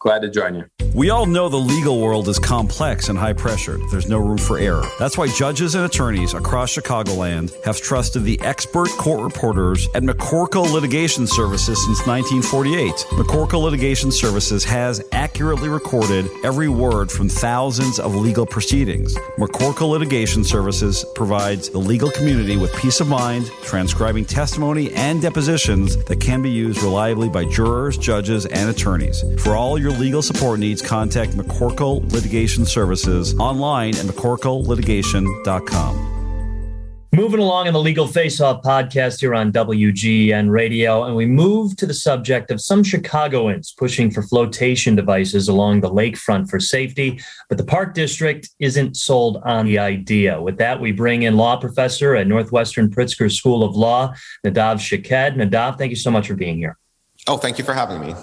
Glad 0.00 0.22
to 0.22 0.30
join 0.30 0.54
you. 0.54 0.64
We 0.94 1.10
all 1.10 1.26
know 1.26 1.48
the 1.48 1.56
legal 1.56 2.00
world 2.00 2.28
is 2.28 2.40
complex 2.40 3.10
and 3.10 3.18
high 3.18 3.34
pressure. 3.34 3.78
There's 3.90 4.08
no 4.08 4.18
room 4.18 4.38
for 4.38 4.58
error. 4.58 4.82
That's 4.98 5.16
why 5.16 5.28
judges 5.28 5.76
and 5.76 5.84
attorneys 5.84 6.34
across 6.34 6.74
Chicagoland 6.74 7.52
have 7.64 7.80
trusted 7.80 8.24
the 8.24 8.40
expert 8.40 8.88
court 8.98 9.20
reporters 9.20 9.86
at 9.94 10.02
McCorkle 10.02 10.72
Litigation 10.72 11.28
Services 11.28 11.78
since 11.84 12.06
1948. 12.08 12.92
McCorkle 13.10 13.62
Litigation 13.62 14.10
Services 14.10 14.64
has 14.64 15.00
accurately 15.12 15.68
recorded 15.68 16.26
every 16.42 16.68
word 16.68 17.08
from 17.12 17.28
thousands 17.28 18.00
of 18.00 18.16
legal 18.16 18.46
proceedings. 18.46 19.14
McCorkle 19.38 19.90
Litigation 19.90 20.42
Services 20.42 21.04
provides 21.14 21.68
the 21.68 21.78
legal 21.78 22.10
community 22.10 22.56
with 22.56 22.74
peace 22.76 22.98
of 22.98 23.06
mind, 23.06 23.46
transcribing 23.62 24.24
testimony 24.24 24.92
and 24.94 25.22
depositions 25.22 26.02
that 26.06 26.20
can 26.20 26.42
be 26.42 26.50
used 26.50 26.82
reliably 26.82 27.28
by 27.28 27.44
jurors, 27.44 27.96
judges, 27.96 28.44
and 28.46 28.68
attorneys. 28.68 29.22
For 29.40 29.54
all 29.54 29.78
your 29.78 29.89
your 29.90 29.98
legal 29.98 30.22
support 30.22 30.60
needs, 30.60 30.80
contact 30.80 31.32
McCorkle 31.32 32.08
Litigation 32.12 32.64
Services 32.64 33.36
online 33.38 33.96
at 33.96 34.06
mccorkle.litigation.com. 34.06 36.06
Moving 37.12 37.40
along 37.40 37.66
in 37.66 37.72
the 37.72 37.80
Legal 37.80 38.06
Face 38.06 38.40
Off 38.40 38.62
podcast 38.62 39.18
here 39.18 39.34
on 39.34 39.50
WGN 39.50 40.48
Radio, 40.48 41.02
and 41.04 41.16
we 41.16 41.26
move 41.26 41.74
to 41.76 41.86
the 41.86 41.94
subject 41.94 42.52
of 42.52 42.60
some 42.60 42.84
Chicagoans 42.84 43.74
pushing 43.76 44.12
for 44.12 44.22
flotation 44.22 44.94
devices 44.94 45.48
along 45.48 45.80
the 45.80 45.90
lakefront 45.90 46.48
for 46.48 46.60
safety, 46.60 47.20
but 47.48 47.58
the 47.58 47.64
Park 47.64 47.94
District 47.94 48.48
isn't 48.60 48.96
sold 48.96 49.42
on 49.44 49.66
the 49.66 49.80
idea. 49.80 50.40
With 50.40 50.56
that, 50.58 50.80
we 50.80 50.92
bring 50.92 51.24
in 51.24 51.36
law 51.36 51.56
professor 51.56 52.14
at 52.14 52.28
Northwestern 52.28 52.90
Pritzker 52.90 53.28
School 53.32 53.64
of 53.64 53.74
Law, 53.74 54.14
Nadav 54.46 54.78
Shaked. 54.78 55.36
Nadav, 55.36 55.78
thank 55.78 55.90
you 55.90 55.96
so 55.96 56.12
much 56.12 56.28
for 56.28 56.34
being 56.34 56.58
here. 56.58 56.78
Oh, 57.26 57.38
thank 57.38 57.58
you 57.58 57.64
for 57.64 57.74
having 57.74 58.00
me. 58.00 58.14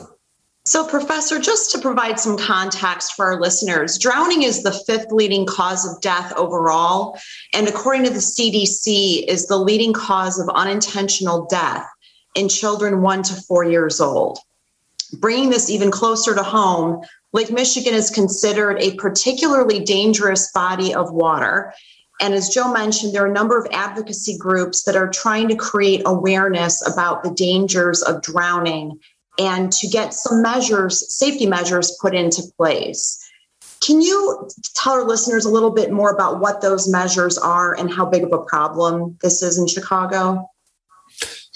So, 0.67 0.85
Professor, 0.85 1.39
just 1.39 1.71
to 1.71 1.79
provide 1.79 2.19
some 2.19 2.37
context 2.37 3.13
for 3.13 3.27
our 3.27 3.39
listeners, 3.39 3.97
drowning 3.97 4.43
is 4.43 4.63
the 4.63 4.73
fifth 4.73 5.13
leading 5.13 5.45
cause 5.45 5.89
of 5.89 6.01
death 6.01 6.33
overall. 6.35 7.17
And 7.53 7.69
according 7.69 8.03
to 8.03 8.09
the 8.09 8.17
CDC, 8.17 9.23
is 9.29 9.47
the 9.47 9.55
leading 9.55 9.93
cause 9.93 10.39
of 10.39 10.49
unintentional 10.49 11.45
death 11.45 11.87
in 12.35 12.49
children 12.49 13.01
one 13.01 13.23
to 13.23 13.33
four 13.43 13.63
years 13.63 14.01
old. 14.01 14.39
Bringing 15.13 15.51
this 15.51 15.69
even 15.69 15.89
closer 15.89 16.35
to 16.35 16.43
home, 16.43 17.01
Lake 17.31 17.49
Michigan 17.49 17.93
is 17.93 18.09
considered 18.09 18.77
a 18.81 18.95
particularly 18.95 19.79
dangerous 19.79 20.51
body 20.51 20.93
of 20.93 21.13
water. 21.13 21.73
And 22.19 22.33
as 22.33 22.49
Joe 22.49 22.73
mentioned, 22.73 23.15
there 23.15 23.23
are 23.23 23.31
a 23.31 23.33
number 23.33 23.57
of 23.57 23.71
advocacy 23.71 24.37
groups 24.37 24.83
that 24.83 24.97
are 24.97 25.07
trying 25.07 25.47
to 25.47 25.55
create 25.55 26.01
awareness 26.05 26.85
about 26.85 27.23
the 27.23 27.31
dangers 27.31 28.01
of 28.01 28.21
drowning 28.21 28.99
and 29.39 29.71
to 29.73 29.87
get 29.87 30.13
some 30.13 30.41
measures, 30.41 31.15
safety 31.15 31.45
measures 31.45 31.97
put 32.01 32.15
into 32.15 32.43
place. 32.57 33.23
Can 33.79 34.01
you 34.01 34.49
tell 34.75 34.93
our 34.93 35.03
listeners 35.03 35.45
a 35.45 35.49
little 35.49 35.71
bit 35.71 35.91
more 35.91 36.09
about 36.09 36.39
what 36.39 36.61
those 36.61 36.89
measures 36.89 37.37
are 37.37 37.77
and 37.77 37.93
how 37.93 38.05
big 38.05 38.23
of 38.23 38.31
a 38.31 38.39
problem 38.39 39.17
this 39.21 39.43
is 39.43 39.57
in 39.57 39.67
Chicago? 39.67 40.49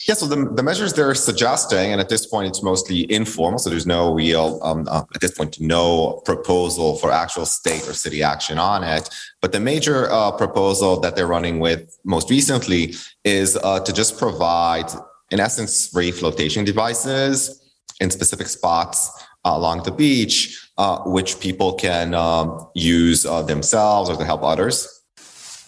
Yeah, 0.08 0.16
so 0.16 0.26
the, 0.26 0.50
the 0.56 0.64
measures 0.64 0.94
they're 0.94 1.14
suggesting, 1.14 1.92
and 1.92 2.02
at 2.02 2.10
this 2.10 2.26
point 2.26 2.48
it's 2.48 2.64
mostly 2.64 3.12
informal, 3.12 3.60
so 3.60 3.70
there's 3.70 3.86
no 3.86 4.14
real, 4.14 4.60
um, 4.64 4.88
uh, 4.90 5.04
at 5.14 5.22
this 5.22 5.32
point, 5.32 5.60
no 5.60 6.22
proposal 6.26 6.98
for 6.98 7.12
actual 7.12 7.46
state 7.46 7.88
or 7.88 7.94
city 7.94 8.24
action 8.24 8.58
on 8.58 8.84
it. 8.84 9.10
But 9.42 9.52
the 9.52 9.60
major 9.60 10.10
uh, 10.10 10.32
proposal 10.32 11.00
that 11.02 11.16
they're 11.16 11.28
running 11.28 11.60
with 11.60 11.96
most 12.04 12.32
recently 12.32 12.96
is 13.24 13.58
uh, 13.58 13.80
to 13.82 13.94
just 13.94 14.18
provide, 14.18 14.92
in 15.30 15.40
essence, 15.40 15.88
free 15.88 16.12
flotation 16.12 16.66
devices 16.66 17.61
in 18.02 18.10
specific 18.10 18.48
spots 18.48 19.10
uh, 19.46 19.52
along 19.54 19.84
the 19.84 19.92
beach, 19.92 20.70
uh, 20.78 21.00
which 21.06 21.40
people 21.40 21.74
can 21.74 22.14
um, 22.14 22.68
use 22.76 23.26
uh, 23.26 23.42
themselves 23.44 24.10
or 24.10 24.18
to 24.18 24.26
help 24.26 24.44
others. 24.44 25.02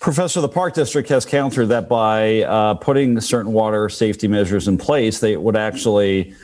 Professor, 0.02 0.42
the 0.42 0.50
Park 0.50 0.74
District 0.74 1.08
has 1.08 1.26
countered 1.26 1.68
that 1.68 1.88
by 1.88 2.42
uh, 2.42 2.74
putting 2.74 3.22
certain 3.22 3.54
water 3.54 3.88
safety 3.88 4.28
measures 4.28 4.68
in 4.68 4.78
place, 4.78 5.22
they 5.22 5.38
would 5.38 5.56
actually 5.56 6.36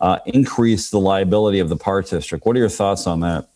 uh, 0.00 0.20
increase 0.26 0.90
the 0.90 1.00
liability 1.00 1.58
of 1.58 1.68
the 1.68 1.76
Park 1.76 2.08
District. 2.08 2.46
What 2.46 2.54
are 2.54 2.60
your 2.60 2.68
thoughts 2.68 3.08
on 3.08 3.18
that? 3.20 3.49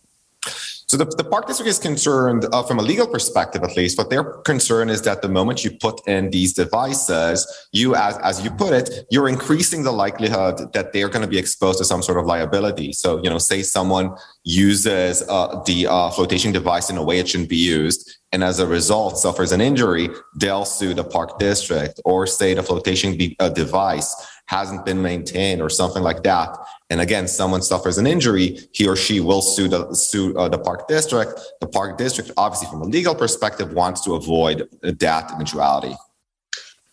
So 0.87 0.97
the, 0.97 1.07
the 1.07 1.25
park 1.25 1.47
district 1.47 1.69
is 1.69 1.79
concerned, 1.79 2.47
uh, 2.53 2.63
from 2.63 2.79
a 2.79 2.83
legal 2.83 3.07
perspective 3.07 3.63
at 3.63 3.77
least, 3.77 3.97
but 3.97 4.11
their 4.11 4.25
concern 4.25 4.91
is 4.91 5.03
that 5.03 5.23
the 5.23 5.29
moment 5.29 5.65
you 5.65 5.71
put 5.71 6.07
in 6.07 6.31
these 6.31 6.53
devices, 6.53 7.47
you, 7.73 7.95
as, 7.95 8.19
as 8.19 8.45
you 8.45 8.51
put 8.51 8.73
it, 8.73 9.07
you're 9.11 9.29
increasing 9.29 9.83
the 9.83 9.93
likelihood 9.93 10.73
that 10.73 10.93
they're 10.93 11.09
going 11.09 11.25
to 11.25 11.29
be 11.29 11.39
exposed 11.39 11.79
to 11.79 11.85
some 11.85 12.03
sort 12.03 12.19
of 12.19 12.27
liability. 12.27 12.93
So, 12.93 13.23
you 13.23 13.31
know, 13.31 13.39
say 13.39 13.63
someone 13.63 14.15
uses 14.45 15.23
uh, 15.29 15.63
the 15.67 15.87
uh, 15.87 16.11
flotation 16.11 16.53
device 16.53 16.91
in 16.91 16.97
a 16.97 17.03
way 17.03 17.19
it 17.19 17.29
shouldn't 17.29 17.49
be 17.49 17.57
used, 17.57 18.19
and 18.33 18.45
as 18.45 18.59
a 18.59 18.67
result 18.67 19.17
suffers 19.19 19.53
an 19.53 19.61
injury, 19.61 20.09
they'll 20.37 20.65
sue 20.65 20.93
the 20.93 21.05
park 21.05 21.39
district, 21.39 22.01
or 22.05 22.27
say 22.27 22.53
the 22.53 22.63
flotation 22.63 23.17
be- 23.17 23.37
uh, 23.39 23.49
device 23.49 24.15
hasn't 24.47 24.85
been 24.85 25.01
maintained 25.01 25.63
or 25.63 25.71
something 25.71 26.03
like 26.03 26.23
that. 26.23 26.55
And 26.95 27.01
again, 27.01 27.27
someone 27.27 27.61
suffers 27.61 27.99
an 27.99 28.07
injury, 28.07 28.57
he 28.71 28.87
or 28.87 28.95
she 28.95 29.19
will 29.19 29.43
sue 29.43 29.67
the 29.67 29.93
sue 29.95 30.33
uh, 30.39 30.49
the 30.49 30.59
park 30.59 30.87
district. 30.87 31.41
The 31.61 31.67
park 31.67 31.99
district, 31.99 32.31
obviously, 32.37 32.69
from 32.69 32.83
a 32.83 32.85
legal 32.85 33.17
perspective, 33.17 33.73
wants 33.73 34.03
to 34.03 34.15
avoid 34.15 34.69
that 34.81 35.33
eventuality. 35.33 35.97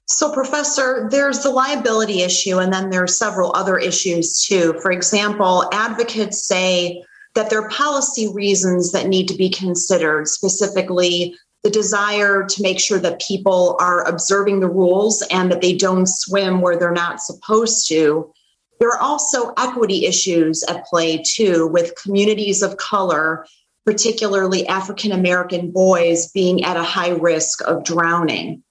So, 0.08 0.34
Professor, 0.34 1.08
there's 1.12 1.44
the 1.44 1.52
liability 1.52 2.24
issue, 2.24 2.58
and 2.58 2.74
then 2.74 2.90
there 2.90 3.04
are 3.04 3.08
several 3.26 3.56
other 3.56 3.78
issues 3.78 4.44
too. 4.44 4.74
For 4.82 4.92
example, 4.92 5.70
advocates 5.72 6.48
say 6.48 7.04
that 7.36 7.52
there 7.52 7.62
are 7.62 7.70
policy 7.70 8.28
reasons 8.34 8.92
that 8.94 9.06
need 9.06 9.28
to 9.28 9.36
be 9.36 9.52
considered, 9.52 10.28
specifically 10.28 11.36
the 11.62 11.70
desire 11.70 12.44
to 12.44 12.64
make 12.64 12.80
sure 12.80 12.98
that 12.98 13.22
people 13.22 13.78
are 13.80 14.04
observing 14.08 14.62
the 14.62 14.68
rules 14.68 15.22
and 15.30 15.52
that 15.52 15.62
they 15.62 15.76
don't 15.76 16.08
swim 16.08 16.60
where 16.60 16.76
they're 16.76 16.92
not 16.92 17.22
supposed 17.22 17.88
to. 17.90 18.34
There 18.82 18.90
are 18.90 19.00
also 19.00 19.54
equity 19.60 20.08
issues 20.08 20.64
at 20.64 20.86
play 20.88 21.22
too, 21.24 21.68
with 21.68 21.94
communities 22.02 22.64
of 22.64 22.78
color, 22.78 23.46
particularly 23.86 24.66
African 24.68 25.12
American 25.12 25.70
boys, 25.70 26.32
being 26.32 26.64
at 26.64 26.78
a 26.78 26.84
high 26.84 27.12
risk 27.12 27.62
of 27.68 27.84
drowning. 27.84 28.64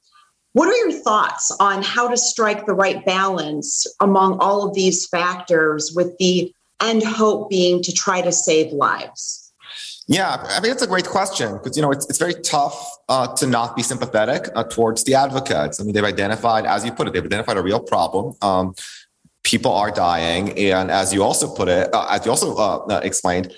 What 0.53 0.69
are 0.69 0.75
your 0.75 0.91
thoughts 0.91 1.57
on 1.61 1.85
how 1.85 2.09
to 2.09 2.17
strike 2.17 2.67
the 2.67 2.75
right 2.75 3.07
balance 3.07 3.87
among 4.01 4.39
all 4.41 4.67
of 4.67 4.75
these 4.75 5.07
factors 5.07 5.93
with 5.95 6.19
the 6.19 6.53
end 6.83 7.05
hope 7.05 7.49
being 7.49 7.81
to 7.85 7.93
try 7.93 8.21
to 8.21 8.33
save 8.33 8.73
lives? 8.73 9.53
Yeah, 10.09 10.45
I 10.49 10.59
mean, 10.59 10.73
it's 10.73 10.83
a 10.83 10.89
great 10.89 11.07
question 11.07 11.53
because, 11.53 11.77
you 11.77 11.83
know, 11.83 11.93
it's, 11.93 12.05
it's 12.11 12.19
very 12.19 12.35
tough 12.35 12.99
uh, 13.09 13.33
to 13.37 13.47
not 13.47 13.77
be 13.77 13.85
sympathetic 13.85 14.49
uh, 14.57 14.65
towards 14.65 15.05
the 15.05 15.15
advocates. 15.15 15.79
I 15.79 15.85
mean, 15.85 15.93
they've 15.93 16.03
identified, 16.03 16.67
as 16.67 16.85
you 16.85 16.91
put 16.91 17.07
it, 17.07 17.13
they've 17.13 17.25
identified 17.25 17.57
a 17.57 17.63
real 17.63 17.79
problem. 17.79 18.35
Um, 18.43 18.75
people 19.43 19.73
are 19.73 19.91
dying. 19.91 20.59
And 20.59 20.91
as 20.91 21.13
you 21.13 21.23
also 21.23 21.53
put 21.55 21.69
it, 21.69 21.93
uh, 21.95 22.07
as 22.11 22.25
you 22.25 22.31
also 22.31 22.57
uh, 22.57 22.87
uh, 22.89 23.01
explained, 23.03 23.53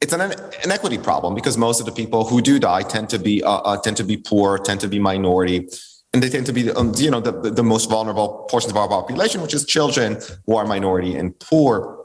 it's 0.00 0.12
an 0.12 0.32
inequity 0.64 0.98
problem 0.98 1.34
because 1.34 1.56
most 1.56 1.78
of 1.78 1.86
the 1.86 1.92
people 1.92 2.24
who 2.24 2.42
do 2.42 2.58
die 2.58 2.82
tend 2.82 3.08
to 3.10 3.18
be 3.18 3.42
uh, 3.44 3.76
tend 3.78 3.96
to 3.98 4.04
be 4.04 4.16
poor, 4.16 4.58
tend 4.58 4.80
to 4.80 4.88
be 4.88 4.98
minority, 4.98 5.68
and 6.12 6.22
they 6.22 6.28
tend 6.28 6.46
to 6.46 6.52
be 6.52 6.70
um, 6.72 6.92
you 6.96 7.10
know 7.10 7.20
the, 7.20 7.32
the 7.50 7.62
most 7.62 7.88
vulnerable 7.88 8.46
portions 8.50 8.72
of 8.72 8.76
our 8.76 8.88
population, 8.88 9.40
which 9.40 9.54
is 9.54 9.64
children 9.64 10.18
who 10.46 10.56
are 10.56 10.66
minority 10.66 11.16
and 11.16 11.38
poor. 11.38 11.98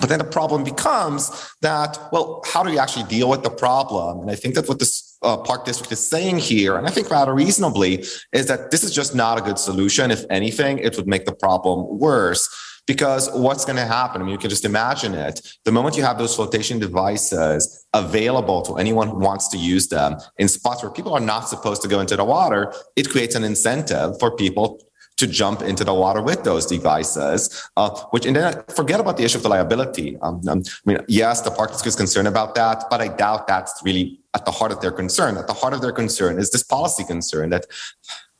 But 0.00 0.08
then 0.08 0.18
the 0.18 0.24
problem 0.24 0.64
becomes 0.64 1.30
that, 1.60 1.98
well, 2.10 2.42
how 2.46 2.62
do 2.64 2.72
you 2.72 2.78
actually 2.78 3.04
deal 3.04 3.28
with 3.28 3.42
the 3.42 3.50
problem? 3.50 4.20
And 4.22 4.30
I 4.30 4.34
think 4.34 4.54
that 4.56 4.68
what 4.68 4.80
this 4.80 5.03
uh, 5.24 5.36
park 5.38 5.64
district 5.64 5.92
is 5.92 6.06
saying 6.06 6.38
here, 6.38 6.76
and 6.76 6.86
I 6.86 6.90
think 6.90 7.10
rather 7.10 7.34
reasonably, 7.34 8.04
is 8.32 8.46
that 8.46 8.70
this 8.70 8.84
is 8.84 8.92
just 8.94 9.14
not 9.14 9.38
a 9.38 9.40
good 9.40 9.58
solution. 9.58 10.10
If 10.10 10.24
anything, 10.30 10.78
it 10.78 10.96
would 10.96 11.06
make 11.06 11.24
the 11.24 11.34
problem 11.34 11.98
worse. 11.98 12.48
Because 12.86 13.30
what's 13.32 13.64
going 13.64 13.76
to 13.76 13.86
happen? 13.86 14.20
I 14.20 14.24
mean, 14.24 14.32
you 14.32 14.38
can 14.38 14.50
just 14.50 14.66
imagine 14.66 15.14
it. 15.14 15.40
The 15.64 15.72
moment 15.72 15.96
you 15.96 16.02
have 16.02 16.18
those 16.18 16.36
flotation 16.36 16.78
devices 16.78 17.86
available 17.94 18.60
to 18.62 18.76
anyone 18.76 19.08
who 19.08 19.18
wants 19.18 19.48
to 19.48 19.56
use 19.56 19.88
them 19.88 20.16
in 20.36 20.48
spots 20.48 20.82
where 20.82 20.92
people 20.92 21.14
are 21.14 21.20
not 21.20 21.48
supposed 21.48 21.80
to 21.80 21.88
go 21.88 22.00
into 22.00 22.14
the 22.14 22.24
water, 22.24 22.74
it 22.94 23.08
creates 23.08 23.34
an 23.36 23.42
incentive 23.42 24.18
for 24.20 24.36
people 24.36 24.83
to 25.16 25.26
jump 25.26 25.62
into 25.62 25.84
the 25.84 25.94
water 25.94 26.20
with 26.20 26.42
those 26.44 26.66
devices, 26.66 27.68
uh, 27.76 27.90
which 28.10 28.26
and 28.26 28.36
then 28.36 28.62
forget 28.74 29.00
about 29.00 29.16
the 29.16 29.24
issue 29.24 29.38
of 29.38 29.42
the 29.42 29.48
liability. 29.48 30.16
Um, 30.22 30.40
um, 30.48 30.62
I 30.66 30.90
mean, 30.90 30.98
yes, 31.08 31.40
the 31.40 31.50
park 31.50 31.70
is 31.72 31.96
concerned 31.96 32.28
about 32.28 32.54
that, 32.56 32.84
but 32.90 33.00
I 33.00 33.08
doubt 33.08 33.46
that's 33.46 33.80
really 33.84 34.20
at 34.34 34.44
the 34.44 34.50
heart 34.50 34.72
of 34.72 34.80
their 34.80 34.92
concern. 34.92 35.36
At 35.36 35.46
the 35.46 35.52
heart 35.52 35.72
of 35.72 35.80
their 35.80 35.92
concern 35.92 36.38
is 36.38 36.50
this 36.50 36.62
policy 36.62 37.04
concern 37.04 37.50
that 37.50 37.66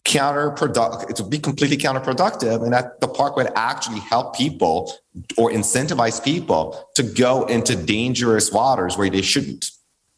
counterproductive 0.04 1.10
it 1.10 1.18
would 1.18 1.30
be 1.30 1.38
completely 1.38 1.78
counterproductive 1.78 2.62
and 2.62 2.72
that 2.74 3.00
the 3.00 3.08
park 3.08 3.37
would 3.37 3.48
actually 3.56 4.00
help 4.00 4.37
people 4.37 4.92
or 5.38 5.50
incentivize 5.50 6.22
people 6.22 6.88
to 6.94 7.02
go 7.02 7.44
into 7.46 7.74
dangerous 7.74 8.52
waters 8.52 8.98
where 8.98 9.08
they 9.08 9.22
shouldn't 9.22 9.70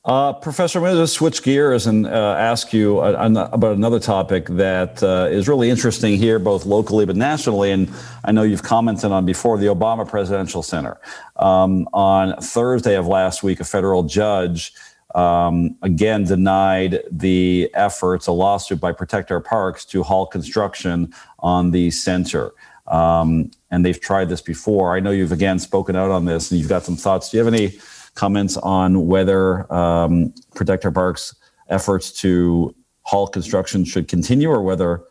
uh, 0.06 0.32
Professor, 0.34 0.78
I'm 0.78 0.84
going 0.84 0.96
to 0.96 1.06
switch 1.08 1.42
gears 1.42 1.88
and 1.88 2.06
uh, 2.06 2.36
ask 2.38 2.72
you 2.72 3.00
about 3.00 3.74
another 3.74 3.98
topic 3.98 4.46
that 4.50 5.02
uh, 5.02 5.26
is 5.28 5.48
really 5.48 5.68
interesting 5.68 6.16
here, 6.16 6.38
both 6.38 6.64
locally 6.64 7.04
but 7.04 7.16
nationally. 7.16 7.72
And 7.72 7.92
I 8.24 8.30
know 8.30 8.44
you've 8.44 8.62
commented 8.62 9.10
on 9.10 9.26
before 9.26 9.58
the 9.58 9.66
Obama 9.66 10.08
Presidential 10.08 10.62
Center. 10.62 11.00
Um, 11.34 11.88
on 11.92 12.36
Thursday 12.36 12.94
of 12.94 13.08
last 13.08 13.42
week, 13.42 13.58
a 13.58 13.64
federal 13.64 14.04
judge 14.04 14.72
um, 15.16 15.76
again 15.82 16.22
denied 16.22 17.02
the 17.10 17.68
efforts, 17.74 18.28
a 18.28 18.32
lawsuit 18.32 18.78
by 18.78 18.92
Protect 18.92 19.32
Our 19.32 19.40
Parks, 19.40 19.84
to 19.86 20.04
halt 20.04 20.30
construction 20.30 21.12
on 21.40 21.72
the 21.72 21.90
center. 21.90 22.52
Um, 22.86 23.50
and 23.72 23.84
they've 23.84 24.00
tried 24.00 24.28
this 24.28 24.40
before. 24.40 24.94
I 24.94 25.00
know 25.00 25.10
you've 25.10 25.32
again 25.32 25.58
spoken 25.58 25.96
out 25.96 26.12
on 26.12 26.26
this 26.26 26.52
and 26.52 26.60
you've 26.60 26.68
got 26.68 26.84
some 26.84 26.94
thoughts. 26.94 27.30
Do 27.30 27.38
you 27.38 27.44
have 27.44 27.52
any? 27.52 27.80
Comments 28.16 28.56
on 28.56 29.06
whether 29.06 29.72
um, 29.72 30.34
Parks 30.54 31.36
efforts 31.68 32.10
to 32.20 32.74
halt 33.02 33.32
construction 33.32 33.84
should 33.84 34.08
continue 34.08 34.50
or 34.50 34.62
whether, 34.62 35.04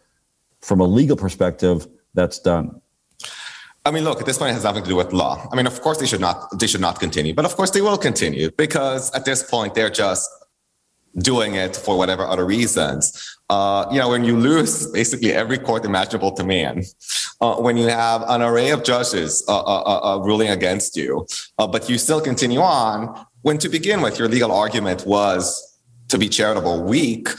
from 0.61 0.81
a 0.81 0.85
legal 0.85 1.15
perspective, 1.15 1.87
that's 2.13 2.39
done? 2.39 2.81
I 3.85 3.91
mean, 3.91 4.03
look, 4.03 4.19
at 4.19 4.25
this 4.25 4.37
point, 4.37 4.49
it 4.49 4.55
has 4.55 4.63
nothing 4.63 4.83
to 4.83 4.89
do 4.89 4.95
with 4.95 5.13
law. 5.13 5.47
I 5.51 5.55
mean, 5.55 5.67
of 5.67 5.79
course, 5.81 5.99
they 5.99 6.07
should 6.07 6.19
not 6.19 6.59
they 6.59 6.67
should 6.67 6.81
not 6.81 6.99
continue, 6.99 7.33
but 7.33 7.45
of 7.45 7.55
course, 7.55 7.69
they 7.69 7.81
will 7.81 7.97
continue 7.97 8.49
because 8.51 9.11
at 9.13 9.25
this 9.25 9.43
point, 9.43 9.75
they're 9.75 9.91
just 9.91 10.27
doing 11.19 11.55
it 11.55 11.75
for 11.75 11.97
whatever 11.97 12.25
other 12.25 12.45
reasons. 12.45 13.34
Uh, 13.49 13.85
you 13.91 13.99
know, 13.99 14.09
when 14.09 14.23
you 14.23 14.35
lose 14.35 14.87
basically 14.91 15.31
every 15.31 15.59
court 15.59 15.85
imaginable 15.85 16.31
to 16.31 16.43
man, 16.43 16.83
uh, 17.41 17.55
when 17.57 17.77
you 17.77 17.87
have 17.87 18.23
an 18.27 18.41
array 18.41 18.71
of 18.71 18.83
judges 18.83 19.45
uh, 19.47 19.59
uh, 19.59 20.15
uh, 20.15 20.19
ruling 20.23 20.49
against 20.49 20.97
you, 20.97 21.27
but 21.57 21.87
you 21.87 21.97
still 21.97 22.19
continue 22.19 22.59
on, 22.59 23.25
when 23.43 23.57
to 23.59 23.69
begin 23.69 24.01
with, 24.01 24.17
your 24.17 24.27
legal 24.27 24.51
argument 24.51 25.05
was 25.05 25.77
to 26.07 26.17
be 26.17 26.27
charitable 26.27 26.83
weak, 26.83 27.29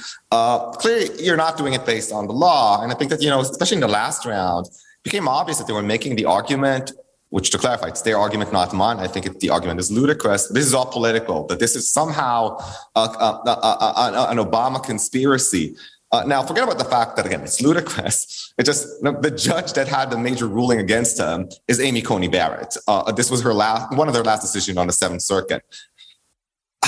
clearly 0.79 1.09
you're 1.21 1.37
not 1.37 1.57
doing 1.57 1.73
it 1.73 1.85
based 1.85 2.13
on 2.13 2.29
the 2.29 2.33
law. 2.33 2.83
And 2.83 2.93
I 2.93 2.95
think 2.95 3.11
that, 3.11 3.21
you 3.21 3.29
know, 3.29 3.41
especially 3.41 3.77
in 3.77 3.81
the 3.81 3.89
last 3.89 4.25
round, 4.25 4.67
it 4.67 5.03
became 5.03 5.27
obvious 5.27 5.59
that 5.59 5.67
they 5.67 5.73
were 5.73 5.83
making 5.83 6.15
the 6.15 6.27
argument 6.27 6.93
which 7.31 7.51
to 7.51 7.59
clarify, 7.59 7.89
it's 7.89 8.03
their 8.03 8.17
argument, 8.17 8.53
not 8.53 8.73
mine. 8.73 8.99
I 8.99 9.09
think 9.09 9.27
it, 9.27 9.41
the 9.41 9.51
argument 9.51 9.81
is 9.81 9.91
ludicrous. 9.91 10.47
This 10.47 10.65
is 10.65 10.75
all 10.75 10.87
political, 10.87 11.45
that 11.49 11.59
this 11.59 11.75
is 11.75 11.93
somehow 11.93 12.57
an 12.95 14.39
Obama 14.39 14.83
conspiracy. 14.83 15.77
Uh, 16.13 16.23
now, 16.25 16.43
forget 16.43 16.63
about 16.63 16.79
the 16.79 16.85
fact 16.85 17.17
that, 17.17 17.27
again, 17.27 17.43
it's 17.43 17.61
ludicrous. 17.61 18.55
It 18.59 18.65
just, 18.65 18.87
the 19.03 19.31
judge 19.31 19.73
that 19.73 19.89
had 19.89 20.11
the 20.11 20.19
major 20.19 20.47
ruling 20.47 20.79
against 20.79 21.19
him 21.19 21.49
is 21.67 21.81
Amy 21.81 22.01
Coney 22.01 22.29
Barrett. 22.29 22.77
Uh, 22.87 23.11
this 23.13 23.31
was 23.31 23.43
her 23.43 23.53
last, 23.53 23.97
one 23.97 24.09
of 24.09 24.15
their 24.15 24.23
last 24.23 24.41
decisions 24.41 24.79
on 24.79 24.87
the 24.87 24.93
Seventh 24.93 25.23
Circuit. 25.23 25.65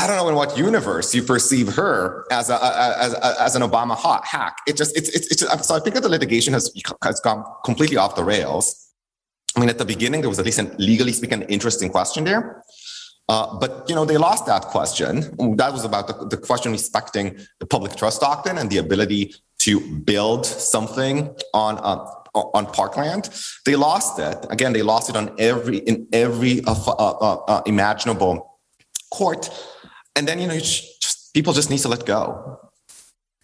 I 0.00 0.06
don't 0.06 0.16
know 0.16 0.28
in 0.28 0.36
what 0.36 0.56
universe 0.56 1.12
you 1.12 1.24
perceive 1.24 1.74
her 1.74 2.24
as 2.30 2.50
a, 2.50 2.54
as, 2.62 3.14
a, 3.14 3.42
as 3.42 3.56
an 3.56 3.62
Obama 3.62 3.96
hot 3.96 4.24
hack. 4.24 4.58
It 4.68 4.76
just 4.76 4.96
it's 4.96 5.08
it's, 5.08 5.26
it's 5.26 5.42
just, 5.42 5.64
so 5.64 5.74
I 5.74 5.80
think 5.80 5.94
that 5.94 6.02
the 6.02 6.08
litigation 6.08 6.52
has 6.52 6.72
has 7.02 7.18
gone 7.18 7.44
completely 7.64 7.96
off 7.96 8.14
the 8.14 8.22
rails. 8.22 8.92
I 9.56 9.60
mean, 9.60 9.68
at 9.68 9.78
the 9.78 9.84
beginning 9.84 10.20
there 10.20 10.28
was 10.28 10.38
at 10.38 10.44
least 10.44 10.60
an 10.60 10.72
legally 10.78 11.12
speaking 11.12 11.42
interesting 11.42 11.90
question 11.90 12.22
there, 12.22 12.62
uh, 13.28 13.58
but 13.58 13.84
you 13.88 13.94
know 13.94 14.04
they 14.04 14.16
lost 14.16 14.46
that 14.46 14.62
question. 14.66 15.20
That 15.56 15.72
was 15.72 15.84
about 15.84 16.06
the, 16.08 16.26
the 16.26 16.36
question 16.36 16.72
respecting 16.72 17.38
the 17.58 17.66
public 17.66 17.96
trust 17.96 18.20
doctrine 18.20 18.58
and 18.58 18.70
the 18.70 18.78
ability 18.78 19.34
to 19.60 19.80
build 19.98 20.46
something 20.46 21.34
on 21.52 21.78
uh, 21.78 22.04
on 22.34 22.66
parkland. 22.66 23.30
They 23.64 23.76
lost 23.76 24.18
it 24.18 24.46
again. 24.50 24.72
They 24.72 24.82
lost 24.82 25.10
it 25.10 25.16
on 25.16 25.34
every 25.38 25.78
in 25.78 26.06
every 26.12 26.62
uh, 26.64 26.74
uh, 26.86 27.34
uh 27.48 27.62
imaginable 27.66 28.58
court 29.10 29.50
and 30.18 30.26
then 30.26 30.38
you 30.38 30.46
know 30.46 30.58
just, 30.58 31.32
people 31.32 31.52
just 31.52 31.70
need 31.70 31.78
to 31.78 31.88
let 31.88 32.04
go 32.04 32.58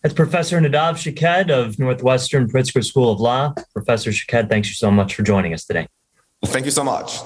that's 0.02 0.14
Professor 0.14 0.60
Nadav 0.60 0.98
Shaked 0.98 1.50
of 1.50 1.78
Northwestern 1.78 2.46
Pritzker 2.46 2.84
School 2.84 3.10
of 3.10 3.20
Law. 3.20 3.54
Professor 3.72 4.12
Shaked, 4.12 4.50
thanks 4.50 4.68
you 4.68 4.74
so 4.74 4.90
much 4.90 5.14
for 5.14 5.22
joining 5.22 5.54
us 5.54 5.64
today. 5.64 5.88
Well, 6.42 6.52
thank 6.52 6.66
you 6.66 6.70
so 6.70 6.84
much. 6.84 7.20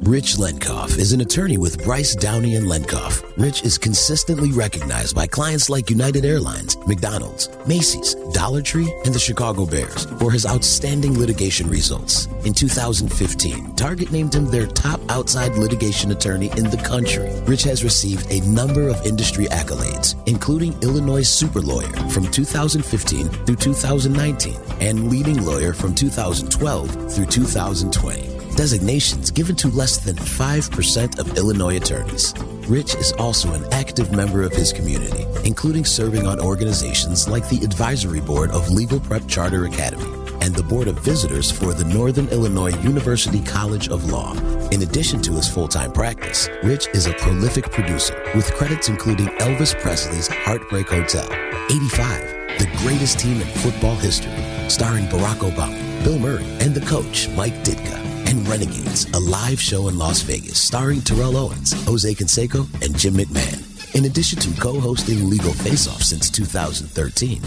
Rich 0.00 0.36
Lenkov 0.36 0.98
is 0.98 1.12
an 1.12 1.20
attorney 1.20 1.58
with 1.58 1.82
Bryce 1.82 2.14
Downey 2.14 2.54
and 2.54 2.66
Lenkov. 2.66 3.24
Rich 3.36 3.64
is 3.64 3.76
consistently 3.76 4.52
recognized 4.52 5.16
by 5.16 5.26
clients 5.26 5.68
like 5.68 5.90
United 5.90 6.24
Airlines, 6.24 6.76
McDonald's, 6.86 7.48
Macy's, 7.66 8.14
Dollar 8.32 8.62
Tree, 8.62 8.92
and 9.04 9.12
the 9.14 9.18
Chicago 9.18 9.66
Bears 9.66 10.04
for 10.18 10.30
his 10.30 10.46
outstanding 10.46 11.18
litigation 11.18 11.68
results. 11.68 12.26
In 12.44 12.54
2015, 12.54 13.74
Target 13.74 14.12
named 14.12 14.34
him 14.34 14.46
their 14.46 14.66
top 14.66 15.00
outside 15.08 15.56
litigation 15.56 16.12
attorney 16.12 16.50
in 16.56 16.70
the 16.70 16.82
country. 16.84 17.28
Rich 17.46 17.64
has 17.64 17.82
received 17.82 18.30
a 18.30 18.40
number 18.46 18.88
of 18.88 19.04
industry 19.04 19.46
accolades, 19.46 20.14
including 20.28 20.80
Illinois 20.82 21.26
Super 21.26 21.60
Lawyer 21.60 21.92
from 22.10 22.30
2015 22.30 23.28
through 23.28 23.56
2019 23.56 24.56
and 24.80 25.10
Leading 25.10 25.44
Lawyer 25.44 25.72
from 25.72 25.94
2012 25.94 27.12
through 27.12 27.26
2020 27.26 28.35
designations 28.56 29.30
given 29.30 29.54
to 29.54 29.68
less 29.68 29.98
than 29.98 30.16
5% 30.16 31.18
of 31.18 31.36
Illinois 31.36 31.76
attorneys. 31.76 32.34
Rich 32.68 32.94
is 32.96 33.12
also 33.12 33.52
an 33.52 33.64
active 33.72 34.12
member 34.12 34.42
of 34.42 34.52
his 34.52 34.72
community, 34.72 35.26
including 35.44 35.84
serving 35.84 36.26
on 36.26 36.40
organizations 36.40 37.28
like 37.28 37.48
the 37.48 37.62
Advisory 37.62 38.20
Board 38.20 38.50
of 38.50 38.70
Legal 38.70 38.98
Prep 38.98 39.28
Charter 39.28 39.66
Academy 39.66 40.10
and 40.40 40.54
the 40.54 40.62
Board 40.62 40.88
of 40.88 40.98
Visitors 41.00 41.50
for 41.50 41.74
the 41.74 41.84
Northern 41.84 42.28
Illinois 42.28 42.76
University 42.82 43.42
College 43.42 43.88
of 43.88 44.10
Law. 44.10 44.34
In 44.70 44.82
addition 44.82 45.20
to 45.22 45.32
his 45.32 45.48
full 45.48 45.68
time 45.68 45.92
practice, 45.92 46.48
Rich 46.62 46.88
is 46.94 47.06
a 47.06 47.12
prolific 47.14 47.70
producer 47.70 48.20
with 48.34 48.52
credits 48.54 48.88
including 48.88 49.26
Elvis 49.38 49.78
Presley's 49.80 50.28
Heartbreak 50.28 50.88
Hotel, 50.88 51.26
85, 51.70 52.58
the 52.58 52.70
greatest 52.78 53.18
team 53.18 53.40
in 53.40 53.46
football 53.58 53.96
history, 53.96 54.32
starring 54.68 55.06
Barack 55.06 55.38
Obama, 55.38 56.04
Bill 56.04 56.18
Murray, 56.18 56.46
and 56.60 56.74
the 56.74 56.84
coach, 56.86 57.28
Mike 57.30 57.54
Ditka 57.64 58.15
and 58.26 58.46
Renegades, 58.48 59.06
a 59.12 59.18
live 59.18 59.60
show 59.60 59.88
in 59.88 59.98
Las 59.98 60.22
Vegas 60.22 60.58
starring 60.58 61.00
Terrell 61.00 61.36
Owens, 61.36 61.72
Jose 61.84 62.14
Canseco, 62.14 62.66
and 62.84 62.96
Jim 62.96 63.14
McMahon. 63.14 63.65
In 63.94 64.04
addition 64.04 64.38
to 64.40 64.60
co-hosting 64.60 65.30
Legal 65.30 65.52
Face 65.52 65.88
Off 65.88 66.02
since 66.02 66.28
2013, 66.30 67.40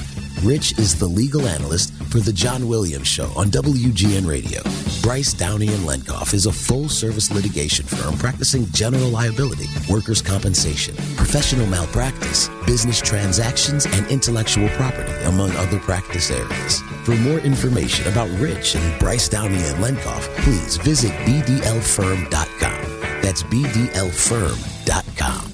Rich 0.43 0.80
is 0.80 0.97
the 0.97 1.06
legal 1.06 1.47
analyst 1.47 1.93
for 2.06 2.19
The 2.19 2.34
John 2.34 2.67
Williams 2.67 3.08
Show 3.08 3.32
on 3.36 3.47
WGN 3.47 4.28
Radio. 4.28 4.62
Bryce 5.04 5.34
Downey 5.34 5.67
and 5.67 5.88
Lenkov 5.88 6.34
is 6.34 6.47
a 6.47 6.52
full-service 6.52 7.32
litigation 7.32 7.86
firm 7.86 8.17
practicing 8.17 8.65
general 8.71 9.10
liability, 9.10 9.67
workers' 9.89 10.21
compensation, 10.21 10.95
professional 11.17 11.67
malpractice, 11.67 12.49
business 12.65 12.99
transactions, 12.99 13.86
and 13.86 14.08
intellectual 14.08 14.69
property, 14.69 15.12
among 15.25 15.52
other 15.52 15.78
practice 15.80 16.32
areas. 16.32 16.82
For 17.04 17.15
more 17.15 17.39
information 17.39 18.12
about 18.12 18.30
Rich 18.39 18.75
and 18.75 18.99
Bryce 18.99 19.30
Downey 19.30 19.58
and 19.58 19.84
Lenkov, 19.84 20.21
please 20.38 20.78
visit 20.78 21.12
bdlfirm.com. 21.25 23.21
That's 23.21 23.43
bdlfirm.com. 23.43 25.48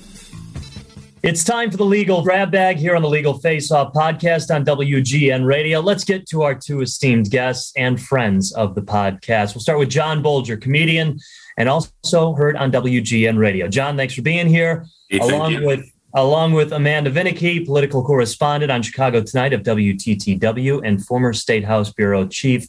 It's 1.26 1.44
time 1.44 1.72
for 1.72 1.78
the 1.78 1.86
legal 1.86 2.22
grab 2.22 2.52
bag 2.52 2.78
here 2.78 2.96
on 2.96 3.02
the 3.02 3.10
Legal 3.10 3.34
Face 3.40 3.72
Off 3.72 3.94
podcast 3.94 4.54
on 4.54 4.64
WGN 4.64 5.44
Radio. 5.44 5.80
Let's 5.80 6.04
get 6.04 6.28
to 6.28 6.44
our 6.44 6.54
two 6.54 6.82
esteemed 6.82 7.32
guests 7.32 7.74
and 7.76 8.00
friends 8.00 8.52
of 8.52 8.76
the 8.76 8.84
podcast. 8.84 9.56
We'll 9.56 9.64
start 9.64 9.80
with 9.80 9.90
John 9.90 10.22
Bolger, 10.22 10.62
comedian 10.62 11.18
and 11.58 11.68
also 11.68 12.36
heard 12.36 12.56
on 12.58 12.72
WGN 12.72 13.40
Radio. 13.40 13.68
John, 13.68 13.98
thanks 13.98 14.14
for 14.14 14.22
being 14.22 14.46
here. 14.46 14.86
Hey, 15.10 15.18
along 15.18 15.64
with 15.64 15.90
along 16.14 16.54
with 16.54 16.72
Amanda 16.72 17.10
Vinicky, 17.10 17.66
political 17.66 18.04
correspondent 18.04 18.72
on 18.72 18.84
Chicago 18.84 19.24
Tonight 19.24 19.54
of 19.54 19.64
WTTW 19.64 20.82
and 20.86 21.04
former 21.04 21.34
State 21.34 21.66
House 21.66 21.92
Bureau 21.92 22.28
Chief. 22.28 22.68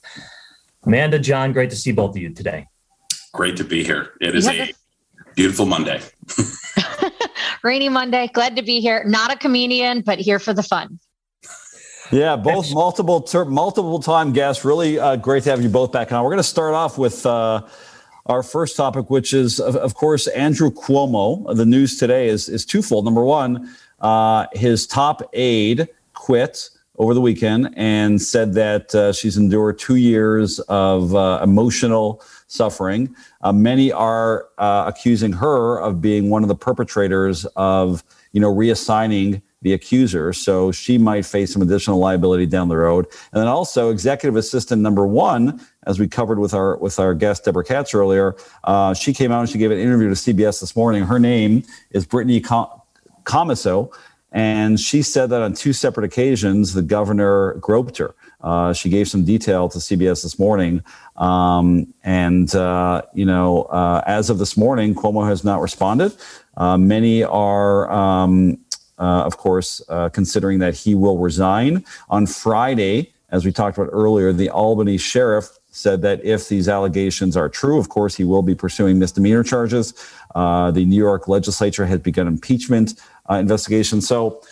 Amanda, 0.87 1.19
John, 1.19 1.53
great 1.53 1.69
to 1.69 1.77
see 1.77 1.93
both 1.93 2.17
of 2.17 2.23
you 2.23 2.33
today. 2.33 2.69
Great 3.35 3.59
to 3.59 3.65
be 3.65 3.85
here. 3.85 4.15
It 4.23 4.35
is 4.35 4.49
a 4.49 4.73
beautiful 5.35 5.67
Monday. 5.67 6.01
Rainy 7.63 7.89
Monday. 7.89 8.29
Glad 8.33 8.57
to 8.57 8.63
be 8.63 8.81
here. 8.81 9.05
Not 9.05 9.33
a 9.33 9.37
comedian, 9.37 10.03
but 10.03 10.19
here 10.19 10.39
for 10.39 10.53
the 10.53 10.63
fun. 10.63 10.99
Yeah, 12.13 12.37
both 12.37 12.73
multiple 12.73 13.21
ter- 13.21 13.45
multiple 13.45 13.99
time 13.99 14.33
guests. 14.33 14.65
Really 14.65 14.99
uh, 14.99 15.17
great 15.17 15.43
to 15.45 15.51
have 15.51 15.63
you 15.63 15.69
both 15.69 15.91
back 15.93 16.13
on. 16.13 16.23
We're 16.23 16.31
going 16.31 16.39
to 16.39 16.45
start 16.45 16.75
off 16.75 16.99
with 16.99 17.27
uh, 17.27 17.67
our 18.27 18.43
first 18.43 18.77
topic, 18.77 19.11
which 19.11 19.33
is, 19.33 19.59
of, 19.59 19.77
of, 19.77 19.95
course, 19.95 20.29
Andrew 20.29 20.71
Cuomo. 20.71 21.55
The 21.57 21.67
news 21.67 21.99
today 21.99 22.29
is, 22.29 22.49
is 22.49 22.65
twofold. 22.65 23.05
Number 23.05 23.25
one, 23.25 23.75
uh, 24.01 24.47
his 24.53 24.87
top 24.87 25.23
aide 25.33 25.89
quit 26.15 26.71
over 26.99 27.15
the 27.15 27.21
weekend 27.21 27.73
and 27.77 28.21
said 28.21 28.55
that 28.55 28.95
uh, 28.95 29.13
she's 29.13 29.37
endured 29.37 29.79
two 29.79 29.97
years 29.97 30.61
of 30.61 31.15
uh, 31.15 31.41
emotional 31.43 32.23
suffering. 32.47 33.15
Uh, 33.43 33.53
many 33.53 33.93
are 33.93 34.49
uh, 34.59 34.85
accusing 34.87 35.33
her 35.33 35.79
of 35.79 36.01
being 36.01 36.31
one 36.31 36.43
of 36.43 36.49
the 36.49 36.55
perpetrators 36.55 37.45
of, 37.57 38.05
you 38.33 38.41
know, 38.41 38.53
reassigning 38.53 39.43
the 39.63 39.73
accuser. 39.73 40.33
So 40.33 40.71
she 40.71 40.97
might 40.97 41.27
face 41.27 41.53
some 41.53 41.63
additional 41.63 41.99
liability 41.99 42.47
down 42.47 42.69
the 42.69 42.77
road. 42.77 43.07
And 43.33 43.41
then 43.41 43.49
also 43.49 43.91
executive 43.91 44.37
assistant 44.37 44.81
number 44.83 45.07
one, 45.07 45.61
as 45.87 45.99
we 45.99 46.07
covered 46.07 46.39
with 46.39 46.55
our 46.55 46.77
with 46.77 46.99
our 46.99 47.15
guest 47.15 47.45
Deborah 47.45 47.65
Katz 47.65 47.95
earlier, 47.95 48.37
uh, 48.65 48.95
she 48.95 49.13
came 49.13 49.33
out 49.33 49.41
and 49.41 49.49
she 49.49 49.59
gave 49.59 49.71
an 49.71 49.79
interview 49.79 50.09
to 50.09 50.15
CBS 50.15 50.61
this 50.61 50.77
morning. 50.77 51.05
Her 51.05 51.19
name 51.19 51.65
is 51.91 52.07
Brittany 52.07 52.41
Commisso, 52.41 53.93
and 54.37 54.79
she 54.79 55.01
said 55.01 55.31
that 55.31 55.41
on 55.41 55.55
two 55.55 55.73
separate 55.73 56.05
occasions 56.05 56.75
the 56.75 56.83
governor 56.83 57.55
groped 57.55 57.97
her. 57.97 58.15
Uh, 58.43 58.71
she 58.75 58.91
gave 58.91 59.09
some 59.09 59.25
detail 59.25 59.67
to 59.67 59.79
CBS 59.79 60.23
this 60.23 60.39
morning, 60.39 60.85
um, 61.17 61.93
and 62.05 62.55
uh, 62.55 63.01
you 63.15 63.25
know, 63.25 63.63
uh, 63.63 64.03
as 64.07 64.29
of 64.29 64.37
this 64.37 64.55
morning, 64.55 64.95
Cuomo 64.95 65.27
has 65.27 65.43
not 65.43 65.63
responded. 65.63 66.15
Uh, 66.55 66.77
many 66.77 67.25
are 67.25 67.91
um, 67.91 68.59
uh, 68.99 69.23
of 69.25 69.39
course, 69.39 69.81
uh, 69.89 70.11
considering 70.11 70.59
that 70.59 70.75
he 70.75 70.95
will 70.95 71.17
resign 71.17 71.83
on 72.11 72.27
Friday. 72.27 73.15
As 73.31 73.45
we 73.45 73.53
talked 73.53 73.79
about 73.79 73.89
earlier, 73.91 74.35
the 74.35 74.51
Albany 74.51 74.99
sheriff 74.99 75.49
said 75.71 76.03
that 76.03 76.23
if 76.25 76.49
these 76.49 76.69
allegations 76.69 77.37
are 77.37 77.49
true, 77.49 77.79
of 77.79 77.89
course, 77.89 78.15
he 78.15 78.25
will 78.25 78.43
be 78.43 78.55
pursuing 78.55 78.99
misdemeanor 78.99 79.43
charges. 79.43 79.93
The 80.35 80.85
New 80.87 80.97
York 80.97 81.27
legislature 81.27 81.87
has 81.87 82.01
begun 82.01 82.27
impeachment 82.27 83.01
investigation. 83.31 84.01
So, 84.01 84.43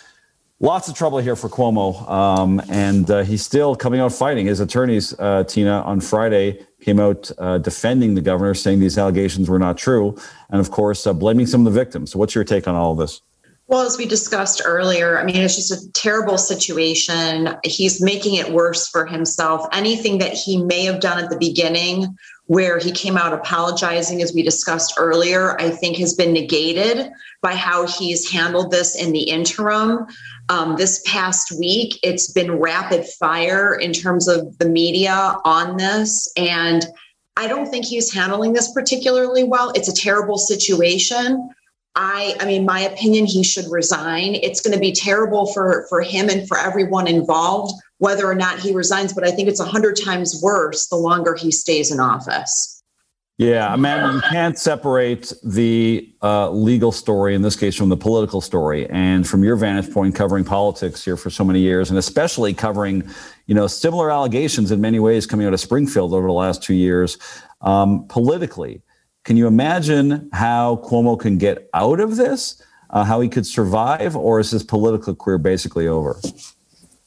Lots 0.61 0.89
of 0.89 0.95
trouble 0.95 1.19
here 1.19 1.35
for 1.35 1.49
Cuomo, 1.51 2.09
um, 2.09 2.63
and 2.71 3.11
uh, 3.11 3.23
he's 3.23 3.45
still 3.45 3.75
coming 3.75 4.01
out 4.01 4.13
fighting. 4.13 4.47
His 4.47 4.61
attorneys, 4.61 5.13
uh, 5.19 5.43
Tina, 5.45 5.83
on 5.83 6.01
Friday 6.01 6.65
came 6.81 7.01
out 7.01 7.31
uh, 7.39 7.59
defending 7.59 8.15
the 8.15 8.21
governor, 8.21 8.55
saying 8.55 8.79
these 8.79 8.97
allegations 8.97 9.51
were 9.51 9.59
not 9.59 9.77
true, 9.77 10.17
and 10.51 10.61
of 10.61 10.71
course, 10.71 11.07
uh, 11.07 11.13
blaming 11.13 11.47
some 11.47 11.67
of 11.67 11.73
the 11.73 11.79
victims. 11.79 12.13
So, 12.13 12.21
what's 12.21 12.37
your 12.37 12.45
take 12.45 12.69
on 12.69 12.77
all 12.77 12.93
of 12.93 12.99
this? 12.99 13.21
Well, 13.67 13.83
as 13.83 13.99
we 13.99 14.07
discussed 14.07 14.63
earlier, 14.65 15.19
I 15.19 15.25
mean, 15.25 15.37
it's 15.37 15.57
just 15.57 15.73
a 15.73 15.93
terrible 15.93 16.39
situation. 16.39 17.57
He's 17.65 18.01
making 18.01 18.37
it 18.37 18.51
worse 18.51 18.89
for 18.89 19.07
himself. 19.07 19.67
Anything 19.73 20.19
that 20.19 20.35
he 20.35 20.63
may 20.63 20.85
have 20.85 21.01
done 21.01 21.23
at 21.23 21.31
the 21.31 21.39
beginning, 21.39 22.17
where 22.47 22.79
he 22.79 22.93
came 22.93 23.17
out 23.17 23.33
apologizing, 23.33 24.21
as 24.21 24.35
we 24.35 24.43
discussed 24.43 24.95
earlier, 24.99 25.59
I 25.61 25.71
think 25.71 25.97
has 25.97 26.15
been 26.15 26.33
negated 26.33 27.11
by 27.41 27.55
how 27.55 27.87
he's 27.87 28.31
handled 28.31 28.71
this 28.71 28.95
in 29.01 29.13
the 29.13 29.23
interim. 29.23 30.07
Um, 30.51 30.77
this 30.77 31.03
past 31.07 31.59
week, 31.59 31.99
it's 32.03 32.31
been 32.31 32.59
rapid 32.59 33.07
fire 33.07 33.75
in 33.75 33.93
terms 33.93 34.29
of 34.29 34.59
the 34.59 34.69
media 34.69 35.37
on 35.45 35.79
this. 35.79 36.31
And 36.37 36.85
I 37.37 37.49
don't 37.49 37.67
think 37.67 37.87
he's 37.87 38.13
handling 38.13 38.53
this 38.53 38.71
particularly 38.73 39.45
well. 39.45 39.73
It's 39.75 39.89
a 39.89 39.95
terrible 39.95 40.37
situation. 40.37 41.49
I, 41.97 42.37
I 42.41 42.45
mean, 42.45 42.67
my 42.67 42.81
opinion, 42.81 43.25
he 43.25 43.43
should 43.43 43.67
resign. 43.71 44.35
It's 44.35 44.61
going 44.61 44.75
to 44.75 44.81
be 44.81 44.93
terrible 44.93 45.47
for 45.53 45.87
for 45.89 46.03
him 46.03 46.29
and 46.29 46.47
for 46.47 46.59
everyone 46.59 47.07
involved, 47.07 47.73
whether 47.99 48.27
or 48.27 48.35
not 48.35 48.59
he 48.59 48.73
resigns. 48.73 49.13
But 49.13 49.25
I 49.25 49.31
think 49.31 49.49
it's 49.49 49.61
a 49.61 49.65
hundred 49.65 49.97
times 50.03 50.41
worse 50.43 50.89
the 50.89 50.97
longer 50.97 51.35
he 51.35 51.51
stays 51.51 51.91
in 51.91 52.01
office. 52.01 52.75
Yeah, 53.37 53.73
I 53.73 53.75
mean, 53.75 54.15
you 54.15 54.21
can't 54.21 54.57
separate 54.57 55.33
the 55.43 56.15
uh, 56.23 56.51
legal 56.51 56.93
story 56.93 57.35
in 57.35 57.43
this 57.43 57.57
case 57.57 57.75
from 57.75 57.89
the 57.89 57.97
political 57.97 58.41
story. 58.41 58.89
And 58.91 59.27
from 59.27 59.43
your 59.43 59.57
vantage 59.57 59.93
point, 59.93 60.15
covering 60.15 60.45
politics 60.45 61.05
here 61.05 61.17
for 61.17 61.31
so 61.31 61.43
many 61.43 61.59
years, 61.59 61.91
and 61.91 61.99
especially 61.99 62.55
covering, 62.55 63.03
you 63.47 63.55
know, 63.57 63.67
similar 63.67 64.13
allegations 64.13 64.71
in 64.71 64.81
many 64.81 65.01
ways 65.01 65.27
coming 65.27 65.49
out 65.49 65.53
of 65.53 65.59
Springfield 65.59 66.15
over 66.15 66.29
the 66.29 66.33
last 66.33 66.63
two 66.63 66.75
years, 66.75 67.19
um, 67.63 68.07
politically, 68.07 68.83
can 69.25 69.37
you 69.37 69.49
imagine 69.49 70.29
how 70.33 70.77
Cuomo 70.85 71.19
can 71.19 71.37
get 71.37 71.69
out 71.75 71.99
of 71.99 72.15
this? 72.15 72.63
Uh, 72.91 73.03
how 73.03 73.21
he 73.21 73.29
could 73.29 73.47
survive, 73.47 74.15
or 74.15 74.39
is 74.39 74.53
his 74.53 74.63
political 74.63 75.17
career 75.17 75.39
basically 75.39 75.89
over? 75.89 76.21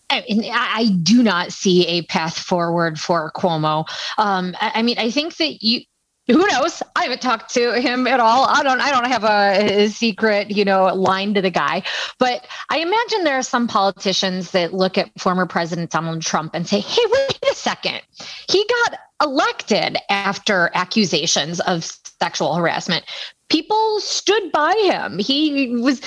I, 0.10 0.24
I 0.52 0.90
do 1.04 1.22
not 1.22 1.52
see 1.52 1.86
a 1.88 2.04
path 2.04 2.38
forward 2.38 3.00
for 3.00 3.32
Cuomo. 3.32 3.86
Um, 4.18 4.56
I 4.60 4.82
mean, 4.82 4.98
I 4.98 5.12
think 5.12 5.38
that 5.38 5.64
you 5.64 5.82
who 6.28 6.46
knows? 6.46 6.84
I 6.96 7.04
haven't 7.04 7.22
talked 7.22 7.54
to 7.54 7.80
him 7.80 8.06
at 8.06 8.20
all. 8.20 8.46
I 8.46 8.62
don't 8.62 8.82
i 8.82 8.92
don't 8.92 9.08
have 9.08 9.24
a, 9.24 9.84
a, 9.84 9.88
secret 9.88 10.52
you 10.52 10.66
know 10.66 10.94
line 10.94 11.34
to 11.36 11.42
the 11.42 11.50
guy. 11.50 11.84
But 12.20 12.46
i 12.70 12.80
imagine 12.80 13.24
there 13.24 13.38
are 13.38 13.44
some 13.44 13.68
politicians 13.68 14.52
that 14.52 14.74
look 14.74 14.98
at 14.98 15.10
former 15.18 15.46
president 15.46 15.92
donald 15.92 16.22
trump 16.22 16.54
and 16.54 16.68
say 16.68 16.80
hey 16.80 17.02
wait 17.06 17.40
a 17.52 17.56
second. 17.56 18.02
He 18.50 18.66
got 18.86 19.00
elected 19.22 19.98
after 20.10 20.70
accusations 20.74 21.60
of 21.62 21.90
sexual 22.22 22.56
harassment 22.56 23.06
people 23.50 24.00
stood 24.00 24.52
by 24.52 24.74
him. 24.86 25.20
He 25.20 25.76
was 25.78 26.02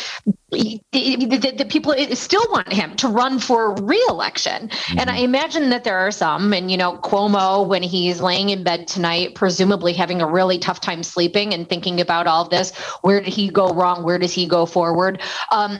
he, 0.52 0.82
the, 0.92 1.54
the, 1.58 1.64
people 1.64 1.94
still 2.14 2.44
want 2.50 2.72
him 2.72 2.96
to 2.96 3.08
run 3.08 3.38
for 3.38 3.74
reelection. 3.74 4.68
Mm-hmm. 4.68 4.98
And 4.98 5.10
I 5.10 5.18
imagine 5.18 5.70
that 5.70 5.84
there 5.84 5.96
are 5.96 6.10
some, 6.10 6.52
and 6.52 6.70
you 6.70 6.76
know, 6.76 6.98
Cuomo, 6.98 7.66
when 7.66 7.82
he's 7.82 8.20
laying 8.20 8.50
in 8.50 8.64
bed 8.64 8.88
tonight, 8.88 9.34
presumably 9.34 9.92
having 9.92 10.20
a 10.20 10.26
really 10.26 10.58
tough 10.58 10.80
time 10.80 11.02
sleeping 11.02 11.54
and 11.54 11.68
thinking 11.68 12.00
about 12.00 12.26
all 12.26 12.48
this. 12.48 12.74
Where 13.02 13.20
did 13.20 13.32
he 13.32 13.48
go 13.48 13.72
wrong? 13.72 14.02
Where 14.02 14.18
does 14.18 14.32
he 14.32 14.46
go 14.46 14.66
forward? 14.66 15.20
Um, 15.52 15.78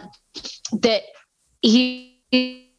that 0.73 1.03
he 1.63 2.71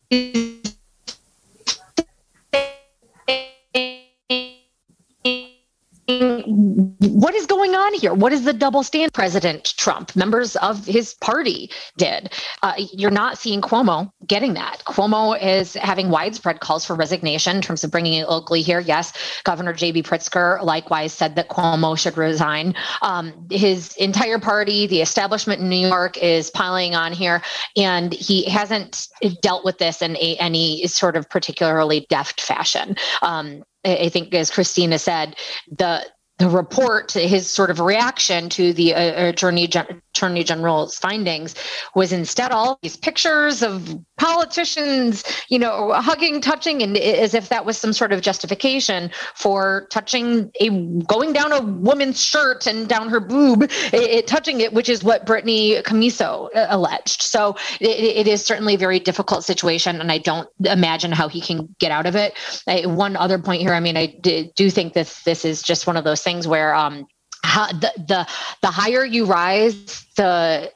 what 6.21 7.33
is 7.33 7.45
going 7.45 7.73
on 7.73 7.93
here? 7.95 8.13
What 8.13 8.31
is 8.31 8.43
the 8.43 8.53
double 8.53 8.83
stand 8.83 9.13
President 9.13 9.73
Trump, 9.77 10.15
members 10.15 10.55
of 10.57 10.85
his 10.85 11.15
party 11.15 11.71
did? 11.97 12.31
Uh, 12.61 12.73
you're 12.93 13.09
not 13.09 13.37
seeing 13.37 13.61
Cuomo 13.61 14.11
getting 14.27 14.53
that. 14.53 14.83
Cuomo 14.85 15.41
is 15.41 15.73
having 15.73 16.09
widespread 16.09 16.59
calls 16.59 16.85
for 16.85 16.95
resignation 16.95 17.55
in 17.55 17.61
terms 17.61 17.83
of 17.83 17.91
bringing 17.91 18.13
it 18.13 18.29
locally 18.29 18.61
here. 18.61 18.79
Yes, 18.79 19.41
Governor 19.43 19.73
J.B. 19.73 20.03
Pritzker 20.03 20.61
likewise 20.63 21.11
said 21.13 21.35
that 21.35 21.49
Cuomo 21.49 21.97
should 21.97 22.17
resign. 22.17 22.75
Um, 23.01 23.47
his 23.49 23.95
entire 23.97 24.39
party, 24.39 24.87
the 24.87 25.01
establishment 25.01 25.61
in 25.61 25.69
New 25.69 25.87
York, 25.87 26.17
is 26.17 26.51
piling 26.51 26.93
on 26.93 27.13
here, 27.13 27.41
and 27.75 28.13
he 28.13 28.43
hasn't 28.45 29.07
dealt 29.41 29.65
with 29.65 29.79
this 29.79 30.01
in 30.01 30.15
a, 30.17 30.35
any 30.37 30.85
sort 30.87 31.15
of 31.15 31.29
particularly 31.29 32.05
deft 32.09 32.41
fashion. 32.41 32.95
Um, 33.21 33.63
I 33.83 34.09
think, 34.09 34.33
as 34.33 34.51
Christina 34.51 34.99
said, 34.99 35.35
the 35.69 36.05
the 36.41 36.49
report, 36.49 37.11
his 37.11 37.49
sort 37.49 37.69
of 37.69 37.79
reaction 37.79 38.49
to 38.49 38.73
the 38.73 38.95
uh, 38.95 39.27
attorney, 39.27 39.67
Gen- 39.67 40.01
attorney 40.13 40.43
general's 40.43 40.97
findings 40.97 41.53
was 41.95 42.11
instead 42.11 42.51
all 42.51 42.79
these 42.81 42.97
pictures 42.97 43.61
of 43.61 43.95
politicians, 44.17 45.23
you 45.49 45.59
know, 45.59 45.93
hugging, 45.93 46.41
touching, 46.41 46.81
and 46.81 46.97
as 46.97 47.33
if 47.33 47.49
that 47.49 47.65
was 47.65 47.77
some 47.77 47.93
sort 47.93 48.11
of 48.11 48.21
justification 48.21 49.11
for 49.35 49.87
touching 49.91 50.51
a 50.59 50.69
going 51.03 51.31
down 51.31 51.51
a 51.51 51.61
woman's 51.61 52.23
shirt 52.23 52.65
and 52.67 52.87
down 52.87 53.07
her 53.09 53.19
boob, 53.19 53.63
it, 53.63 53.93
it, 53.93 54.27
touching 54.27 54.61
it, 54.61 54.73
which 54.73 54.89
is 54.89 55.03
what 55.03 55.25
Brittany 55.25 55.81
Commisso 55.83 56.49
uh, 56.55 56.67
alleged. 56.69 57.21
So 57.21 57.55
it, 57.79 57.87
it 57.89 58.27
is 58.27 58.43
certainly 58.43 58.75
a 58.75 58.77
very 58.79 58.99
difficult 58.99 59.43
situation, 59.43 60.01
and 60.01 60.11
I 60.11 60.17
don't 60.17 60.49
imagine 60.65 61.11
how 61.11 61.27
he 61.27 61.39
can 61.39 61.73
get 61.79 61.91
out 61.91 62.07
of 62.07 62.15
it. 62.15 62.33
I, 62.67 62.87
one 62.87 63.15
other 63.15 63.37
point 63.37 63.61
here, 63.61 63.73
I 63.73 63.79
mean, 63.79 63.95
I 63.95 64.07
do 64.55 64.69
think 64.71 64.93
this 64.93 65.21
this 65.23 65.45
is 65.45 65.61
just 65.61 65.87
one 65.87 65.97
of 65.97 66.03
those 66.03 66.21
things 66.31 66.47
where 66.47 66.73
um, 66.73 67.07
the, 67.43 67.91
the 68.07 68.27
the 68.61 68.71
higher 68.71 69.03
you 69.03 69.25
rise, 69.25 70.05
the 70.15 70.71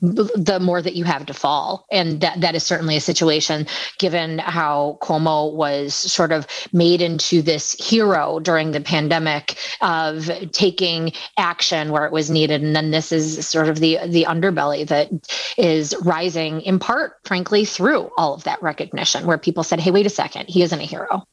the 0.00 0.60
more 0.60 0.80
that 0.80 0.94
you 0.94 1.04
have 1.04 1.26
to 1.26 1.34
fall. 1.34 1.86
And 1.90 2.20
that, 2.20 2.40
that 2.40 2.54
is 2.54 2.62
certainly 2.62 2.96
a 2.96 3.00
situation 3.00 3.66
given 3.98 4.38
how 4.38 4.98
Cuomo 5.02 5.52
was 5.52 5.94
sort 5.94 6.30
of 6.30 6.46
made 6.72 7.02
into 7.02 7.42
this 7.42 7.72
hero 7.74 8.38
during 8.38 8.70
the 8.70 8.80
pandemic 8.80 9.56
of 9.80 10.30
taking 10.52 11.12
action 11.36 11.90
where 11.90 12.06
it 12.06 12.12
was 12.12 12.30
needed. 12.30 12.62
And 12.62 12.76
then 12.76 12.92
this 12.92 13.10
is 13.10 13.48
sort 13.48 13.68
of 13.68 13.80
the, 13.80 13.98
the 14.06 14.24
underbelly 14.28 14.86
that 14.86 15.10
is 15.58 15.96
rising 16.02 16.60
in 16.60 16.78
part, 16.78 17.14
frankly, 17.24 17.64
through 17.64 18.10
all 18.16 18.34
of 18.34 18.44
that 18.44 18.62
recognition 18.62 19.26
where 19.26 19.38
people 19.38 19.64
said, 19.64 19.80
hey, 19.80 19.90
wait 19.90 20.06
a 20.06 20.10
second, 20.10 20.48
he 20.48 20.62
isn't 20.62 20.80
a 20.80 20.84
hero. 20.84 21.24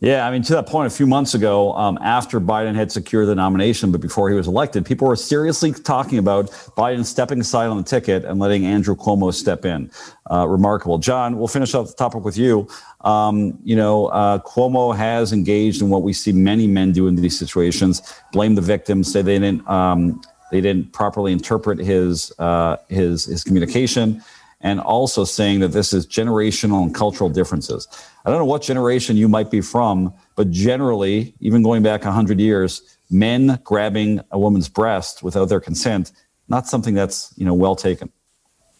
Yeah, 0.00 0.26
I 0.26 0.32
mean, 0.32 0.42
to 0.42 0.52
that 0.54 0.66
point, 0.66 0.88
a 0.88 0.94
few 0.94 1.06
months 1.06 1.34
ago, 1.34 1.72
um, 1.74 1.98
after 2.02 2.40
Biden 2.40 2.74
had 2.74 2.90
secured 2.90 3.28
the 3.28 3.34
nomination, 3.34 3.92
but 3.92 4.00
before 4.00 4.28
he 4.28 4.34
was 4.36 4.48
elected, 4.48 4.84
people 4.84 5.06
were 5.06 5.16
seriously 5.16 5.72
talking 5.72 6.18
about 6.18 6.50
Biden 6.76 7.04
stepping 7.04 7.40
aside 7.40 7.68
on 7.68 7.76
the 7.76 7.84
ticket 7.84 8.24
and 8.24 8.40
letting 8.40 8.66
Andrew 8.66 8.96
Cuomo 8.96 9.32
step 9.32 9.64
in. 9.64 9.90
Uh, 10.30 10.46
remarkable. 10.48 10.98
John, 10.98 11.38
we'll 11.38 11.48
finish 11.48 11.74
up 11.74 11.86
the 11.86 11.94
topic 11.94 12.24
with 12.24 12.36
you. 12.36 12.68
Um, 13.02 13.58
you 13.62 13.76
know, 13.76 14.06
uh, 14.06 14.40
Cuomo 14.40 14.96
has 14.96 15.32
engaged 15.32 15.80
in 15.80 15.90
what 15.90 16.02
we 16.02 16.12
see 16.12 16.32
many 16.32 16.66
men 16.66 16.92
do 16.92 17.06
in 17.06 17.14
these 17.14 17.38
situations: 17.38 18.02
blame 18.32 18.56
the 18.56 18.62
victims, 18.62 19.12
say 19.12 19.22
they 19.22 19.38
didn't 19.38 19.66
um, 19.68 20.20
they 20.50 20.60
didn't 20.60 20.92
properly 20.92 21.30
interpret 21.30 21.78
his 21.78 22.32
uh, 22.38 22.76
his 22.88 23.24
his 23.26 23.44
communication 23.44 24.22
and 24.64 24.80
also 24.80 25.24
saying 25.24 25.60
that 25.60 25.68
this 25.68 25.92
is 25.92 26.06
generational 26.06 26.82
and 26.82 26.94
cultural 26.94 27.28
differences. 27.28 27.86
I 28.24 28.30
don't 28.30 28.38
know 28.38 28.44
what 28.46 28.62
generation 28.62 29.16
you 29.16 29.28
might 29.28 29.50
be 29.50 29.60
from, 29.60 30.14
but 30.34 30.50
generally, 30.50 31.34
even 31.40 31.62
going 31.62 31.82
back 31.82 32.04
100 32.04 32.40
years, 32.40 32.98
men 33.10 33.60
grabbing 33.64 34.20
a 34.30 34.38
woman's 34.38 34.68
breast 34.68 35.22
without 35.22 35.48
their 35.48 35.60
consent, 35.60 36.12
not 36.48 36.66
something 36.66 36.94
that's, 36.94 37.34
you 37.36 37.44
know, 37.44 37.54
well 37.54 37.76
taken. 37.76 38.10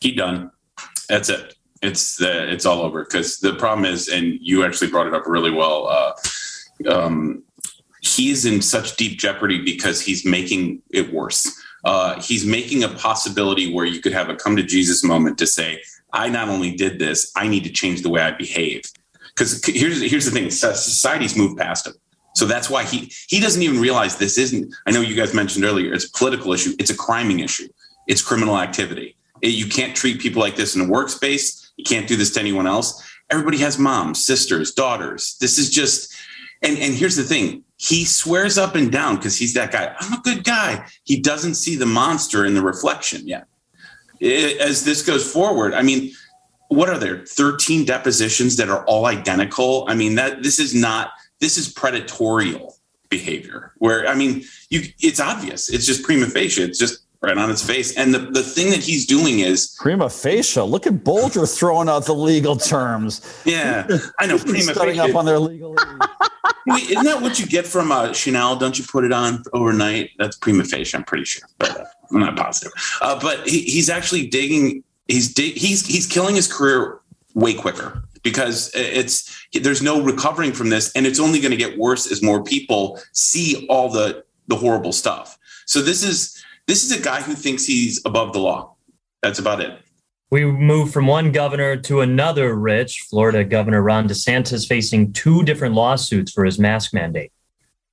He 0.00 0.12
done. 0.12 0.50
That's 1.08 1.28
it. 1.28 1.54
It's 1.82 2.20
uh, 2.22 2.46
it's 2.48 2.64
all 2.64 2.80
over 2.80 3.04
because 3.04 3.38
the 3.40 3.54
problem 3.54 3.84
is, 3.84 4.08
and 4.08 4.38
you 4.40 4.64
actually 4.64 4.90
brought 4.90 5.06
it 5.06 5.14
up 5.14 5.26
really 5.26 5.50
well. 5.50 5.88
Uh, 5.88 6.12
um, 6.90 7.42
he's 8.00 8.46
in 8.46 8.62
such 8.62 8.96
deep 8.96 9.18
jeopardy 9.18 9.62
because 9.62 10.00
he's 10.00 10.24
making 10.24 10.80
it 10.90 11.12
worse 11.12 11.46
uh, 11.84 12.20
he's 12.20 12.46
making 12.46 12.82
a 12.82 12.88
possibility 12.88 13.72
where 13.72 13.84
you 13.84 14.00
could 14.00 14.12
have 14.12 14.30
a 14.30 14.34
come 14.34 14.56
to 14.56 14.62
Jesus 14.62 15.04
moment 15.04 15.38
to 15.38 15.46
say, 15.46 15.82
I 16.12 16.28
not 16.28 16.48
only 16.48 16.74
did 16.74 16.98
this, 16.98 17.30
I 17.36 17.46
need 17.46 17.64
to 17.64 17.70
change 17.70 18.02
the 18.02 18.08
way 18.08 18.22
I 18.22 18.30
behave. 18.30 18.82
Because 19.34 19.64
here's 19.64 20.00
here's 20.00 20.24
the 20.24 20.30
thing: 20.30 20.50
society's 20.50 21.36
moved 21.36 21.58
past 21.58 21.86
him, 21.86 21.94
so 22.34 22.46
that's 22.46 22.70
why 22.70 22.84
he 22.84 23.12
he 23.28 23.40
doesn't 23.40 23.62
even 23.62 23.80
realize 23.80 24.16
this 24.16 24.38
isn't. 24.38 24.74
I 24.86 24.90
know 24.90 25.00
you 25.00 25.16
guys 25.16 25.34
mentioned 25.34 25.64
earlier; 25.64 25.92
it's 25.92 26.06
a 26.06 26.12
political 26.12 26.52
issue. 26.52 26.74
It's 26.78 26.90
a 26.90 26.96
criming 26.96 27.40
issue. 27.40 27.68
It's 28.06 28.22
criminal 28.22 28.58
activity. 28.58 29.16
It, 29.40 29.48
you 29.48 29.66
can't 29.66 29.96
treat 29.96 30.20
people 30.20 30.40
like 30.40 30.56
this 30.56 30.76
in 30.76 30.82
a 30.82 30.84
workspace. 30.84 31.70
You 31.76 31.84
can't 31.84 32.06
do 32.06 32.16
this 32.16 32.30
to 32.32 32.40
anyone 32.40 32.66
else. 32.66 33.02
Everybody 33.30 33.58
has 33.58 33.78
moms, 33.78 34.24
sisters, 34.24 34.72
daughters. 34.72 35.36
This 35.40 35.58
is 35.58 35.70
just. 35.70 36.14
And 36.62 36.78
and 36.78 36.94
here's 36.94 37.16
the 37.16 37.24
thing: 37.24 37.64
he 37.76 38.04
swears 38.04 38.56
up 38.56 38.74
and 38.76 38.90
down 38.90 39.16
because 39.16 39.36
he's 39.36 39.54
that 39.54 39.72
guy. 39.72 39.94
I'm 39.98 40.12
a 40.12 40.22
good 40.22 40.44
guy. 40.44 40.86
He 41.04 41.20
doesn't 41.20 41.54
see 41.54 41.76
the 41.76 41.86
monster 41.86 42.44
in 42.44 42.54
the 42.54 42.62
reflection 42.62 43.26
yet. 43.26 43.46
It, 44.20 44.60
as 44.60 44.84
this 44.84 45.02
goes 45.02 45.30
forward, 45.30 45.74
I 45.74 45.82
mean, 45.82 46.12
what 46.68 46.88
are 46.88 46.98
there 46.98 47.24
13 47.26 47.84
depositions 47.84 48.56
that 48.56 48.68
are 48.68 48.84
all 48.86 49.06
identical? 49.06 49.84
I 49.88 49.94
mean 49.94 50.14
that 50.16 50.42
this 50.42 50.58
is 50.58 50.74
not 50.74 51.10
this 51.40 51.58
is 51.58 51.72
predatorial 51.72 52.72
behavior 53.10 53.72
where 53.78 54.08
i 54.08 54.14
mean 54.14 54.42
you 54.70 54.82
it's 55.00 55.20
obvious. 55.20 55.68
It's 55.68 55.86
just 55.86 56.02
prima 56.02 56.26
facie. 56.26 56.62
It's 56.62 56.78
just 56.78 57.00
right 57.22 57.38
on 57.38 57.50
its 57.50 57.62
face. 57.62 57.96
And 57.96 58.12
the, 58.12 58.18
the 58.18 58.42
thing 58.42 58.70
that 58.70 58.80
he's 58.80 59.06
doing 59.06 59.40
is 59.40 59.76
prima 59.80 60.10
facie. 60.10 60.60
Look 60.60 60.86
at 60.86 60.94
Bolger 61.04 61.46
throwing 61.52 61.88
out 61.88 62.06
the 62.06 62.14
legal 62.14 62.56
terms. 62.56 63.20
Yeah 63.44 63.86
i 64.18 64.26
know. 64.26 64.38
Prima 64.52 64.74
facie 64.74 64.98
up 64.98 65.14
on 65.14 65.24
their 65.24 65.38
legal 65.38 65.76
Wait, 66.66 66.90
isn't 66.90 67.04
that 67.04 67.20
what 67.20 67.38
you 67.38 67.46
get 67.46 67.66
from 67.66 67.92
uh, 67.92 68.12
chanel? 68.14 68.56
Don't 68.56 68.78
you 68.78 68.86
put 68.90 69.04
it 69.04 69.12
on 69.12 69.42
overnight? 69.52 70.10
That's 70.18 70.36
prima 70.36 70.64
facie 70.64 70.96
i'm 70.96 71.04
pretty 71.04 71.24
sure 71.24 71.46
but 71.58 71.78
uh, 71.78 71.84
i'm 72.10 72.20
not 72.20 72.36
positive. 72.36 72.72
Uh, 73.00 73.20
but 73.20 73.46
he, 73.46 73.60
he's 73.62 73.90
actually 73.90 74.26
digging 74.26 74.82
he's 75.08 75.36
he's 75.36 75.86
he's 75.86 76.06
killing 76.06 76.34
his 76.34 76.52
career 76.52 77.00
way 77.34 77.54
quicker 77.54 78.04
because 78.22 78.70
it's 78.74 79.46
there's 79.52 79.82
no 79.82 80.02
recovering 80.02 80.52
from 80.52 80.70
this 80.70 80.90
and 80.92 81.06
it's 81.06 81.20
only 81.20 81.40
going 81.40 81.50
to 81.50 81.56
get 81.56 81.78
worse 81.78 82.10
as 82.10 82.22
more 82.22 82.42
people 82.42 83.00
see 83.12 83.66
all 83.68 83.88
the 83.88 84.24
the 84.48 84.56
horrible 84.56 84.92
stuff. 84.92 85.38
So 85.66 85.80
this 85.80 86.02
is 86.02 86.42
this 86.66 86.84
is 86.84 86.98
a 86.98 87.02
guy 87.02 87.20
who 87.20 87.34
thinks 87.34 87.64
he's 87.64 88.00
above 88.04 88.32
the 88.32 88.40
law. 88.40 88.76
That's 89.22 89.38
about 89.38 89.60
it. 89.60 89.78
We 90.30 90.46
move 90.46 90.92
from 90.92 91.06
one 91.06 91.30
governor 91.32 91.76
to 91.76 92.00
another 92.00 92.54
rich 92.54 93.06
florida 93.08 93.44
governor 93.44 93.82
ron 93.82 94.08
desantis 94.08 94.66
facing 94.66 95.12
two 95.12 95.44
different 95.44 95.74
lawsuits 95.74 96.32
for 96.32 96.44
his 96.44 96.58
mask 96.58 96.92
mandate 96.92 97.30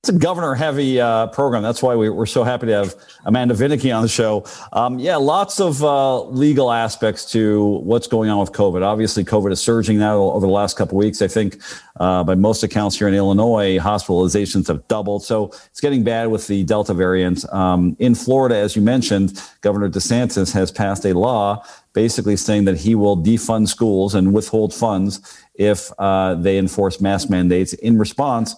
it's 0.02 0.08
a 0.08 0.18
governor 0.18 0.56
heavy 0.56 1.00
uh, 1.00 1.28
program. 1.28 1.62
That's 1.62 1.80
why 1.80 1.94
we, 1.94 2.08
are 2.08 2.26
so 2.26 2.42
happy 2.42 2.66
to 2.66 2.72
have 2.72 2.96
Amanda 3.24 3.54
Vinicky 3.54 3.92
on 3.92 4.02
the 4.02 4.08
show. 4.08 4.44
Um, 4.72 4.98
yeah, 4.98 5.14
lots 5.14 5.60
of 5.60 5.80
uh, 5.84 6.24
legal 6.24 6.72
aspects 6.72 7.30
to 7.30 7.64
what's 7.84 8.08
going 8.08 8.28
on 8.28 8.40
with 8.40 8.50
COVID. 8.50 8.82
Obviously, 8.82 9.22
COVID 9.22 9.52
is 9.52 9.62
surging 9.62 10.00
now 10.00 10.18
over 10.18 10.44
the 10.44 10.52
last 10.52 10.76
couple 10.76 10.98
weeks. 10.98 11.22
I 11.22 11.28
think 11.28 11.62
uh, 12.00 12.24
by 12.24 12.34
most 12.34 12.64
accounts 12.64 12.98
here 12.98 13.06
in 13.06 13.14
Illinois, 13.14 13.78
hospitalizations 13.78 14.66
have 14.66 14.88
doubled. 14.88 15.22
So 15.22 15.52
it's 15.66 15.80
getting 15.80 16.02
bad 16.02 16.32
with 16.32 16.48
the 16.48 16.64
Delta 16.64 16.94
variant. 16.94 17.48
Um, 17.52 17.94
in 18.00 18.16
Florida, 18.16 18.56
as 18.56 18.74
you 18.74 18.82
mentioned, 18.82 19.40
Governor 19.60 19.88
DeSantis 19.88 20.52
has 20.52 20.72
passed 20.72 21.06
a 21.06 21.12
law 21.12 21.64
basically 21.92 22.36
saying 22.36 22.64
that 22.64 22.78
he 22.78 22.96
will 22.96 23.16
defund 23.16 23.68
schools 23.68 24.16
and 24.16 24.34
withhold 24.34 24.74
funds 24.74 25.20
if 25.54 25.92
uh, 26.00 26.34
they 26.34 26.58
enforce 26.58 27.00
mask 27.00 27.30
mandates 27.30 27.72
in 27.74 27.98
response 27.98 28.56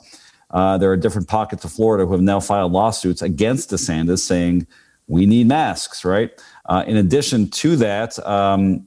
uh, 0.54 0.78
there 0.78 0.90
are 0.90 0.96
different 0.96 1.26
pockets 1.26 1.64
of 1.64 1.72
Florida 1.72 2.06
who 2.06 2.12
have 2.12 2.22
now 2.22 2.38
filed 2.38 2.72
lawsuits 2.72 3.20
against 3.20 3.70
DeSantis 3.70 4.20
saying 4.20 4.66
we 5.08 5.26
need 5.26 5.48
masks, 5.48 6.04
right? 6.04 6.30
Uh, 6.66 6.84
in 6.86 6.96
addition 6.96 7.50
to 7.50 7.74
that, 7.76 8.24
um, 8.24 8.86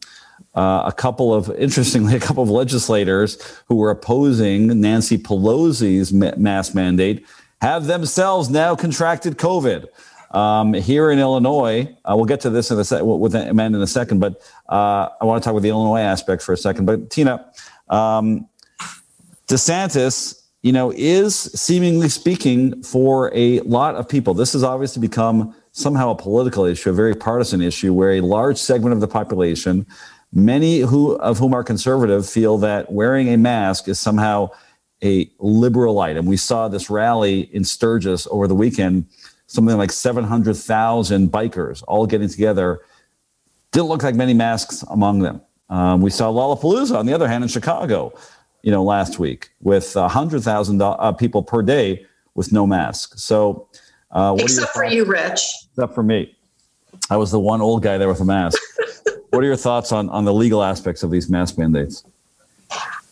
uh, 0.56 0.84
a 0.86 0.94
couple 0.94 1.34
of, 1.34 1.54
interestingly, 1.58 2.16
a 2.22 2.22
couple 2.22 2.42
of 2.42 2.50
legislators 2.50 3.38
who 3.68 3.76
were 3.76 3.92
opposing 3.92 4.80
Nancy 4.80 5.18
Pelosi's 5.18 6.14
ma- 6.14 6.32
mask 6.38 6.74
mandate 6.74 7.26
have 7.62 7.86
themselves 7.86 8.50
now 8.50 8.74
contracted 8.74 9.38
COVID. 9.38 9.88
Um, 10.32 10.74
here 10.74 11.12
in 11.12 11.20
Illinois, 11.20 11.96
uh, 12.06 12.14
we'll 12.16 12.26
get 12.26 12.42
to 12.42 12.50
this 12.50 12.72
in 12.72 12.80
a 12.80 12.84
se- 12.86 13.02
with 13.02 13.36
Amanda 13.36 13.78
in 13.78 13.84
a 13.84 13.88
second, 13.88 14.20
but 14.20 14.42
uh, 14.70 15.10
I 15.20 15.26
want 15.26 15.42
to 15.42 15.46
talk 15.46 15.52
about 15.52 15.64
the 15.64 15.70
Illinois 15.70 16.02
aspect 16.02 16.42
for 16.44 16.54
a 16.54 16.58
second. 16.58 16.86
But 16.86 17.10
Tina, 17.10 17.52
um, 17.90 18.48
DeSantis 19.48 20.47
you 20.68 20.74
know, 20.74 20.92
is 20.98 21.34
seemingly 21.34 22.10
speaking 22.10 22.84
for 22.84 23.32
a 23.34 23.62
lot 23.62 23.96
of 23.96 24.10
people. 24.10 24.34
This 24.34 24.52
has 24.52 24.66
obviously 24.66 25.00
become 25.00 25.56
somehow 25.72 26.10
a 26.10 26.16
political 26.16 26.66
issue, 26.66 26.90
a 26.90 26.94
very 26.94 27.16
partisan 27.16 27.62
issue, 27.62 27.94
where 27.94 28.12
a 28.12 28.20
large 28.20 28.58
segment 28.58 28.92
of 28.92 29.00
the 29.00 29.08
population, 29.08 29.86
many 30.34 30.82
who 30.82 31.14
of 31.20 31.38
whom 31.38 31.54
are 31.54 31.64
conservative, 31.64 32.30
feel 32.30 32.58
that 32.58 32.92
wearing 32.92 33.30
a 33.30 33.38
mask 33.38 33.88
is 33.88 33.98
somehow 33.98 34.50
a 35.02 35.32
liberal 35.40 36.02
item. 36.02 36.26
We 36.26 36.36
saw 36.36 36.68
this 36.68 36.90
rally 36.90 37.44
in 37.56 37.64
Sturgis 37.64 38.28
over 38.30 38.46
the 38.46 38.56
weekend, 38.56 39.06
something 39.46 39.78
like 39.78 39.94
700,000 39.94 41.32
bikers 41.32 41.82
all 41.88 42.06
getting 42.06 42.28
together. 42.28 42.82
Didn't 43.72 43.88
look 43.88 44.04
like 44.04 44.16
many 44.16 44.34
masks 44.34 44.84
among 44.90 45.20
them. 45.20 45.40
Um, 45.70 46.02
we 46.02 46.10
saw 46.10 46.30
Lollapalooza, 46.30 46.98
on 46.98 47.06
the 47.06 47.14
other 47.14 47.30
hand, 47.30 47.46
in 47.46 47.48
Chicago 47.48 48.14
you 48.68 48.72
know, 48.72 48.84
last 48.84 49.18
week 49.18 49.50
with 49.62 49.96
100,000 49.96 50.82
uh, 50.82 51.14
people 51.14 51.42
per 51.42 51.62
day 51.62 52.06
with 52.36 52.52
no 52.52 52.68
mask. 52.68 53.18
So, 53.18 53.70
uh, 54.12 54.36
except 54.38 54.74
for 54.74 54.84
you, 54.84 55.06
Rich. 55.06 55.40
Except 55.72 55.96
for 55.96 56.04
me. 56.04 56.36
I 57.10 57.16
was 57.16 57.32
the 57.32 57.40
one 57.40 57.62
old 57.62 57.82
guy 57.82 57.98
there 57.98 58.10
with 58.10 58.20
a 58.20 58.26
mask. 58.26 58.62
what 59.30 59.42
are 59.42 59.48
your 59.48 59.56
thoughts 59.56 59.94
on, 59.94 60.10
on 60.10 60.26
the 60.26 60.34
legal 60.34 60.62
aspects 60.62 61.02
of 61.02 61.12
these 61.12 61.30
mask 61.30 61.58
mandates? 61.58 62.04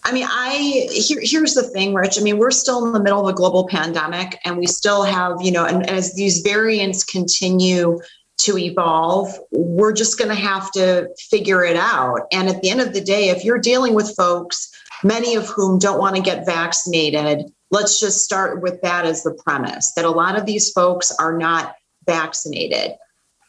I 0.04 0.12
mean, 0.12 0.28
I 0.30 0.90
here, 0.92 1.22
here's 1.24 1.54
the 1.54 1.64
thing, 1.64 1.94
Rich. 1.94 2.20
I 2.20 2.22
mean, 2.22 2.38
we're 2.38 2.52
still 2.52 2.86
in 2.86 2.92
the 2.92 3.00
middle 3.02 3.26
of 3.26 3.34
a 3.34 3.34
global 3.34 3.66
pandemic, 3.66 4.38
and 4.44 4.58
we 4.58 4.66
still 4.66 5.04
have, 5.04 5.38
you 5.40 5.54
know, 5.54 5.66
and 5.66 5.90
as 5.90 6.16
these 6.16 6.40
variants 6.40 7.06
continue 7.06 8.02
to 8.40 8.58
evolve, 8.58 9.34
we're 9.52 9.94
just 9.94 10.20
going 10.20 10.28
to 10.28 10.36
have 10.36 10.70
to 10.74 11.08
figure 11.18 11.64
it 11.64 11.78
out. 11.78 12.28
And 12.34 12.50
at 12.50 12.62
the 12.62 12.70
end 12.70 12.82
of 12.82 12.92
the 12.92 13.00
day, 13.00 13.30
if 13.30 13.46
you're 13.46 13.58
dealing 13.58 13.94
with 13.94 14.14
folks 14.18 14.70
many 15.06 15.36
of 15.36 15.48
whom 15.48 15.78
don't 15.78 16.00
want 16.00 16.16
to 16.16 16.22
get 16.22 16.48
vaccinated. 16.48 17.46
Let's 17.70 18.00
just 18.00 18.22
start 18.22 18.64
with 18.64 18.82
that 18.82 19.06
as 19.06 19.22
the 19.22 19.34
premise 19.34 19.94
that 19.94 20.04
a 20.04 20.10
lot 20.10 20.38
of 20.38 20.48
these 20.48 20.72
folks 20.72 21.12
are 21.20 21.38
not 21.38 21.76
vaccinated. 22.08 22.94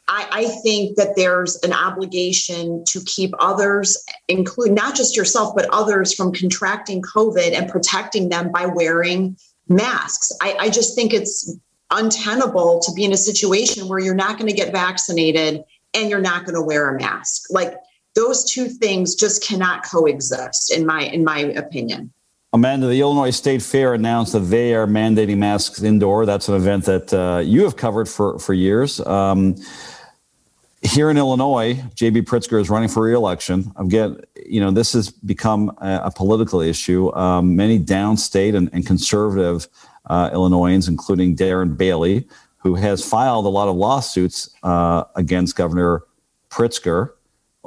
I, 0.07 0.27
I, 0.31 0.45
think 0.61 0.95
that 0.95 1.15
there's 1.17 1.57
an 1.63 1.73
obligation 1.73 2.85
to 2.85 3.01
keep 3.03 3.33
others, 3.39 3.97
include 4.29 4.71
not 4.71 4.95
just 4.95 5.17
yourself, 5.17 5.53
but 5.53 5.67
others 5.73 6.13
from 6.13 6.31
contracting 6.31 7.01
COVID 7.01 7.53
and 7.53 7.69
protecting 7.69 8.29
them 8.29 8.51
by 8.51 8.67
wearing 8.67 9.35
masks. 9.67 10.31
I, 10.41 10.55
I 10.59 10.69
just 10.69 10.95
think 10.95 11.11
it's 11.11 11.53
untenable 11.91 12.79
to 12.81 12.93
be 12.93 13.03
in 13.03 13.11
a 13.11 13.17
situation 13.17 13.89
where 13.89 13.99
you're 13.99 14.15
not 14.15 14.37
going 14.37 14.49
to 14.49 14.55
get 14.55 14.71
vaccinated 14.71 15.63
and 15.93 16.09
you're 16.09 16.21
not 16.21 16.45
going 16.45 16.55
to 16.55 16.61
wear 16.61 16.95
a 16.95 16.99
mask. 16.99 17.47
Like 17.49 17.73
those 18.17 18.43
two 18.43 18.67
things 18.67 19.15
just 19.15 19.43
cannot 19.47 19.85
coexist 19.85 20.73
in 20.75 20.85
my 20.85 21.03
in 21.03 21.23
my 21.23 21.39
opinion 21.63 22.11
Amanda, 22.53 22.87
the 22.87 23.01
Illinois 23.01 23.31
State 23.31 23.61
Fair 23.61 23.93
announced 23.93 24.31
that 24.31 24.39
they 24.39 24.73
are 24.73 24.87
mandating 24.87 25.37
masks 25.37 25.83
indoor. 25.83 26.25
That's 26.25 26.47
an 26.47 26.55
event 26.55 26.85
that 26.85 27.13
uh, 27.13 27.39
you 27.39 27.65
have 27.65 27.75
covered 27.75 28.07
for 28.07 28.39
for 28.39 28.53
years. 28.53 29.01
Um, 29.01 29.55
here 30.81 31.09
in 31.09 31.17
Illinois, 31.17 31.83
J.B. 31.95 32.21
Pritzker 32.21 32.61
is 32.61 32.69
running 32.69 32.87
for 32.87 33.03
reelection. 33.03 33.71
Again, 33.75 34.21
you 34.45 34.61
know 34.61 34.71
this 34.71 34.93
has 34.93 35.11
become 35.11 35.75
a, 35.81 36.03
a 36.05 36.11
political 36.11 36.61
issue. 36.61 37.13
Um, 37.13 37.55
many 37.55 37.79
downstate 37.79 38.55
and, 38.55 38.69
and 38.71 38.85
conservative 38.85 39.67
uh, 40.05 40.29
Illinoisans, 40.31 40.87
including 40.87 41.35
Darren 41.35 41.75
Bailey, 41.75 42.27
who 42.57 42.75
has 42.75 43.07
filed 43.07 43.45
a 43.45 43.49
lot 43.49 43.67
of 43.67 43.75
lawsuits 43.75 44.49
uh, 44.63 45.03
against 45.15 45.57
Governor 45.57 46.03
Pritzker 46.49 47.11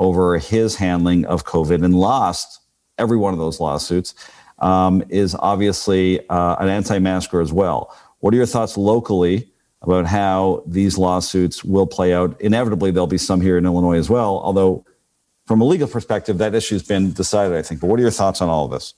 over 0.01 0.39
his 0.39 0.75
handling 0.75 1.25
of 1.27 1.45
COVID 1.45 1.85
and 1.85 1.95
lost 1.95 2.61
every 2.99 3.17
one 3.17 3.33
of 3.33 3.39
those 3.39 3.61
lawsuits, 3.61 4.15
um, 4.59 5.05
is 5.09 5.37
obviously 5.39 6.29
uh, 6.29 6.57
an 6.59 6.69
anti 6.69 6.99
masker 6.99 7.41
as 7.41 7.53
well. 7.53 7.95
What 8.19 8.35
are 8.35 8.37
your 8.37 8.47
thoughts 8.47 8.77
locally 8.77 9.49
about 9.83 10.07
how 10.07 10.65
these 10.67 10.99
lawsuits 10.99 11.63
will 11.63 11.87
play 11.87 12.13
out? 12.13 12.39
Inevitably, 12.41 12.91
there'll 12.91 13.07
be 13.07 13.19
some 13.19 13.41
here 13.41 13.57
in 13.57 13.65
Illinois 13.65 13.99
as 13.99 14.11
well, 14.11 14.41
although 14.43 14.85
from 15.47 15.61
a 15.61 15.65
legal 15.65 15.89
perspective, 15.89 16.39
that 16.39 16.55
issue's 16.55 16.83
been 16.83 17.13
decided, 17.13 17.57
I 17.57 17.63
think. 17.63 17.81
But 17.81 17.89
what 17.89 17.99
are 17.99 18.03
your 18.03 18.11
thoughts 18.11 18.41
on 18.41 18.49
all 18.49 18.67
of 18.67 18.71
this? 18.71 18.95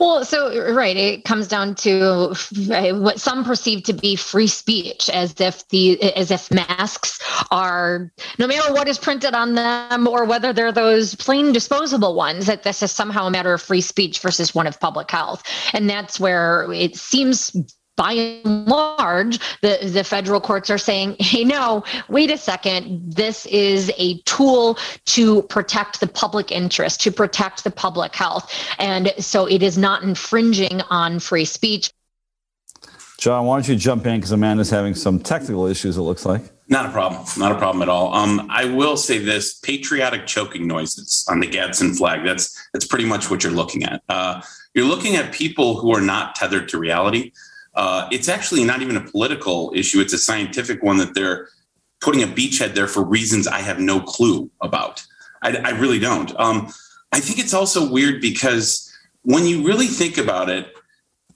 Well, 0.00 0.24
so 0.24 0.72
right, 0.72 0.96
it 0.96 1.24
comes 1.24 1.48
down 1.48 1.74
to 1.76 2.34
what 2.66 3.20
some 3.20 3.44
perceive 3.44 3.84
to 3.84 3.92
be 3.92 4.16
free 4.16 4.46
speech, 4.46 5.08
as 5.08 5.40
if 5.40 5.66
the 5.68 6.02
as 6.16 6.30
if 6.30 6.50
masks 6.50 7.18
are 7.50 8.12
no 8.38 8.46
matter 8.46 8.72
what 8.72 8.88
is 8.88 8.98
printed 8.98 9.34
on 9.34 9.54
them 9.54 10.06
or 10.08 10.24
whether 10.24 10.52
they're 10.52 10.72
those 10.72 11.14
plain 11.14 11.52
disposable 11.52 12.14
ones, 12.14 12.46
that 12.46 12.62
this 12.62 12.82
is 12.82 12.90
somehow 12.92 13.26
a 13.26 13.30
matter 13.30 13.54
of 13.54 13.62
free 13.62 13.80
speech 13.80 14.20
versus 14.20 14.54
one 14.54 14.66
of 14.66 14.80
public 14.80 15.10
health, 15.10 15.42
and 15.72 15.88
that's 15.88 16.18
where 16.18 16.70
it 16.72 16.96
seems 16.96 17.54
by 17.96 18.12
and 18.12 18.66
large, 18.66 19.38
the, 19.60 19.78
the 19.92 20.04
federal 20.04 20.40
courts 20.40 20.70
are 20.70 20.78
saying, 20.78 21.16
hey, 21.18 21.44
no, 21.44 21.84
wait 22.08 22.30
a 22.30 22.38
second. 22.38 23.12
This 23.12 23.46
is 23.46 23.92
a 23.98 24.18
tool 24.20 24.78
to 25.06 25.42
protect 25.42 26.00
the 26.00 26.06
public 26.06 26.50
interest, 26.50 27.00
to 27.02 27.12
protect 27.12 27.64
the 27.64 27.70
public 27.70 28.14
health. 28.14 28.52
And 28.78 29.12
so 29.18 29.46
it 29.46 29.62
is 29.62 29.78
not 29.78 30.02
infringing 30.02 30.80
on 30.90 31.20
free 31.20 31.44
speech. 31.44 31.92
John, 33.18 33.46
why 33.46 33.56
don't 33.56 33.68
you 33.68 33.76
jump 33.76 34.06
in 34.06 34.16
because 34.16 34.32
Amanda's 34.32 34.70
having 34.70 34.94
some 34.94 35.20
technical 35.20 35.66
issues, 35.66 35.96
it 35.96 36.02
looks 36.02 36.26
like. 36.26 36.42
Not 36.68 36.86
a 36.86 36.90
problem. 36.90 37.24
Not 37.36 37.52
a 37.52 37.56
problem 37.56 37.82
at 37.82 37.88
all. 37.88 38.12
Um, 38.14 38.48
I 38.50 38.64
will 38.64 38.96
say 38.96 39.18
this 39.18 39.54
patriotic 39.54 40.26
choking 40.26 40.66
noises 40.66 41.24
on 41.28 41.40
the 41.40 41.46
Gadsden 41.46 41.94
flag. 41.94 42.24
That's 42.24 42.68
that's 42.72 42.86
pretty 42.86 43.04
much 43.04 43.30
what 43.30 43.44
you're 43.44 43.52
looking 43.52 43.84
at. 43.84 44.02
Uh, 44.08 44.40
you're 44.74 44.86
looking 44.86 45.16
at 45.16 45.32
people 45.32 45.78
who 45.78 45.94
are 45.94 46.00
not 46.00 46.34
tethered 46.34 46.68
to 46.70 46.78
reality. 46.78 47.32
Uh, 47.74 48.08
it's 48.12 48.28
actually 48.28 48.64
not 48.64 48.82
even 48.82 48.96
a 48.96 49.00
political 49.00 49.72
issue. 49.74 50.00
It's 50.00 50.12
a 50.12 50.18
scientific 50.18 50.82
one 50.82 50.98
that 50.98 51.14
they're 51.14 51.48
putting 52.00 52.22
a 52.22 52.26
beachhead 52.26 52.74
there 52.74 52.86
for 52.86 53.02
reasons 53.02 53.46
I 53.46 53.60
have 53.60 53.80
no 53.80 54.00
clue 54.00 54.50
about. 54.60 55.04
I, 55.42 55.56
I 55.56 55.70
really 55.70 55.98
don't. 55.98 56.38
Um, 56.38 56.72
I 57.12 57.20
think 57.20 57.38
it's 57.38 57.54
also 57.54 57.90
weird 57.90 58.20
because 58.20 58.92
when 59.22 59.46
you 59.46 59.66
really 59.66 59.86
think 59.86 60.18
about 60.18 60.50
it, 60.50 60.72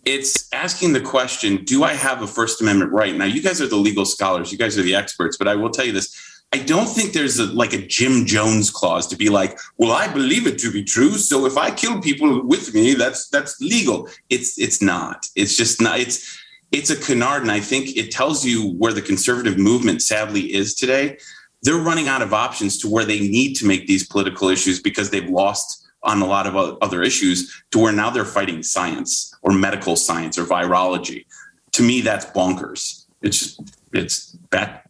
it's 0.04 0.48
asking 0.52 0.92
the 0.92 1.00
question 1.00 1.64
Do 1.64 1.84
I 1.84 1.94
have 1.94 2.22
a 2.22 2.26
First 2.26 2.60
Amendment 2.60 2.92
right? 2.92 3.14
Now, 3.14 3.24
you 3.24 3.42
guys 3.42 3.60
are 3.60 3.66
the 3.66 3.76
legal 3.76 4.04
scholars, 4.04 4.52
you 4.52 4.58
guys 4.58 4.78
are 4.78 4.82
the 4.82 4.94
experts, 4.94 5.36
but 5.36 5.48
I 5.48 5.54
will 5.54 5.70
tell 5.70 5.84
you 5.84 5.92
this. 5.92 6.27
I 6.52 6.58
don't 6.58 6.86
think 6.86 7.12
there's 7.12 7.38
a, 7.38 7.44
like 7.46 7.74
a 7.74 7.86
Jim 7.86 8.24
Jones 8.24 8.70
clause 8.70 9.06
to 9.08 9.16
be 9.16 9.28
like, 9.28 9.58
well, 9.76 9.92
I 9.92 10.08
believe 10.08 10.46
it 10.46 10.58
to 10.60 10.72
be 10.72 10.82
true, 10.82 11.12
so 11.12 11.44
if 11.44 11.58
I 11.58 11.70
kill 11.70 12.00
people 12.00 12.46
with 12.46 12.74
me, 12.74 12.94
that's 12.94 13.28
that's 13.28 13.60
legal. 13.60 14.08
It's 14.30 14.58
it's 14.58 14.80
not. 14.80 15.26
It's 15.36 15.56
just 15.56 15.82
not. 15.82 16.00
It's 16.00 16.38
it's 16.72 16.90
a 16.90 16.96
canard, 16.96 17.42
and 17.42 17.52
I 17.52 17.60
think 17.60 17.96
it 17.96 18.10
tells 18.10 18.46
you 18.46 18.72
where 18.74 18.92
the 18.92 19.02
conservative 19.02 19.58
movement 19.58 20.00
sadly 20.00 20.54
is 20.54 20.74
today. 20.74 21.18
They're 21.62 21.76
running 21.76 22.08
out 22.08 22.22
of 22.22 22.32
options 22.32 22.78
to 22.78 22.88
where 22.88 23.04
they 23.04 23.20
need 23.20 23.54
to 23.56 23.66
make 23.66 23.86
these 23.86 24.06
political 24.06 24.48
issues 24.48 24.80
because 24.80 25.10
they've 25.10 25.28
lost 25.28 25.86
on 26.02 26.22
a 26.22 26.26
lot 26.26 26.46
of 26.46 26.78
other 26.80 27.02
issues 27.02 27.62
to 27.72 27.78
where 27.78 27.92
now 27.92 28.08
they're 28.10 28.24
fighting 28.24 28.62
science 28.62 29.34
or 29.42 29.52
medical 29.52 29.96
science 29.96 30.38
or 30.38 30.44
virology. 30.44 31.26
To 31.72 31.82
me, 31.82 32.00
that's 32.00 32.26
bonkers. 32.26 33.04
It's 33.22 33.58
it's 33.92 34.32
bad 34.50 34.82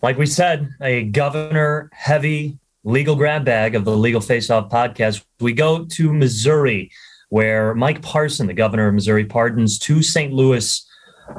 Like 0.00 0.16
we 0.16 0.26
said, 0.26 0.70
a 0.80 1.04
governor 1.04 1.90
heavy 1.92 2.58
legal 2.84 3.16
grab 3.16 3.44
bag 3.44 3.74
of 3.74 3.84
the 3.84 3.96
Legal 3.96 4.20
Face 4.20 4.48
Off 4.48 4.70
podcast. 4.70 5.24
We 5.40 5.52
go 5.52 5.84
to 5.84 6.12
Missouri, 6.12 6.90
where 7.30 7.74
Mike 7.74 8.00
Parson, 8.00 8.46
the 8.46 8.54
governor 8.54 8.88
of 8.88 8.94
Missouri, 8.94 9.24
pardons 9.24 9.78
two 9.78 10.02
St. 10.02 10.32
Louis 10.32 10.86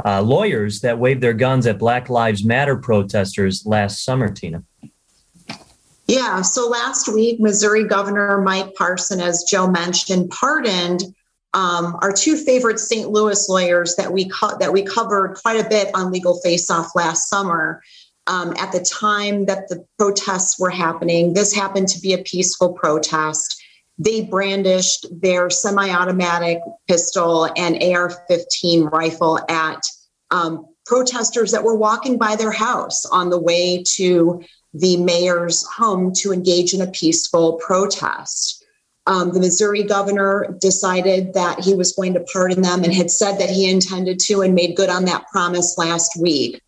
uh, 0.05 0.21
lawyers 0.21 0.81
that 0.81 0.99
waved 0.99 1.21
their 1.21 1.33
guns 1.33 1.67
at 1.67 1.79
Black 1.79 2.09
Lives 2.09 2.43
Matter 2.43 2.75
protesters 2.75 3.65
last 3.65 4.03
summer, 4.03 4.29
Tina. 4.29 4.63
Yeah. 6.07 6.41
So 6.41 6.67
last 6.67 7.07
week, 7.07 7.39
Missouri 7.39 7.85
Governor 7.85 8.41
Mike 8.41 8.73
Parson, 8.75 9.21
as 9.21 9.43
Joe 9.43 9.69
mentioned, 9.69 10.31
pardoned 10.31 11.03
um, 11.53 11.97
our 12.01 12.11
two 12.11 12.35
favorite 12.35 12.79
St. 12.79 13.09
Louis 13.09 13.47
lawyers 13.47 13.95
that 13.95 14.11
we 14.11 14.27
co- 14.29 14.57
that 14.59 14.73
we 14.73 14.83
covered 14.83 15.35
quite 15.35 15.63
a 15.63 15.67
bit 15.67 15.89
on 15.95 16.11
Legal 16.11 16.39
Face 16.41 16.69
Off 16.69 16.93
last 16.93 17.29
summer. 17.29 17.81
Um, 18.29 18.53
at 18.57 18.71
the 18.71 18.79
time 18.79 19.45
that 19.45 19.69
the 19.69 19.83
protests 19.97 20.59
were 20.59 20.69
happening, 20.69 21.33
this 21.33 21.51
happened 21.51 21.87
to 21.87 21.99
be 21.99 22.13
a 22.13 22.19
peaceful 22.19 22.73
protest. 22.73 23.59
They 23.97 24.21
brandished 24.21 25.07
their 25.11 25.49
semi-automatic 25.49 26.59
pistol 26.87 27.49
and 27.57 27.81
AR-15 27.81 28.91
rifle 28.91 29.39
at 29.49 29.81
um, 30.29 30.67
protesters 30.85 31.51
that 31.51 31.63
were 31.63 31.75
walking 31.75 32.19
by 32.19 32.35
their 32.35 32.51
house 32.51 33.03
on 33.07 33.31
the 33.31 33.39
way 33.39 33.83
to 33.95 34.43
the 34.75 34.97
mayor's 34.97 35.65
home 35.65 36.13
to 36.13 36.31
engage 36.31 36.75
in 36.75 36.81
a 36.81 36.91
peaceful 36.91 37.53
protest. 37.53 38.63
Um, 39.07 39.31
the 39.31 39.39
Missouri 39.39 39.81
governor 39.81 40.55
decided 40.61 41.33
that 41.33 41.59
he 41.59 41.73
was 41.73 41.93
going 41.93 42.13
to 42.13 42.25
pardon 42.31 42.61
them 42.61 42.83
and 42.83 42.93
had 42.93 43.09
said 43.09 43.39
that 43.39 43.49
he 43.49 43.67
intended 43.67 44.19
to 44.25 44.41
and 44.41 44.53
made 44.53 44.75
good 44.75 44.89
on 44.89 45.05
that 45.05 45.27
promise 45.31 45.79
last 45.79 46.11
week. 46.21 46.61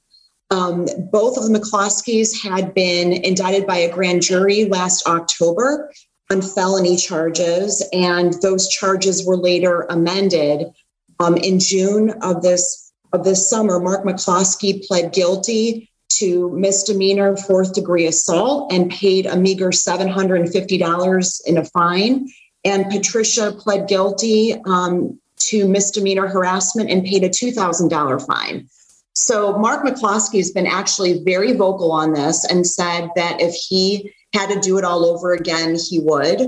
Um, 0.51 0.85
both 1.11 1.37
of 1.37 1.45
the 1.45 1.57
McCloskeys 1.57 2.43
had 2.43 2.73
been 2.73 3.13
indicted 3.13 3.65
by 3.65 3.77
a 3.77 3.91
grand 3.91 4.21
jury 4.21 4.65
last 4.65 5.07
October 5.07 5.91
on 6.29 6.41
felony 6.41 6.97
charges, 6.97 7.83
and 7.93 8.33
those 8.41 8.67
charges 8.67 9.25
were 9.25 9.37
later 9.37 9.87
amended. 9.89 10.67
Um, 11.19 11.37
in 11.37 11.59
June 11.59 12.11
of 12.21 12.41
this 12.41 12.91
of 13.13 13.23
this 13.23 13.49
summer, 13.49 13.79
Mark 13.79 14.05
McCloskey 14.05 14.85
pled 14.85 15.13
guilty 15.13 15.89
to 16.09 16.49
misdemeanor 16.51 17.37
fourth 17.37 17.73
degree 17.73 18.05
assault 18.05 18.71
and 18.71 18.91
paid 18.91 19.25
a 19.25 19.37
meager 19.37 19.69
$750 19.69 21.41
in 21.45 21.57
a 21.57 21.65
fine. 21.65 22.27
And 22.63 22.89
Patricia 22.89 23.53
pled 23.53 23.87
guilty 23.87 24.55
um, 24.65 25.19
to 25.37 25.67
misdemeanor 25.67 26.27
harassment 26.27 26.89
and 26.89 27.03
paid 27.03 27.23
a 27.23 27.29
$2,000 27.29 28.27
fine. 28.27 28.69
So 29.21 29.55
Mark 29.55 29.85
McCloskey 29.85 30.37
has 30.37 30.49
been 30.49 30.65
actually 30.65 31.23
very 31.23 31.53
vocal 31.53 31.91
on 31.91 32.13
this 32.13 32.43
and 32.43 32.65
said 32.65 33.09
that 33.15 33.39
if 33.39 33.53
he 33.53 34.11
had 34.33 34.49
to 34.49 34.59
do 34.59 34.79
it 34.79 34.83
all 34.83 35.05
over 35.05 35.33
again, 35.33 35.75
he 35.75 35.99
would. 35.99 36.41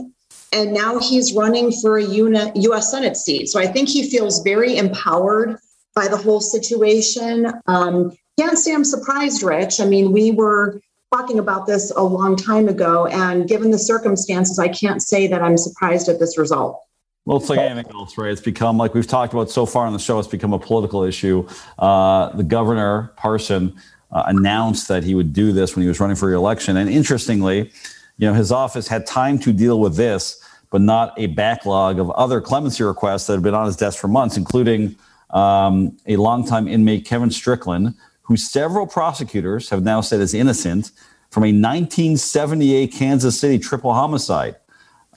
And 0.51 0.73
now 0.73 0.97
he's 0.97 1.33
running 1.33 1.71
for 1.71 1.99
a 1.99 2.03
U.S. 2.03 2.89
Senate 2.89 3.15
seat. 3.15 3.49
So 3.49 3.59
I 3.59 3.67
think 3.67 3.89
he 3.89 4.09
feels 4.09 4.41
very 4.41 4.75
empowered 4.75 5.59
by 5.95 6.07
the 6.07 6.17
whole 6.17 6.41
situation. 6.41 7.45
Um, 7.67 8.11
can't 8.39 8.57
say 8.57 8.73
I'm 8.73 8.83
surprised, 8.83 9.43
Rich. 9.43 9.79
I 9.79 9.85
mean, 9.85 10.11
we 10.11 10.31
were 10.31 10.81
talking 11.13 11.37
about 11.37 11.67
this 11.67 11.91
a 11.91 12.01
long 12.01 12.35
time 12.35 12.67
ago, 12.67 13.05
and 13.05 13.47
given 13.47 13.69
the 13.69 13.77
circumstances, 13.77 14.57
I 14.57 14.69
can't 14.69 15.01
say 15.03 15.27
that 15.27 15.43
I'm 15.43 15.57
surprised 15.57 16.09
at 16.09 16.19
this 16.19 16.39
result. 16.39 16.81
Well, 17.25 17.37
it's 17.37 17.49
like 17.49 17.59
anything 17.59 17.93
else, 17.93 18.17
right? 18.17 18.31
It's 18.31 18.41
become 18.41 18.77
like 18.77 18.93
we've 18.93 19.07
talked 19.07 19.33
about 19.33 19.49
so 19.49 19.65
far 19.65 19.85
on 19.85 19.93
the 19.93 19.99
show. 19.99 20.19
It's 20.19 20.27
become 20.27 20.51
a 20.51 20.59
political 20.59 21.03
issue. 21.03 21.47
Uh, 21.79 22.29
the 22.35 22.43
governor 22.43 23.13
Parson 23.15 23.73
uh, 24.11 24.23
announced 24.25 24.89
that 24.89 25.03
he 25.03 25.15
would 25.15 25.31
do 25.31 25.53
this 25.53 25.75
when 25.75 25.83
he 25.83 25.87
was 25.87 26.01
running 26.01 26.17
for 26.17 26.27
re-election, 26.27 26.75
and 26.75 26.89
interestingly, 26.89 27.71
you 28.17 28.27
know, 28.27 28.33
his 28.33 28.51
office 28.51 28.87
had 28.87 29.05
time 29.05 29.39
to 29.39 29.53
deal 29.53 29.79
with 29.79 29.95
this, 29.95 30.43
but 30.69 30.81
not 30.81 31.13
a 31.17 31.27
backlog 31.27 31.97
of 31.97 32.11
other 32.11 32.41
clemency 32.41 32.83
requests 32.83 33.27
that 33.27 33.33
had 33.33 33.43
been 33.43 33.53
on 33.53 33.65
his 33.67 33.77
desk 33.77 33.99
for 33.99 34.09
months, 34.09 34.35
including 34.35 34.95
um, 35.29 35.97
a 36.07 36.17
longtime 36.17 36.67
inmate 36.67 37.05
Kevin 37.05 37.31
Strickland, 37.31 37.95
who 38.23 38.35
several 38.35 38.85
prosecutors 38.85 39.69
have 39.69 39.83
now 39.83 40.01
said 40.01 40.19
is 40.19 40.33
innocent 40.33 40.91
from 41.31 41.43
a 41.43 41.47
1978 41.47 42.91
Kansas 42.91 43.39
City 43.39 43.57
triple 43.57 43.93
homicide. 43.93 44.55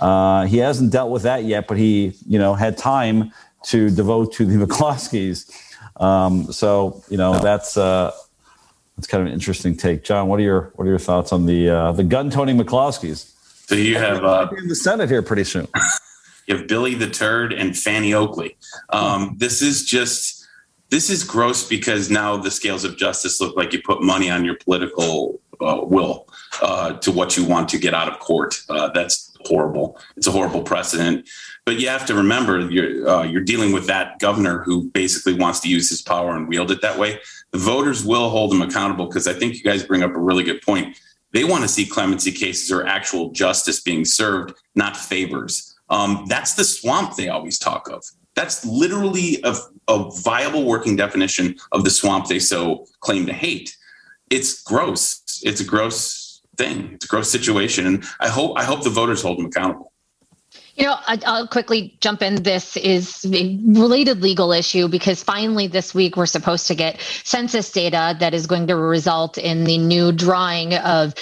Uh, 0.01 0.44
he 0.47 0.59
hasn't 0.59 0.92
dealt 0.92 1.11
with 1.11 1.22
that 1.22 1.44
yet, 1.44 1.66
but 1.66 1.78
he, 1.78 2.14
you 2.26 2.38
know, 2.38 2.55
had 2.55 2.76
time 2.76 3.32
to 3.64 3.90
devote 3.90 4.32
to 4.34 4.44
the 4.44 4.66
McCloskeys. 4.66 5.51
Um, 6.01 6.53
so, 6.53 7.03
you 7.09 7.16
know, 7.16 7.38
that's 7.38 7.76
uh, 7.76 8.12
that's 8.97 9.07
kind 9.07 9.22
of 9.22 9.28
an 9.28 9.32
interesting 9.32 9.76
take. 9.76 10.05
John, 10.05 10.28
what 10.28 10.40
are 10.40 10.42
your 10.42 10.72
what 10.76 10.86
are 10.86 10.90
your 10.90 10.99
thoughts 10.99 11.32
on 11.32 11.47
the 11.47 11.68
uh, 11.68 11.92
the 11.92 12.05
gun 12.05 12.30
toting 12.30 12.59
McCloskeys? 12.59 13.32
So 13.68 13.74
you 13.74 13.97
have 13.97 14.24
uh, 14.24 14.49
in 14.57 14.68
the 14.68 14.76
Senate 14.76 15.09
here 15.09 15.22
pretty 15.22 15.44
soon. 15.44 15.66
you 16.47 16.57
have 16.57 16.66
Billy 16.66 16.94
the 16.94 17.11
Turd 17.11 17.53
and 17.53 17.76
Fanny 17.76 18.14
Oakley. 18.14 18.57
Um, 18.90 19.34
this 19.38 19.61
is 19.61 19.84
just 19.84 20.47
this 20.90 21.11
is 21.11 21.24
gross 21.24 21.66
because 21.68 22.11
now 22.11 22.36
the 22.36 22.51
scales 22.51 22.84
of 22.84 22.97
justice 22.97 23.40
look 23.40 23.57
like 23.57 23.72
you 23.72 23.82
put 23.82 24.03
money 24.03 24.30
on 24.30 24.44
your 24.44 24.55
political 24.57 25.40
uh, 25.61 25.80
will 25.82 26.28
uh, 26.62 26.92
to 26.99 27.11
what 27.11 27.36
you 27.36 27.44
want 27.44 27.68
to 27.70 27.78
get 27.78 27.92
out 27.92 28.09
of 28.09 28.18
court. 28.20 28.62
Uh, 28.68 28.88
that's 28.90 29.26
horrible. 29.47 29.99
It's 30.16 30.26
a 30.26 30.30
horrible 30.30 30.62
precedent. 30.62 31.28
But 31.64 31.80
you 31.80 31.88
have 31.88 32.07
to 32.07 32.14
remember 32.14 32.61
you're 32.70 33.09
uh, 33.09 33.24
you're 33.24 33.42
dealing 33.42 33.72
with 33.72 33.86
that 33.86 34.18
governor 34.18 34.62
who 34.62 34.90
basically 34.90 35.34
wants 35.34 35.61
to 35.61 35.68
use 35.68 35.88
his 35.88 36.03
power 36.03 36.36
and 36.36 36.49
wield 36.49 36.70
it 36.70 36.82
that 36.82 36.99
way. 36.99 37.20
The 37.53 37.59
voters 37.59 38.05
will 38.05 38.30
hold 38.30 38.53
him 38.53 38.62
accountable 38.62 39.07
because 39.07 39.26
I 39.26 39.32
think 39.32 39.55
you 39.55 39.62
guys 39.62 39.82
bring 39.84 40.03
up 40.03 40.14
a 40.14 40.18
really 40.18 40.44
good 40.44 40.62
point. 40.62 40.97
They 41.32 41.44
want 41.44 41.62
to 41.62 41.68
see 41.68 41.84
clemency 41.84 42.32
cases 42.32 42.70
or 42.70 42.86
actual 42.86 43.30
justice 43.30 43.80
being 43.80 44.05
served, 44.05 44.55
not 44.74 44.97
favors. 44.97 45.76
Um, 45.90 46.24
that's 46.28 46.55
the 46.55 46.64
swamp 46.64 47.16
they 47.16 47.28
always 47.28 47.59
talk 47.59 47.88
of. 47.90 48.05
That's 48.34 48.64
literally 48.64 49.40
a, 49.44 49.57
a 49.88 50.11
viable 50.22 50.64
working 50.64 50.97
definition 50.97 51.57
of 51.72 51.84
the 51.84 51.90
swamp 51.90 52.26
they 52.26 52.38
so 52.38 52.86
claim 53.01 53.26
to 53.26 53.32
hate. 53.32 53.76
It's 54.30 54.62
gross. 54.62 55.40
It's 55.42 55.61
a 55.61 55.64
gross 55.64 56.16
thing. 56.57 56.90
It's 56.94 57.04
a 57.04 57.09
gross 57.09 57.30
situation, 57.30 57.86
and 57.86 58.04
I 58.20 58.28
hope 58.28 58.59
I 58.59 58.64
hope 58.64 58.82
the 58.82 58.90
voters 58.90 59.22
hold 59.22 59.38
them 59.38 59.46
accountable. 59.46 59.92
You 60.76 60.84
know, 60.84 60.96
I'll 61.07 61.48
quickly 61.48 61.96
jump 62.00 62.20
in. 62.20 62.42
This 62.42 62.76
is 62.76 63.24
a 63.24 63.59
related 63.64 64.20
legal 64.20 64.52
issue 64.52 64.88
because 64.88 65.22
finally 65.22 65.66
this 65.66 65.94
week 65.94 66.18
we're 66.18 66.26
supposed 66.26 66.66
to 66.66 66.74
get 66.74 67.00
census 67.24 67.72
data 67.72 68.14
that 68.20 68.34
is 68.34 68.46
going 68.46 68.66
to 68.66 68.76
result 68.76 69.38
in 69.38 69.64
the 69.64 69.78
new 69.78 70.12
drawing 70.12 70.74
of 70.74 71.14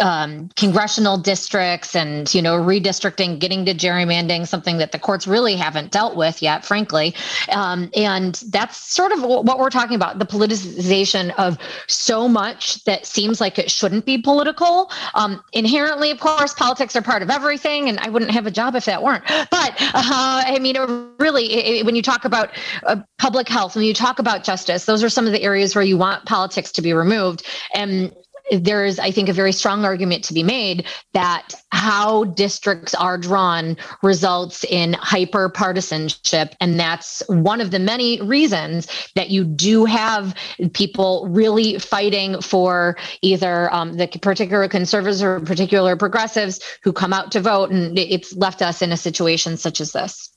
um, 0.00 0.48
congressional 0.56 1.18
districts 1.18 1.94
and 1.94 2.32
you 2.34 2.42
know 2.42 2.56
redistricting 2.56 3.38
getting 3.38 3.64
to 3.64 3.74
gerrymandering 3.74 4.46
something 4.46 4.78
that 4.78 4.92
the 4.92 4.98
courts 4.98 5.26
really 5.26 5.56
haven't 5.56 5.90
dealt 5.90 6.16
with 6.16 6.42
yet 6.42 6.64
frankly. 6.64 7.14
Um, 7.50 7.90
and 7.94 8.34
that's 8.50 8.76
sort 8.76 9.12
of 9.12 9.22
what 9.22 9.58
we're 9.58 9.70
talking 9.70 9.96
about 9.96 10.18
the 10.18 10.26
politicization 10.26 11.34
of 11.38 11.58
so 11.86 12.28
much 12.28 12.82
that 12.84 13.06
seems 13.06 13.40
like 13.40 13.58
it 13.58 13.70
shouldn't 13.70 14.06
be 14.06 14.18
political. 14.18 14.90
Um, 15.14 15.42
inherently 15.52 16.10
of 16.10 16.20
course 16.20 16.54
politics 16.54 16.96
are 16.96 17.02
part 17.02 17.22
of 17.22 17.30
everything 17.30 17.88
and 17.88 17.98
i 18.00 18.08
wouldn't 18.08 18.30
have 18.30 18.46
a 18.46 18.50
job 18.50 18.74
if 18.74 18.84
that 18.86 19.02
weren't. 19.02 19.24
But 19.26 19.74
uh, 19.80 20.42
i 20.46 20.58
mean 20.60 20.76
really 21.18 21.52
it, 21.52 21.86
when 21.86 21.96
you 21.96 22.02
talk 22.02 22.24
about 22.24 22.50
uh, 22.86 22.96
public 23.18 23.48
health 23.48 23.76
when 23.76 23.84
you 23.84 23.94
talk 23.94 24.18
about 24.18 24.44
justice 24.44 24.84
those 24.84 25.02
are 25.02 25.08
some 25.08 25.26
of 25.26 25.32
the 25.32 25.42
areas 25.42 25.74
where 25.74 25.84
you 25.84 25.96
want 25.96 26.24
politics 26.24 26.72
to 26.72 26.82
be 26.82 26.92
removed. 26.92 27.46
And 27.74 28.12
there 28.60 28.84
is, 28.84 28.98
I 28.98 29.10
think, 29.10 29.28
a 29.28 29.32
very 29.32 29.52
strong 29.52 29.84
argument 29.84 30.24
to 30.24 30.34
be 30.34 30.42
made 30.42 30.86
that 31.12 31.54
how 31.70 32.24
districts 32.24 32.94
are 32.94 33.16
drawn 33.16 33.76
results 34.02 34.64
in 34.64 34.92
hyper 34.94 35.48
partisanship. 35.48 36.54
And 36.60 36.78
that's 36.78 37.22
one 37.28 37.60
of 37.60 37.70
the 37.70 37.78
many 37.78 38.20
reasons 38.20 38.88
that 39.14 39.30
you 39.30 39.44
do 39.44 39.84
have 39.84 40.34
people 40.74 41.26
really 41.30 41.78
fighting 41.78 42.40
for 42.40 42.96
either 43.22 43.72
um, 43.72 43.96
the 43.96 44.06
particular 44.06 44.68
conservatives 44.68 45.22
or 45.22 45.40
particular 45.40 45.96
progressives 45.96 46.60
who 46.82 46.92
come 46.92 47.12
out 47.12 47.32
to 47.32 47.40
vote. 47.40 47.70
And 47.70 47.98
it's 47.98 48.34
left 48.36 48.62
us 48.62 48.82
in 48.82 48.92
a 48.92 48.96
situation 48.96 49.56
such 49.56 49.80
as 49.80 49.92
this. 49.92 50.30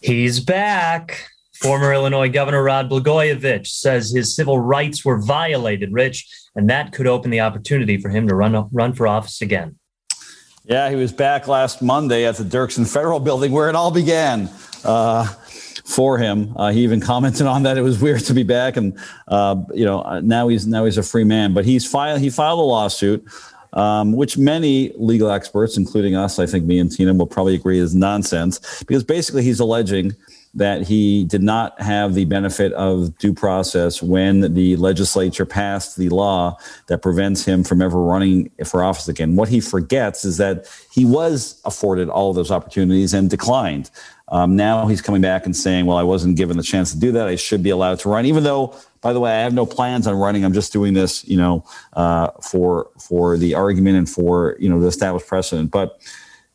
He's 0.00 0.38
back. 0.38 1.30
Former 1.60 1.92
Illinois 1.92 2.28
Governor 2.28 2.62
Rod 2.62 2.90
Blagojevich 2.90 3.66
says 3.66 4.10
his 4.10 4.34
civil 4.34 4.58
rights 4.58 5.04
were 5.04 5.20
violated, 5.20 5.92
Rich, 5.92 6.26
and 6.54 6.68
that 6.68 6.92
could 6.92 7.06
open 7.06 7.30
the 7.30 7.40
opportunity 7.40 7.96
for 7.96 8.08
him 8.08 8.28
to 8.28 8.34
run 8.34 8.68
run 8.72 8.92
for 8.92 9.06
office 9.06 9.40
again. 9.40 9.76
Yeah, 10.64 10.90
he 10.90 10.96
was 10.96 11.12
back 11.12 11.46
last 11.46 11.82
Monday 11.82 12.26
at 12.26 12.36
the 12.36 12.44
Dirksen 12.44 12.90
Federal 12.90 13.20
Building 13.20 13.52
where 13.52 13.68
it 13.68 13.74
all 13.74 13.90
began. 13.90 14.50
Uh, 14.82 15.26
for 15.84 16.16
him, 16.16 16.54
uh, 16.56 16.72
he 16.72 16.82
even 16.82 16.98
commented 16.98 17.46
on 17.46 17.64
that. 17.64 17.76
It 17.76 17.82
was 17.82 18.00
weird 18.00 18.22
to 18.24 18.32
be 18.32 18.42
back, 18.42 18.78
and 18.78 18.98
uh, 19.28 19.56
you 19.74 19.84
know 19.84 20.20
now 20.20 20.48
he's 20.48 20.66
now 20.66 20.86
he's 20.86 20.98
a 20.98 21.02
free 21.02 21.24
man. 21.24 21.52
But 21.52 21.66
he's 21.66 21.86
filed 21.86 22.20
he 22.20 22.30
filed 22.30 22.58
a 22.58 22.62
lawsuit 22.62 23.26
um, 23.74 24.12
which 24.12 24.38
many 24.38 24.92
legal 24.96 25.30
experts, 25.30 25.76
including 25.76 26.14
us, 26.14 26.38
I 26.38 26.46
think 26.46 26.64
me 26.64 26.78
and 26.78 26.90
Tina 26.90 27.12
will 27.12 27.26
probably 27.26 27.54
agree 27.54 27.78
is 27.78 27.94
nonsense, 27.94 28.82
because 28.84 29.04
basically 29.04 29.42
he's 29.42 29.60
alleging 29.60 30.14
that 30.54 30.82
he 30.82 31.24
did 31.24 31.42
not 31.42 31.80
have 31.80 32.14
the 32.14 32.24
benefit 32.24 32.72
of 32.74 33.16
due 33.18 33.34
process 33.34 34.02
when 34.02 34.54
the 34.54 34.76
legislature 34.76 35.44
passed 35.44 35.96
the 35.96 36.08
law 36.08 36.56
that 36.86 37.02
prevents 37.02 37.44
him 37.44 37.64
from 37.64 37.82
ever 37.82 38.00
running 38.00 38.50
for 38.64 38.84
office 38.84 39.08
again. 39.08 39.36
What 39.36 39.48
he 39.48 39.60
forgets 39.60 40.24
is 40.24 40.36
that 40.36 40.66
he 40.92 41.04
was 41.04 41.60
afforded 41.64 42.08
all 42.08 42.32
those 42.32 42.50
opportunities 42.50 43.14
and 43.14 43.28
declined. 43.28 43.90
Um, 44.28 44.56
now 44.56 44.86
he's 44.86 45.02
coming 45.02 45.20
back 45.20 45.44
and 45.44 45.56
saying, 45.56 45.86
well, 45.86 45.98
I 45.98 46.02
wasn't 46.02 46.36
given 46.36 46.56
the 46.56 46.62
chance 46.62 46.92
to 46.92 46.98
do 46.98 47.12
that. 47.12 47.28
I 47.28 47.36
should 47.36 47.62
be 47.62 47.70
allowed 47.70 47.98
to 48.00 48.08
run, 48.08 48.24
even 48.24 48.44
though 48.44 48.74
by 49.04 49.12
the 49.12 49.20
way, 49.20 49.32
I 49.32 49.42
have 49.42 49.52
no 49.52 49.66
plans 49.66 50.06
on 50.06 50.16
running. 50.16 50.46
I'm 50.46 50.54
just 50.54 50.72
doing 50.72 50.94
this, 50.94 51.28
you 51.28 51.36
know, 51.36 51.62
uh, 51.92 52.30
for 52.40 52.88
for 52.98 53.36
the 53.36 53.54
argument 53.54 53.98
and 53.98 54.08
for 54.08 54.56
you 54.58 54.70
know 54.70 54.80
the 54.80 54.86
established 54.86 55.26
precedent. 55.26 55.70
But 55.70 56.00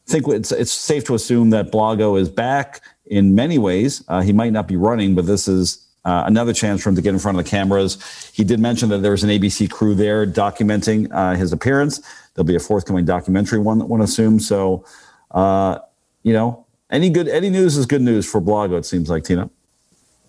I 0.08 0.12
think 0.12 0.28
it's 0.30 0.52
it's 0.52 0.72
safe 0.72 1.04
to 1.06 1.14
assume 1.14 1.52
that 1.52 1.72
Blago 1.72 2.20
is 2.20 2.28
back 2.28 2.82
in 3.10 3.36
many 3.36 3.58
ways. 3.58 4.04
Uh, 4.08 4.22
he 4.22 4.32
might 4.32 4.54
not 4.54 4.68
be 4.68 4.76
running, 4.76 5.16
but 5.16 5.26
this 5.26 5.48
is 5.48 5.86
uh, 6.06 6.24
another 6.26 6.54
chance 6.54 6.82
for 6.82 6.90
him 6.90 6.96
to 6.96 7.02
get 7.02 7.14
in 7.14 7.20
front 7.20 7.38
of 7.38 7.44
the 7.44 7.50
cameras. 7.50 8.32
He 8.34 8.44
did 8.44 8.60
mention 8.60 8.90
that 8.90 9.00
there 9.00 9.12
was 9.12 9.24
an 9.24 9.30
ABC 9.30 9.70
crew 9.70 9.96
there 9.96 10.26
documenting 10.26 11.10
uh, 11.12 11.36
his 11.36 11.52
appearance. 11.52 12.02
There'll 12.34 12.48
be 12.48 12.56
a 12.56 12.60
forthcoming 12.60 13.06
documentary, 13.06 13.60
one 13.60 13.86
one 13.88 14.02
assumes. 14.02 14.48
So, 14.48 14.86
uh, 15.32 15.80
you 16.24 16.32
know, 16.32 16.66
any 16.90 17.10
good 17.10 17.28
any 17.28 17.50
news 17.50 17.76
is 17.76 17.86
good 17.86 18.02
news 18.02 18.30
for 18.30 18.40
Blago. 18.40 18.78
It 18.78 18.86
seems 18.86 19.10
like 19.10 19.24
Tina. 19.24 19.50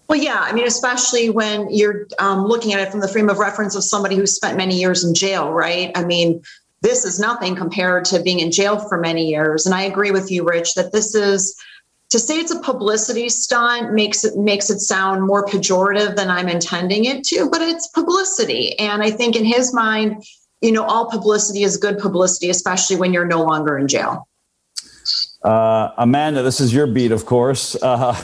Well, 0.09 0.18
yeah. 0.18 0.41
I 0.41 0.53
mean, 0.53 0.66
especially 0.66 1.31
when 1.31 1.70
you're 1.70 2.09
um, 2.18 2.45
looking 2.45 2.72
at 2.72 2.81
it 2.81 2.91
from 2.91 2.99
the 2.99 3.07
frame 3.07 3.31
of 3.31 3.39
reference 3.39 3.76
of 3.76 3.85
somebody 3.85 4.16
who 4.16 4.26
spent 4.26 4.57
many 4.57 4.76
years 4.76 5.05
in 5.05 5.14
jail, 5.14 5.53
right? 5.53 5.93
I 5.95 6.05
mean, 6.05 6.43
this 6.83 7.05
is 7.05 7.20
nothing 7.20 7.55
compared 7.55 8.07
to 8.07 8.20
being 8.20 8.41
in 8.41 8.51
jail 8.51 8.81
for 8.89 8.99
many 8.99 9.28
years. 9.28 9.66
And 9.66 9.74
I 9.74 9.83
agree 9.83 10.11
with 10.11 10.28
you, 10.28 10.45
Rich, 10.45 10.74
that 10.74 10.91
this 10.91 11.14
is 11.14 11.57
to 12.11 12.19
say 12.19 12.39
it's 12.39 12.51
a 12.51 12.61
publicity 12.61 13.29
stunt 13.29 13.93
makes 13.93 14.25
it 14.25 14.37
makes 14.37 14.69
it 14.69 14.81
sound 14.81 15.23
more 15.27 15.47
pejorative 15.47 16.17
than 16.17 16.29
I'm 16.29 16.49
intending 16.49 17.05
it 17.05 17.25
to, 17.25 17.49
but 17.49 17.63
it's 17.63 17.87
publicity. 17.89 18.79
And 18.79 19.03
I 19.03 19.11
think 19.11 19.37
in 19.37 19.45
his 19.45 19.73
mind, 19.73 20.25
you 20.61 20.73
know, 20.73 20.85
all 20.85 21.09
publicity 21.09 21.63
is 21.63 21.77
good 21.77 21.99
publicity, 21.99 22.51
especially 22.51 22.97
when 22.97 23.13
you're 23.13 23.27
no 23.27 23.43
longer 23.43 23.79
in 23.79 23.89
jail. 23.89 24.29
Uh, 25.43 25.91
Amanda, 25.97 26.43
this 26.43 26.61
is 26.61 26.75
your 26.75 26.87
beat, 26.87 27.13
of 27.13 27.25
course. 27.25 27.77
Uh, 27.81 28.21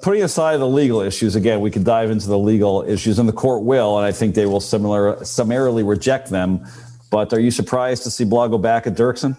putting 0.00 0.22
aside 0.22 0.58
the 0.58 0.68
legal 0.68 1.00
issues, 1.00 1.34
again, 1.34 1.60
we 1.60 1.70
could 1.70 1.84
dive 1.84 2.10
into 2.10 2.28
the 2.28 2.38
legal 2.38 2.82
issues, 2.82 3.18
and 3.18 3.28
the 3.28 3.32
court 3.32 3.64
will, 3.64 3.98
and 3.98 4.06
I 4.06 4.12
think 4.12 4.34
they 4.34 4.46
will 4.46 4.60
similar 4.60 5.22
summarily 5.24 5.82
reject 5.82 6.30
them. 6.30 6.64
But 7.10 7.32
are 7.32 7.40
you 7.40 7.50
surprised 7.50 8.04
to 8.04 8.10
see 8.10 8.24
Blago 8.24 8.62
back 8.62 8.86
at 8.86 8.94
Dirksen? 8.94 9.36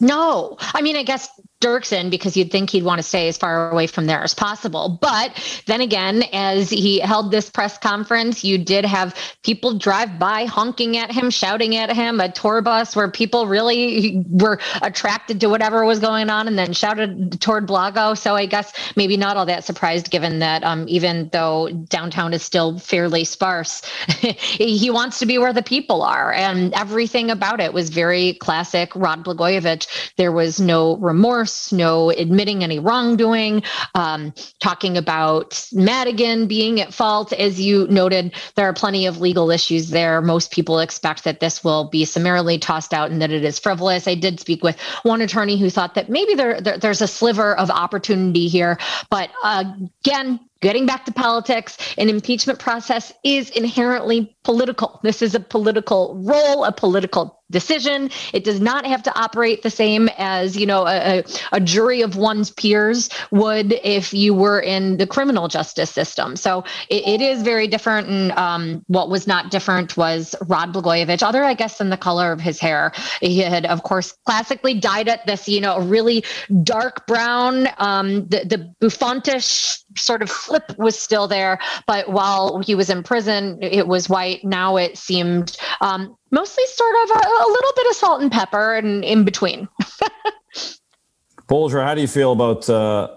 No, 0.00 0.56
I 0.60 0.82
mean, 0.82 0.96
I 0.96 1.02
guess 1.02 1.28
Dirksen 1.60 2.10
because 2.10 2.38
you'd 2.38 2.50
think 2.50 2.70
he'd 2.70 2.84
want 2.84 2.98
to 2.98 3.02
stay 3.02 3.28
as 3.28 3.36
far 3.36 3.70
away 3.70 3.86
from 3.86 4.06
there 4.06 4.22
as 4.22 4.32
possible. 4.32 4.98
But 5.00 5.62
then 5.66 5.82
again, 5.82 6.24
as 6.32 6.70
he 6.70 7.00
held 7.00 7.30
this 7.30 7.50
press 7.50 7.76
conference, 7.76 8.42
you 8.42 8.56
did 8.56 8.86
have 8.86 9.14
people 9.42 9.78
drive 9.78 10.18
by 10.18 10.46
honking 10.46 10.96
at 10.96 11.12
him, 11.12 11.28
shouting 11.28 11.76
at 11.76 11.94
him, 11.94 12.18
a 12.18 12.32
tour 12.32 12.62
bus 12.62 12.96
where 12.96 13.10
people 13.10 13.46
really 13.46 14.24
were 14.30 14.58
attracted 14.80 15.40
to 15.40 15.48
whatever 15.48 15.84
was 15.84 15.98
going 15.98 16.30
on 16.30 16.48
and 16.48 16.58
then 16.58 16.72
shouted 16.72 17.38
toward 17.42 17.68
Blago. 17.68 18.16
So 18.16 18.34
I 18.34 18.46
guess 18.46 18.72
maybe 18.96 19.18
not 19.18 19.36
all 19.36 19.46
that 19.46 19.64
surprised 19.64 20.10
given 20.10 20.38
that 20.38 20.64
um, 20.64 20.86
even 20.88 21.28
though 21.28 21.68
downtown 21.88 22.32
is 22.32 22.42
still 22.42 22.78
fairly 22.78 23.24
sparse, 23.24 23.82
he 24.18 24.88
wants 24.88 25.18
to 25.18 25.26
be 25.26 25.36
where 25.36 25.52
the 25.52 25.62
people 25.62 26.00
are. 26.02 26.32
And 26.32 26.72
everything 26.72 27.30
about 27.30 27.60
it 27.60 27.74
was 27.74 27.90
very 27.90 28.32
classic 28.34 28.96
Rod 28.96 29.24
Blagojevich. 29.26 30.14
There 30.16 30.32
was 30.32 30.58
no 30.58 30.96
remorse 30.96 31.49
no 31.72 32.10
admitting 32.10 32.62
any 32.62 32.78
wrongdoing, 32.78 33.62
um, 33.94 34.32
talking 34.60 34.96
about 34.96 35.66
Madigan 35.72 36.46
being 36.46 36.80
at 36.80 36.92
fault. 36.92 37.32
As 37.32 37.60
you 37.60 37.86
noted, 37.88 38.34
there 38.56 38.66
are 38.66 38.72
plenty 38.72 39.06
of 39.06 39.20
legal 39.20 39.50
issues 39.50 39.90
there. 39.90 40.20
Most 40.20 40.50
people 40.50 40.80
expect 40.80 41.24
that 41.24 41.40
this 41.40 41.62
will 41.64 41.88
be 41.88 42.04
summarily 42.04 42.58
tossed 42.58 42.94
out 42.94 43.10
and 43.10 43.20
that 43.22 43.30
it 43.30 43.44
is 43.44 43.58
frivolous. 43.58 44.08
I 44.08 44.14
did 44.14 44.40
speak 44.40 44.62
with 44.62 44.78
one 45.02 45.20
attorney 45.20 45.58
who 45.58 45.70
thought 45.70 45.94
that 45.94 46.08
maybe 46.08 46.34
there, 46.34 46.60
there 46.60 46.78
there's 46.78 47.02
a 47.02 47.08
sliver 47.08 47.56
of 47.56 47.70
opportunity 47.70 48.48
here, 48.48 48.78
but 49.10 49.30
uh, 49.42 49.64
again, 50.04 50.40
getting 50.60 50.86
back 50.86 51.04
to 51.06 51.12
politics, 51.12 51.78
an 51.96 52.08
impeachment 52.08 52.58
process 52.58 53.12
is 53.24 53.50
inherently 53.50 54.36
political. 54.42 55.00
This 55.02 55.22
is 55.22 55.34
a 55.34 55.40
political 55.40 56.16
role, 56.24 56.64
a 56.64 56.72
political 56.72 57.40
decision. 57.50 58.10
It 58.32 58.44
does 58.44 58.60
not 58.60 58.86
have 58.86 59.02
to 59.02 59.18
operate 59.18 59.62
the 59.62 59.70
same 59.70 60.08
as, 60.16 60.56
you 60.56 60.66
know, 60.66 60.86
a, 60.86 61.24
a 61.50 61.60
jury 61.60 62.00
of 62.00 62.14
one's 62.14 62.50
peers 62.50 63.10
would 63.32 63.72
if 63.82 64.14
you 64.14 64.34
were 64.34 64.60
in 64.60 64.98
the 64.98 65.06
criminal 65.06 65.48
justice 65.48 65.90
system. 65.90 66.36
So 66.36 66.64
it, 66.88 67.06
it 67.06 67.20
is 67.20 67.42
very 67.42 67.66
different. 67.66 68.06
And 68.08 68.32
um, 68.32 68.84
what 68.86 69.10
was 69.10 69.26
not 69.26 69.50
different 69.50 69.96
was 69.96 70.36
Rod 70.46 70.72
Blagojevich, 70.72 71.24
other, 71.24 71.42
I 71.42 71.54
guess, 71.54 71.78
than 71.78 71.90
the 71.90 71.96
color 71.96 72.30
of 72.30 72.40
his 72.40 72.60
hair. 72.60 72.92
He 73.20 73.40
had, 73.40 73.66
of 73.66 73.82
course, 73.82 74.12
classically 74.24 74.74
dyed 74.74 75.08
it 75.08 75.20
this, 75.26 75.48
you 75.48 75.60
know, 75.60 75.80
really 75.80 76.24
dark 76.62 77.06
brown, 77.08 77.66
um, 77.78 78.28
the, 78.28 78.44
the 78.44 78.74
bouffantish 78.80 79.82
sort 79.96 80.22
of 80.22 80.30
flip 80.30 80.72
was 80.78 80.96
still 80.96 81.26
there. 81.26 81.58
But 81.88 82.10
while 82.10 82.60
he 82.60 82.76
was 82.76 82.90
in 82.90 83.02
prison, 83.02 83.58
it 83.60 83.88
was 83.88 84.08
white. 84.08 84.29
Now 84.42 84.76
it 84.76 84.96
seemed 84.96 85.56
um, 85.80 86.16
mostly 86.30 86.64
sort 86.66 86.94
of 87.04 87.10
a, 87.10 87.26
a, 87.26 87.48
little 87.48 87.72
bit 87.76 87.86
of 87.88 87.96
salt 87.96 88.22
and 88.22 88.30
pepper 88.30 88.74
and 88.74 89.04
in 89.04 89.24
between. 89.24 89.68
Bolger, 91.48 91.84
how 91.84 91.94
do 91.94 92.00
you 92.00 92.08
feel 92.08 92.32
about 92.32 92.68
uh, 92.70 93.08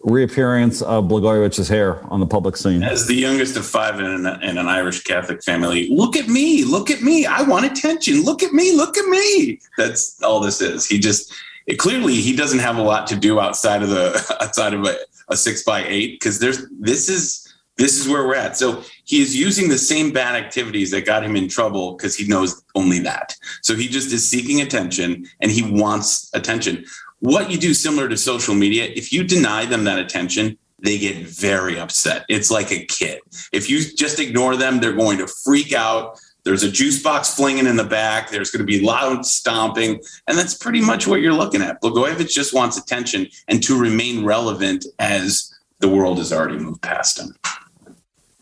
reappearance 0.00 0.80
of 0.82 1.04
Blagojevich's 1.04 1.68
hair 1.68 2.04
on 2.10 2.20
the 2.20 2.26
public 2.26 2.56
scene? 2.56 2.82
As 2.82 3.06
the 3.06 3.14
youngest 3.14 3.56
of 3.56 3.66
five 3.66 4.00
in 4.00 4.06
an, 4.06 4.42
in 4.42 4.58
an 4.58 4.68
Irish 4.68 5.02
Catholic 5.04 5.42
family, 5.42 5.88
look 5.90 6.16
at 6.16 6.28
me, 6.28 6.64
look 6.64 6.90
at 6.90 7.02
me. 7.02 7.26
I 7.26 7.42
want 7.42 7.66
attention. 7.66 8.24
Look 8.24 8.42
at 8.42 8.52
me, 8.52 8.74
look 8.74 8.96
at 8.96 9.06
me. 9.06 9.60
That's 9.76 10.20
all 10.22 10.40
this 10.40 10.60
is. 10.60 10.86
He 10.86 10.98
just 10.98 11.32
it, 11.66 11.78
clearly 11.78 12.14
he 12.14 12.34
doesn't 12.34 12.60
have 12.60 12.78
a 12.78 12.82
lot 12.82 13.06
to 13.08 13.16
do 13.16 13.40
outside 13.40 13.82
of 13.82 13.90
the 13.90 14.36
outside 14.40 14.74
of 14.74 14.84
a, 14.84 14.96
a 15.28 15.36
six 15.36 15.62
by 15.62 15.84
eight 15.84 16.18
because 16.18 16.38
there's 16.38 16.66
this 16.80 17.08
is 17.08 17.47
this 17.78 17.98
is 17.98 18.08
where 18.08 18.26
we're 18.26 18.34
at. 18.34 18.56
So 18.56 18.82
he 19.04 19.22
is 19.22 19.34
using 19.34 19.68
the 19.68 19.78
same 19.78 20.12
bad 20.12 20.34
activities 20.34 20.90
that 20.90 21.06
got 21.06 21.24
him 21.24 21.36
in 21.36 21.48
trouble 21.48 21.94
because 21.94 22.16
he 22.16 22.26
knows 22.26 22.62
only 22.74 22.98
that. 23.00 23.34
So 23.62 23.74
he 23.74 23.88
just 23.88 24.12
is 24.12 24.28
seeking 24.28 24.60
attention 24.60 25.26
and 25.40 25.50
he 25.50 25.62
wants 25.62 26.28
attention. 26.34 26.84
What 27.20 27.50
you 27.50 27.56
do 27.56 27.72
similar 27.72 28.08
to 28.08 28.16
social 28.16 28.54
media, 28.54 28.84
if 28.84 29.12
you 29.12 29.24
deny 29.24 29.64
them 29.64 29.84
that 29.84 29.98
attention, 29.98 30.58
they 30.80 30.98
get 30.98 31.26
very 31.26 31.78
upset. 31.78 32.24
It's 32.28 32.50
like 32.50 32.70
a 32.70 32.84
kid. 32.84 33.20
If 33.52 33.70
you 33.70 33.80
just 33.96 34.20
ignore 34.20 34.56
them, 34.56 34.80
they're 34.80 34.92
going 34.92 35.18
to 35.18 35.26
freak 35.26 35.72
out. 35.72 36.20
There's 36.44 36.62
a 36.62 36.70
juice 36.70 37.02
box 37.02 37.34
flinging 37.34 37.66
in 37.66 37.76
the 37.76 37.84
back. 37.84 38.30
There's 38.30 38.50
going 38.50 38.64
to 38.64 38.72
be 38.72 38.80
loud 38.80 39.26
stomping. 39.26 40.00
And 40.28 40.38
that's 40.38 40.54
pretty 40.54 40.80
much 40.80 41.06
what 41.06 41.20
you're 41.20 41.32
looking 41.32 41.62
at. 41.62 41.80
Blagojevich 41.82 42.32
just 42.32 42.54
wants 42.54 42.78
attention 42.78 43.26
and 43.48 43.62
to 43.64 43.78
remain 43.78 44.24
relevant 44.24 44.86
as 44.98 45.52
the 45.80 45.88
world 45.88 46.18
has 46.18 46.32
already 46.32 46.58
moved 46.58 46.82
past 46.82 47.18
him. 47.18 47.34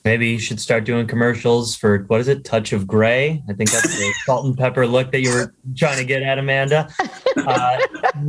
Maybe 0.07 0.29
you 0.29 0.39
should 0.39 0.61
start 0.61 0.85
doing 0.85 1.09
commercials 1.09 1.75
for 1.75 2.05
what 2.05 2.21
is 2.21 2.29
it? 2.29 2.45
Touch 2.45 2.73
of 2.73 2.87
Gray. 2.87 3.43
I 3.49 3.53
think 3.55 3.73
that's 3.73 3.99
the 3.99 4.15
salt 4.25 4.47
and 4.47 4.57
pepper 4.57 4.87
look 4.87 5.11
that 5.11 5.21
you 5.21 5.31
were 5.31 5.53
trying 5.77 5.99
to 5.99 6.05
get 6.05 6.23
at, 6.23 6.39
Amanda. 6.39 6.89
Uh, 7.37 7.79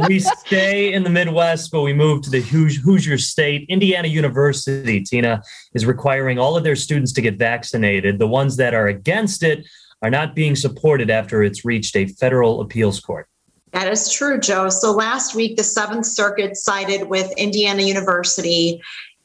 we 0.07 0.19
stay 0.19 0.91
in 0.91 1.03
the 1.03 1.09
Midwest, 1.11 1.71
but 1.71 1.83
we 1.83 1.93
move 1.93 2.23
to 2.23 2.31
the 2.31 2.41
Hoosier 2.41 3.19
State. 3.19 3.67
Indiana 3.69 4.07
University, 4.07 5.03
Tina, 5.03 5.43
is 5.75 5.85
requiring 5.85 6.39
all 6.39 6.57
of 6.57 6.63
their 6.63 6.75
students 6.75 7.13
to 7.13 7.21
get 7.21 7.37
vaccinated. 7.37 8.17
The 8.17 8.27
ones 8.27 8.57
that 8.57 8.73
are 8.73 8.87
against 8.87 9.43
it 9.43 9.63
are 10.01 10.09
not 10.09 10.33
being 10.33 10.55
supported 10.55 11.11
after 11.11 11.43
it's 11.43 11.63
reached 11.63 11.95
a 11.95 12.07
federal 12.07 12.61
appeals 12.61 12.99
court. 12.99 13.27
That 13.73 13.91
is 13.91 14.11
true, 14.11 14.39
Joe. 14.39 14.69
So 14.69 14.91
last 14.91 15.35
week, 15.35 15.57
the 15.57 15.63
Seventh 15.63 16.07
Circuit 16.07 16.57
sided 16.57 17.09
with 17.09 17.31
Indiana 17.37 17.83
University 17.83 18.81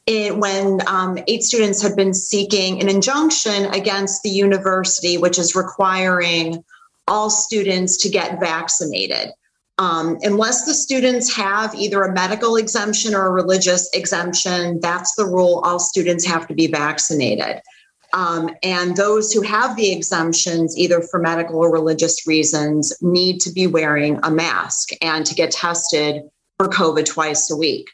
it, 0.07 0.37
when 0.37 0.81
um, 0.87 1.19
eight 1.29 1.43
students 1.43 1.81
had 1.81 1.95
been 1.95 2.15
seeking 2.15 2.81
an 2.81 2.89
injunction 2.89 3.67
against 3.67 4.23
the 4.23 4.31
university, 4.31 5.17
which 5.19 5.39
is 5.39 5.55
requiring 5.55 6.65
all 7.07 7.31
students 7.31 7.97
to 7.99 8.09
get 8.09 8.41
vaccinated. 8.41 9.31
Um, 9.79 10.19
unless 10.23 10.65
the 10.65 10.75
students 10.75 11.35
have 11.35 11.75
either 11.75 12.03
a 12.03 12.13
medical 12.13 12.57
exemption 12.57 13.15
or 13.15 13.27
a 13.27 13.31
religious 13.31 13.89
exemption, 13.95 14.81
that's 14.81 15.15
the 15.15 15.25
rule. 15.25 15.63
All 15.65 15.79
students 15.79 16.27
have 16.27 16.47
to 16.49 16.55
be 16.55 16.67
vaccinated. 16.67 17.61
Um, 18.13 18.51
and 18.63 18.97
those 18.97 19.33
who 19.33 19.41
have 19.43 19.77
the 19.77 19.91
exemptions, 19.91 20.77
either 20.77 21.01
for 21.01 21.19
medical 21.19 21.57
or 21.57 21.73
religious 21.73 22.27
reasons, 22.27 22.93
need 23.01 23.41
to 23.41 23.51
be 23.51 23.67
wearing 23.67 24.21
a 24.23 24.31
mask 24.31 24.91
and 25.01 25.25
to 25.25 25.35
get 25.35 25.51
tested 25.51 26.23
for 26.59 26.69
COVID 26.69 27.07
twice 27.07 27.51
a 27.51 27.57
week. 27.57 27.89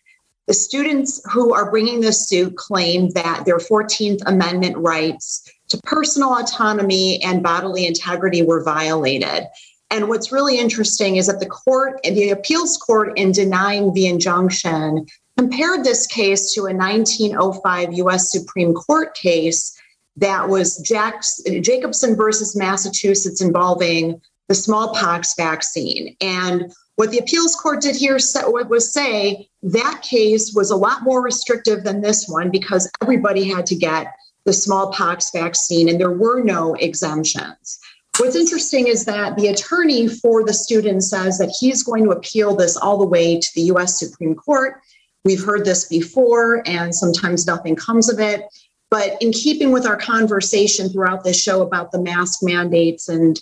The 0.49 0.55
students 0.55 1.20
who 1.30 1.53
are 1.53 1.70
bringing 1.70 2.01
this 2.01 2.26
suit 2.26 2.57
claim 2.57 3.11
that 3.11 3.44
their 3.44 3.59
14th 3.59 4.22
Amendment 4.24 4.78
rights 4.78 5.46
to 5.68 5.76
personal 5.82 6.38
autonomy 6.38 7.22
and 7.22 7.42
bodily 7.42 7.86
integrity 7.86 8.42
were 8.42 8.64
violated. 8.64 9.46
And 9.90 10.09
what's 10.09 10.32
really 10.32 10.59
interesting 10.59 11.16
is 11.16 11.26
that 11.26 11.40
the 11.40 11.46
court, 11.46 12.01
the 12.03 12.30
appeals 12.30 12.78
court, 12.78 13.12
in 13.18 13.32
denying 13.32 13.92
the 13.92 14.07
injunction, 14.07 15.07
compared 15.36 15.84
this 15.84 16.07
case 16.07 16.55
to 16.55 16.62
a 16.62 16.74
1905 16.74 17.92
US 17.92 18.32
Supreme 18.32 18.72
Court 18.72 19.14
case 19.14 19.78
that 20.16 20.49
was 20.49 20.78
Jacobson 20.80 22.16
versus 22.16 22.57
Massachusetts 22.57 23.42
involving 23.42 24.20
the 24.49 24.55
smallpox 24.55 25.34
vaccine. 25.36 26.16
And 26.22 26.72
what 26.96 27.11
the 27.11 27.18
appeals 27.18 27.55
court 27.55 27.82
did 27.82 27.94
here 27.94 28.14
was 28.14 28.92
say 28.92 29.47
that 29.62 30.02
case 30.02 30.52
was 30.54 30.70
a 30.70 30.76
lot 30.76 31.02
more 31.02 31.22
restrictive 31.22 31.84
than 31.84 32.00
this 32.00 32.26
one 32.28 32.50
because 32.50 32.90
everybody 33.02 33.44
had 33.48 33.66
to 33.66 33.74
get 33.74 34.14
the 34.44 34.52
smallpox 34.52 35.30
vaccine 35.30 35.88
and 35.88 36.00
there 36.00 36.12
were 36.12 36.42
no 36.42 36.74
exemptions. 36.74 37.78
What's 38.18 38.36
interesting 38.36 38.88
is 38.88 39.04
that 39.04 39.36
the 39.36 39.48
attorney 39.48 40.09
for 40.09 40.44
the 40.44 40.54
student 40.54 41.04
says 41.04 41.38
that 41.38 41.54
he's 41.61 41.82
going 41.82 42.04
to 42.04 42.11
appeal 42.11 42.56
this 42.56 42.76
all 42.76 42.98
the 42.98 43.06
way 43.06 43.38
to 43.38 43.48
the 43.54 43.62
US 43.72 43.98
Supreme 43.98 44.34
Court. 44.34 44.80
We've 45.24 45.44
heard 45.44 45.64
this 45.64 45.86
before, 45.86 46.62
and 46.66 46.94
sometimes 46.94 47.46
nothing 47.46 47.76
comes 47.76 48.09
of 48.09 48.18
it. 48.18 48.42
But 48.90 49.20
in 49.20 49.32
keeping 49.32 49.70
with 49.70 49.86
our 49.86 49.96
conversation 49.96 50.88
throughout 50.88 51.22
this 51.22 51.40
show 51.40 51.62
about 51.62 51.92
the 51.92 52.00
mask 52.00 52.40
mandates 52.42 53.09
and 53.09 53.40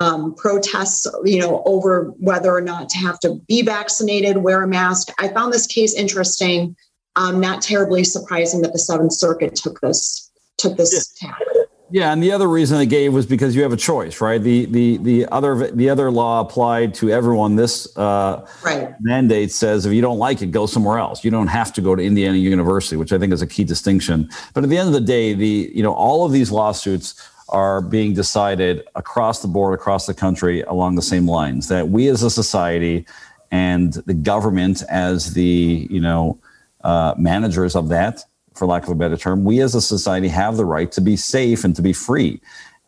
um, 0.00 0.34
protests, 0.34 1.06
you 1.24 1.40
know, 1.40 1.62
over 1.64 2.12
whether 2.18 2.54
or 2.54 2.60
not 2.60 2.88
to 2.90 2.98
have 2.98 3.18
to 3.20 3.40
be 3.48 3.62
vaccinated, 3.62 4.38
wear 4.38 4.62
a 4.62 4.68
mask. 4.68 5.08
I 5.18 5.28
found 5.28 5.52
this 5.52 5.66
case 5.66 5.94
interesting. 5.94 6.76
Um, 7.16 7.40
not 7.40 7.62
terribly 7.62 8.04
surprising 8.04 8.60
that 8.60 8.74
the 8.74 8.78
Seventh 8.78 9.14
Circuit 9.14 9.56
took 9.56 9.80
this 9.80 10.30
took 10.58 10.76
this 10.76 11.14
yeah. 11.22 11.28
tack. 11.28 11.40
Yeah, 11.88 12.12
and 12.12 12.20
the 12.20 12.32
other 12.32 12.48
reason 12.48 12.78
they 12.78 12.86
gave 12.86 13.12
was 13.14 13.26
because 13.26 13.54
you 13.54 13.62
have 13.62 13.72
a 13.72 13.76
choice, 13.76 14.20
right? 14.20 14.42
The 14.42 14.66
the 14.66 14.96
the 14.98 15.26
other 15.26 15.70
the 15.70 15.88
other 15.88 16.10
law 16.10 16.40
applied 16.40 16.94
to 16.94 17.10
everyone. 17.10 17.54
This 17.54 17.96
uh, 17.96 18.46
right. 18.64 18.92
mandate 19.00 19.52
says 19.52 19.86
if 19.86 19.92
you 19.92 20.02
don't 20.02 20.18
like 20.18 20.42
it, 20.42 20.50
go 20.50 20.66
somewhere 20.66 20.98
else. 20.98 21.24
You 21.24 21.30
don't 21.30 21.46
have 21.46 21.72
to 21.74 21.80
go 21.80 21.94
to 21.94 22.02
Indiana 22.02 22.36
University, 22.36 22.96
which 22.96 23.12
I 23.12 23.18
think 23.18 23.32
is 23.32 23.40
a 23.40 23.46
key 23.46 23.62
distinction. 23.62 24.28
But 24.52 24.64
at 24.64 24.70
the 24.70 24.76
end 24.76 24.88
of 24.88 24.94
the 24.94 25.00
day, 25.00 25.32
the 25.32 25.70
you 25.72 25.82
know 25.82 25.94
all 25.94 26.24
of 26.26 26.32
these 26.32 26.50
lawsuits 26.50 27.14
are 27.48 27.80
being 27.80 28.14
decided 28.14 28.84
across 28.94 29.40
the 29.40 29.48
board, 29.48 29.74
across 29.74 30.06
the 30.06 30.14
country, 30.14 30.62
along 30.62 30.96
the 30.96 31.02
same 31.02 31.28
lines. 31.28 31.68
That 31.68 31.88
we 31.88 32.08
as 32.08 32.22
a 32.22 32.30
society 32.30 33.06
and 33.50 33.92
the 33.92 34.14
government 34.14 34.82
as 34.88 35.34
the 35.34 35.86
you 35.90 36.00
know 36.00 36.38
uh, 36.82 37.14
managers 37.16 37.76
of 37.76 37.88
that, 37.88 38.24
for 38.54 38.66
lack 38.66 38.84
of 38.84 38.90
a 38.90 38.94
better 38.94 39.16
term, 39.16 39.44
we 39.44 39.60
as 39.60 39.74
a 39.74 39.80
society 39.80 40.28
have 40.28 40.56
the 40.56 40.64
right 40.64 40.90
to 40.92 41.00
be 41.00 41.16
safe 41.16 41.64
and 41.64 41.76
to 41.76 41.82
be 41.82 41.92
free, 41.92 42.40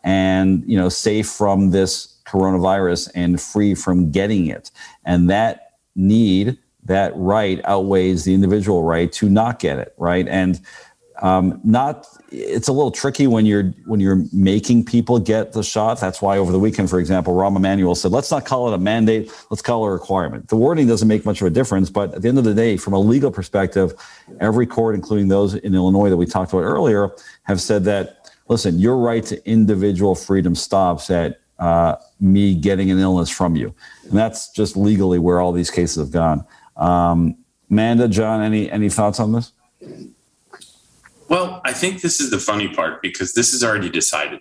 and 0.03 0.65
you 0.67 0.77
know 0.77 0.89
safe 0.89 1.29
from 1.29 1.71
this 1.71 2.21
coronavirus 2.27 3.11
and 3.15 3.41
free 3.41 3.75
from 3.75 4.11
getting 4.11 4.47
it, 4.47 4.71
and 5.05 5.31
that 5.31 5.73
need 5.95 6.59
that 6.85 7.13
right 7.17 7.61
outweighs 7.65 8.25
the 8.25 8.35
individual 8.35 8.83
right 8.83 9.13
to 9.13 9.29
not 9.29 9.59
get 9.59 9.79
it 9.79 9.95
right 9.99 10.27
and 10.29 10.61
um, 11.21 11.61
not 11.65 12.07
it's 12.31 12.69
a 12.69 12.73
little 12.73 12.91
tricky 12.91 13.27
when 13.27 13.45
you're 13.45 13.65
when 13.87 13.99
you're 14.01 14.25
making 14.33 14.85
people 14.85 15.19
get 15.19 15.53
the 15.53 15.63
shot. 15.63 16.01
That's 16.01 16.23
why 16.23 16.39
over 16.39 16.53
the 16.53 16.59
weekend, 16.59 16.91
for 16.91 17.01
example, 17.01 17.35
Rahm 17.35 17.57
Emanuel 17.57 17.95
said, 17.95 18.13
"Let's 18.13 18.31
not 18.31 18.45
call 18.45 18.69
it 18.69 18.75
a 18.75 18.79
mandate. 18.79 19.33
Let's 19.51 19.63
call 19.63 19.85
it 19.85 19.89
a 19.89 19.93
requirement." 19.93 20.49
The 20.49 20.57
wording 20.57 20.87
doesn't 20.87 21.09
make 21.09 21.25
much 21.25 21.41
of 21.41 21.47
a 21.47 21.51
difference, 21.51 21.91
but 21.91 22.15
at 22.15 22.23
the 22.23 22.29
end 22.29 22.39
of 22.39 22.45
the 22.45 22.55
day, 22.55 22.77
from 22.77 22.93
a 22.93 23.01
legal 23.01 23.31
perspective, 23.31 23.95
every 24.41 24.67
court, 24.67 24.95
including 24.95 25.29
those 25.29 25.55
in 25.55 25.75
Illinois 25.75 26.09
that 26.09 26.17
we 26.17 26.27
talked 26.27 26.53
about 26.53 26.63
earlier, 26.63 27.11
have 27.45 27.61
said 27.61 27.85
that 27.85 28.31
listen, 28.49 28.79
your 28.79 28.97
right 28.99 29.25
to 29.25 29.49
individual 29.49 30.15
freedom 30.15 30.55
stops 30.55 31.11
at 31.11 31.41
uh, 31.59 31.97
me 32.21 32.55
getting 32.55 32.91
an 32.91 32.99
illness 32.99 33.29
from 33.29 33.57
you, 33.57 33.75
and 34.05 34.13
that's 34.13 34.51
just 34.53 34.77
legally 34.77 35.19
where 35.19 35.41
all 35.41 35.53
these 35.53 35.71
cases 35.71 35.97
have 35.97 36.13
gone. 36.13 36.45
Um, 36.77 37.37
Amanda, 37.71 38.09
John, 38.09 38.41
any 38.41 38.71
any 38.71 38.89
thoughts 38.89 39.19
on 39.19 39.33
this? 39.33 39.53
Well, 41.29 41.61
I 41.65 41.73
think 41.73 42.01
this 42.01 42.21
is 42.21 42.31
the 42.31 42.39
funny 42.39 42.69
part 42.69 43.03
because 43.03 43.35
this 43.35 43.53
is 43.53 43.63
already 43.63 43.91
decided. 43.91 44.41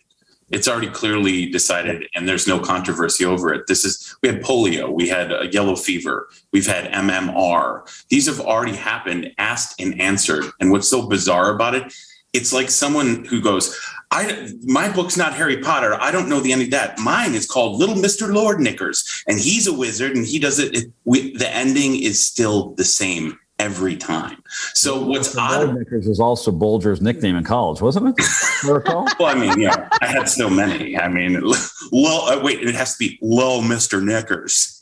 It's 0.49 0.69
already 0.69 0.88
clearly 0.88 1.47
decided, 1.47 2.07
and 2.15 2.27
there's 2.27 2.47
no 2.47 2.57
controversy 2.57 3.25
over 3.25 3.53
it. 3.53 3.67
This 3.67 3.83
is 3.83 4.15
we 4.23 4.29
had 4.29 4.41
polio, 4.41 4.89
we 4.89 5.09
had 5.09 5.53
yellow 5.53 5.75
fever, 5.75 6.29
we've 6.53 6.67
had 6.67 6.89
MMR. 6.93 7.81
These 8.07 8.27
have 8.27 8.39
already 8.39 8.75
happened, 8.75 9.33
asked 9.38 9.81
and 9.81 9.99
answered. 9.99 10.45
And 10.61 10.71
what's 10.71 10.88
so 10.88 11.05
bizarre 11.05 11.53
about 11.53 11.75
it? 11.75 11.93
It's 12.31 12.53
like 12.53 12.69
someone 12.69 13.25
who 13.25 13.41
goes, 13.41 13.77
I 14.11 14.53
my 14.63 14.89
book's 14.89 15.17
not 15.17 15.33
Harry 15.33 15.57
Potter. 15.57 15.97
I 15.99 16.11
don't 16.11 16.29
know 16.29 16.39
the 16.39 16.53
end 16.53 16.61
of 16.61 16.71
that. 16.71 16.97
Mine 16.97 17.35
is 17.35 17.45
called 17.45 17.77
Little 17.77 17.95
Mister 17.95 18.33
Lord 18.33 18.61
Knickers, 18.61 19.23
and 19.27 19.38
he's 19.38 19.67
a 19.67 19.73
wizard, 19.73 20.15
and 20.15 20.25
he 20.25 20.39
does 20.39 20.59
it. 20.59 20.73
it 20.73 20.91
we, 21.03 21.35
the 21.35 21.49
ending 21.53 22.01
is 22.01 22.25
still 22.25 22.73
the 22.75 22.85
same 22.85 23.38
every 23.59 23.95
time. 23.95 24.41
So 24.73 25.03
what's 25.03 25.35
odd 25.35 25.73
Knickers 25.75 26.07
is 26.07 26.19
also 26.19 26.51
Bulger's 26.51 27.01
nickname 27.01 27.35
in 27.35 27.43
college, 27.43 27.81
wasn't 27.81 28.17
it? 28.17 28.25
well, 28.65 29.07
I 29.19 29.35
mean, 29.35 29.59
yeah, 29.59 29.89
I 30.01 30.07
had 30.07 30.29
so 30.29 30.49
many. 30.49 30.97
I 30.97 31.07
mean, 31.07 31.41
low. 31.91 32.27
Uh, 32.27 32.41
wait, 32.43 32.61
it 32.61 32.75
has 32.75 32.93
to 32.93 32.99
be 32.99 33.17
low, 33.21 33.61
Mister 33.61 34.01
Knickers. 34.01 34.81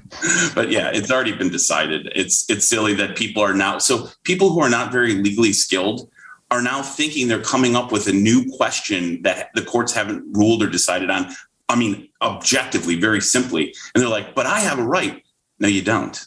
but 0.54 0.70
yeah, 0.70 0.90
it's 0.92 1.10
already 1.10 1.32
been 1.32 1.50
decided. 1.50 2.10
It's 2.14 2.48
it's 2.50 2.66
silly 2.66 2.94
that 2.94 3.16
people 3.16 3.42
are 3.42 3.54
now 3.54 3.78
so 3.78 4.08
people 4.24 4.50
who 4.50 4.60
are 4.60 4.70
not 4.70 4.92
very 4.92 5.14
legally 5.14 5.52
skilled 5.52 6.08
are 6.50 6.62
now 6.62 6.80
thinking 6.80 7.26
they're 7.26 7.42
coming 7.42 7.74
up 7.74 7.90
with 7.90 8.06
a 8.06 8.12
new 8.12 8.48
question 8.56 9.20
that 9.22 9.50
the 9.54 9.62
courts 9.62 9.92
haven't 9.92 10.24
ruled 10.36 10.62
or 10.62 10.68
decided 10.68 11.10
on. 11.10 11.32
I 11.68 11.74
mean, 11.74 12.08
objectively, 12.22 12.94
very 12.94 13.20
simply, 13.20 13.74
and 13.94 14.02
they're 14.02 14.10
like, 14.10 14.34
"But 14.34 14.46
I 14.46 14.60
have 14.60 14.78
a 14.78 14.84
right." 14.84 15.22
No, 15.58 15.68
you 15.68 15.82
don't. 15.82 16.26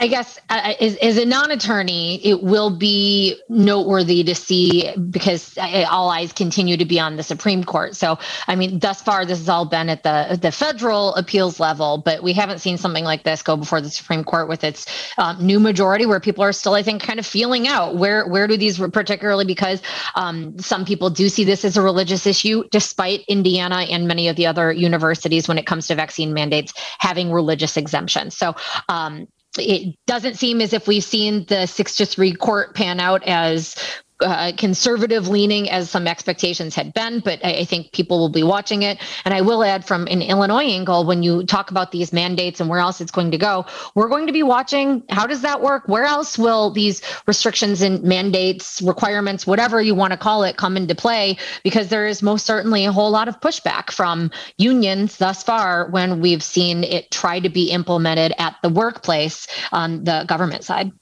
I 0.00 0.06
guess 0.06 0.38
uh, 0.48 0.72
as, 0.80 0.96
as, 0.96 1.18
a 1.18 1.26
non-attorney, 1.26 2.26
it 2.26 2.42
will 2.42 2.70
be 2.70 3.38
noteworthy 3.50 4.24
to 4.24 4.34
see 4.34 4.90
because 4.96 5.58
uh, 5.58 5.84
all 5.90 6.08
eyes 6.08 6.32
continue 6.32 6.78
to 6.78 6.86
be 6.86 6.98
on 6.98 7.16
the 7.16 7.22
Supreme 7.22 7.62
Court. 7.64 7.94
So, 7.94 8.18
I 8.48 8.56
mean, 8.56 8.78
thus 8.78 9.02
far, 9.02 9.26
this 9.26 9.38
has 9.38 9.48
all 9.50 9.66
been 9.66 9.90
at 9.90 10.02
the 10.02 10.38
the 10.40 10.52
federal 10.52 11.14
appeals 11.16 11.60
level, 11.60 11.98
but 11.98 12.22
we 12.22 12.32
haven't 12.32 12.60
seen 12.60 12.78
something 12.78 13.04
like 13.04 13.24
this 13.24 13.42
go 13.42 13.58
before 13.58 13.82
the 13.82 13.90
Supreme 13.90 14.24
Court 14.24 14.48
with 14.48 14.64
its 14.64 14.86
um, 15.18 15.44
new 15.44 15.60
majority, 15.60 16.06
where 16.06 16.18
people 16.18 16.42
are 16.42 16.52
still, 16.52 16.72
I 16.72 16.82
think, 16.82 17.02
kind 17.02 17.18
of 17.18 17.26
feeling 17.26 17.68
out 17.68 17.96
where 17.96 18.26
where 18.26 18.46
do 18.46 18.56
these, 18.56 18.78
particularly 18.78 19.44
because 19.44 19.82
um, 20.14 20.58
some 20.58 20.86
people 20.86 21.10
do 21.10 21.28
see 21.28 21.44
this 21.44 21.62
as 21.62 21.76
a 21.76 21.82
religious 21.82 22.26
issue, 22.26 22.64
despite 22.70 23.20
Indiana 23.28 23.80
and 23.90 24.08
many 24.08 24.28
of 24.28 24.36
the 24.36 24.46
other 24.46 24.72
universities 24.72 25.46
when 25.46 25.58
it 25.58 25.66
comes 25.66 25.88
to 25.88 25.94
vaccine 25.94 26.32
mandates 26.32 26.72
having 26.98 27.30
religious 27.30 27.76
exemptions. 27.76 28.34
So. 28.34 28.56
Um, 28.88 29.28
it 29.58 29.96
doesn't 30.06 30.36
seem 30.36 30.60
as 30.60 30.72
if 30.72 30.86
we've 30.86 31.04
seen 31.04 31.44
the 31.46 31.66
six 31.66 31.96
to 31.96 32.06
three 32.06 32.32
court 32.32 32.74
pan 32.74 33.00
out 33.00 33.22
as 33.24 33.74
uh, 34.20 34.52
conservative 34.56 35.28
leaning 35.28 35.70
as 35.70 35.90
some 35.90 36.06
expectations 36.06 36.74
had 36.74 36.92
been, 36.92 37.20
but 37.20 37.44
I, 37.44 37.60
I, 37.60 37.64
think 37.64 37.92
people 37.92 38.18
will 38.18 38.28
be 38.28 38.42
watching 38.42 38.82
it. 38.82 38.98
And 39.24 39.32
I 39.32 39.40
will 39.40 39.64
add 39.64 39.84
from 39.84 40.06
an 40.08 40.22
Illinois 40.22 40.64
angle, 40.64 41.04
when 41.04 41.22
you 41.22 41.44
talk 41.46 41.70
about 41.70 41.90
these 41.90 42.12
mandates 42.12 42.60
and 42.60 42.68
where 42.68 42.80
else 42.80 43.00
it's 43.00 43.10
going 43.10 43.30
to 43.30 43.38
go, 43.38 43.64
we're 43.94 44.08
going 44.08 44.26
to 44.26 44.32
be 44.32 44.42
watching 44.42 45.02
how 45.08 45.26
does 45.26 45.42
that 45.42 45.62
work? 45.62 45.84
Where 45.86 46.04
else 46.04 46.38
will 46.38 46.70
these 46.70 47.02
restrictions 47.26 47.80
and 47.80 48.02
mandates, 48.02 48.82
requirements, 48.82 49.46
whatever 49.46 49.80
you 49.80 49.94
want 49.94 50.12
to 50.12 50.18
call 50.18 50.42
it, 50.44 50.56
come 50.56 50.76
into 50.76 50.94
play? 50.94 51.38
Because 51.64 51.88
there 51.88 52.06
is 52.06 52.22
most 52.22 52.44
certainly 52.44 52.84
a 52.84 52.92
whole 52.92 53.10
lot 53.10 53.28
of 53.28 53.40
pushback 53.40 53.90
from 53.90 54.30
unions 54.58 55.16
thus 55.16 55.42
far 55.42 55.88
when 55.90 56.20
we've 56.20 56.42
seen 56.42 56.84
it 56.84 57.10
try 57.10 57.40
to 57.40 57.48
be 57.48 57.70
implemented 57.70 58.34
at 58.38 58.56
the 58.62 58.68
workplace 58.68 59.46
on 59.72 60.04
the 60.04 60.24
government 60.26 60.64
side. 60.64 60.92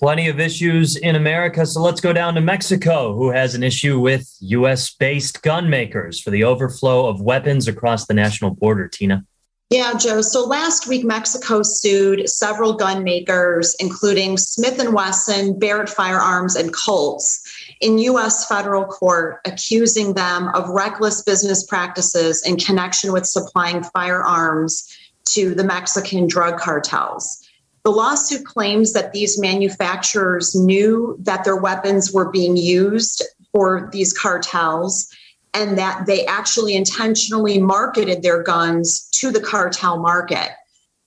Plenty 0.00 0.28
of 0.28 0.40
issues 0.40 0.96
in 0.96 1.14
America. 1.14 1.66
So 1.66 1.82
let's 1.82 2.00
go 2.00 2.14
down 2.14 2.34
to 2.34 2.40
Mexico, 2.40 3.14
who 3.14 3.28
has 3.30 3.54
an 3.54 3.62
issue 3.62 4.00
with 4.00 4.34
US 4.40 4.94
based 4.94 5.42
gun 5.42 5.68
makers 5.68 6.18
for 6.18 6.30
the 6.30 6.42
overflow 6.42 7.06
of 7.06 7.20
weapons 7.20 7.68
across 7.68 8.06
the 8.06 8.14
national 8.14 8.52
border. 8.52 8.88
Tina. 8.88 9.26
Yeah, 9.68 9.92
Joe. 9.92 10.22
So 10.22 10.46
last 10.46 10.88
week, 10.88 11.04
Mexico 11.04 11.62
sued 11.62 12.28
several 12.30 12.72
gun 12.72 13.04
makers, 13.04 13.76
including 13.78 14.38
Smith 14.38 14.82
& 14.88 14.92
Wesson, 14.92 15.58
Barrett 15.58 15.90
Firearms, 15.90 16.56
and 16.56 16.74
Colts 16.74 17.40
in 17.80 17.98
U.S. 17.98 18.48
federal 18.48 18.84
court, 18.86 19.40
accusing 19.44 20.14
them 20.14 20.48
of 20.54 20.68
reckless 20.70 21.22
business 21.22 21.64
practices 21.64 22.44
in 22.44 22.56
connection 22.56 23.12
with 23.12 23.26
supplying 23.26 23.84
firearms 23.84 24.88
to 25.26 25.54
the 25.54 25.62
Mexican 25.62 26.26
drug 26.26 26.58
cartels. 26.58 27.39
The 27.84 27.90
lawsuit 27.90 28.44
claims 28.44 28.92
that 28.92 29.12
these 29.12 29.40
manufacturers 29.40 30.54
knew 30.54 31.16
that 31.20 31.44
their 31.44 31.56
weapons 31.56 32.12
were 32.12 32.30
being 32.30 32.56
used 32.56 33.24
for 33.52 33.88
these 33.92 34.12
cartels 34.12 35.08
and 35.54 35.78
that 35.78 36.06
they 36.06 36.26
actually 36.26 36.76
intentionally 36.76 37.60
marketed 37.60 38.22
their 38.22 38.42
guns 38.42 39.08
to 39.12 39.30
the 39.30 39.40
cartel 39.40 39.98
market. 39.98 40.50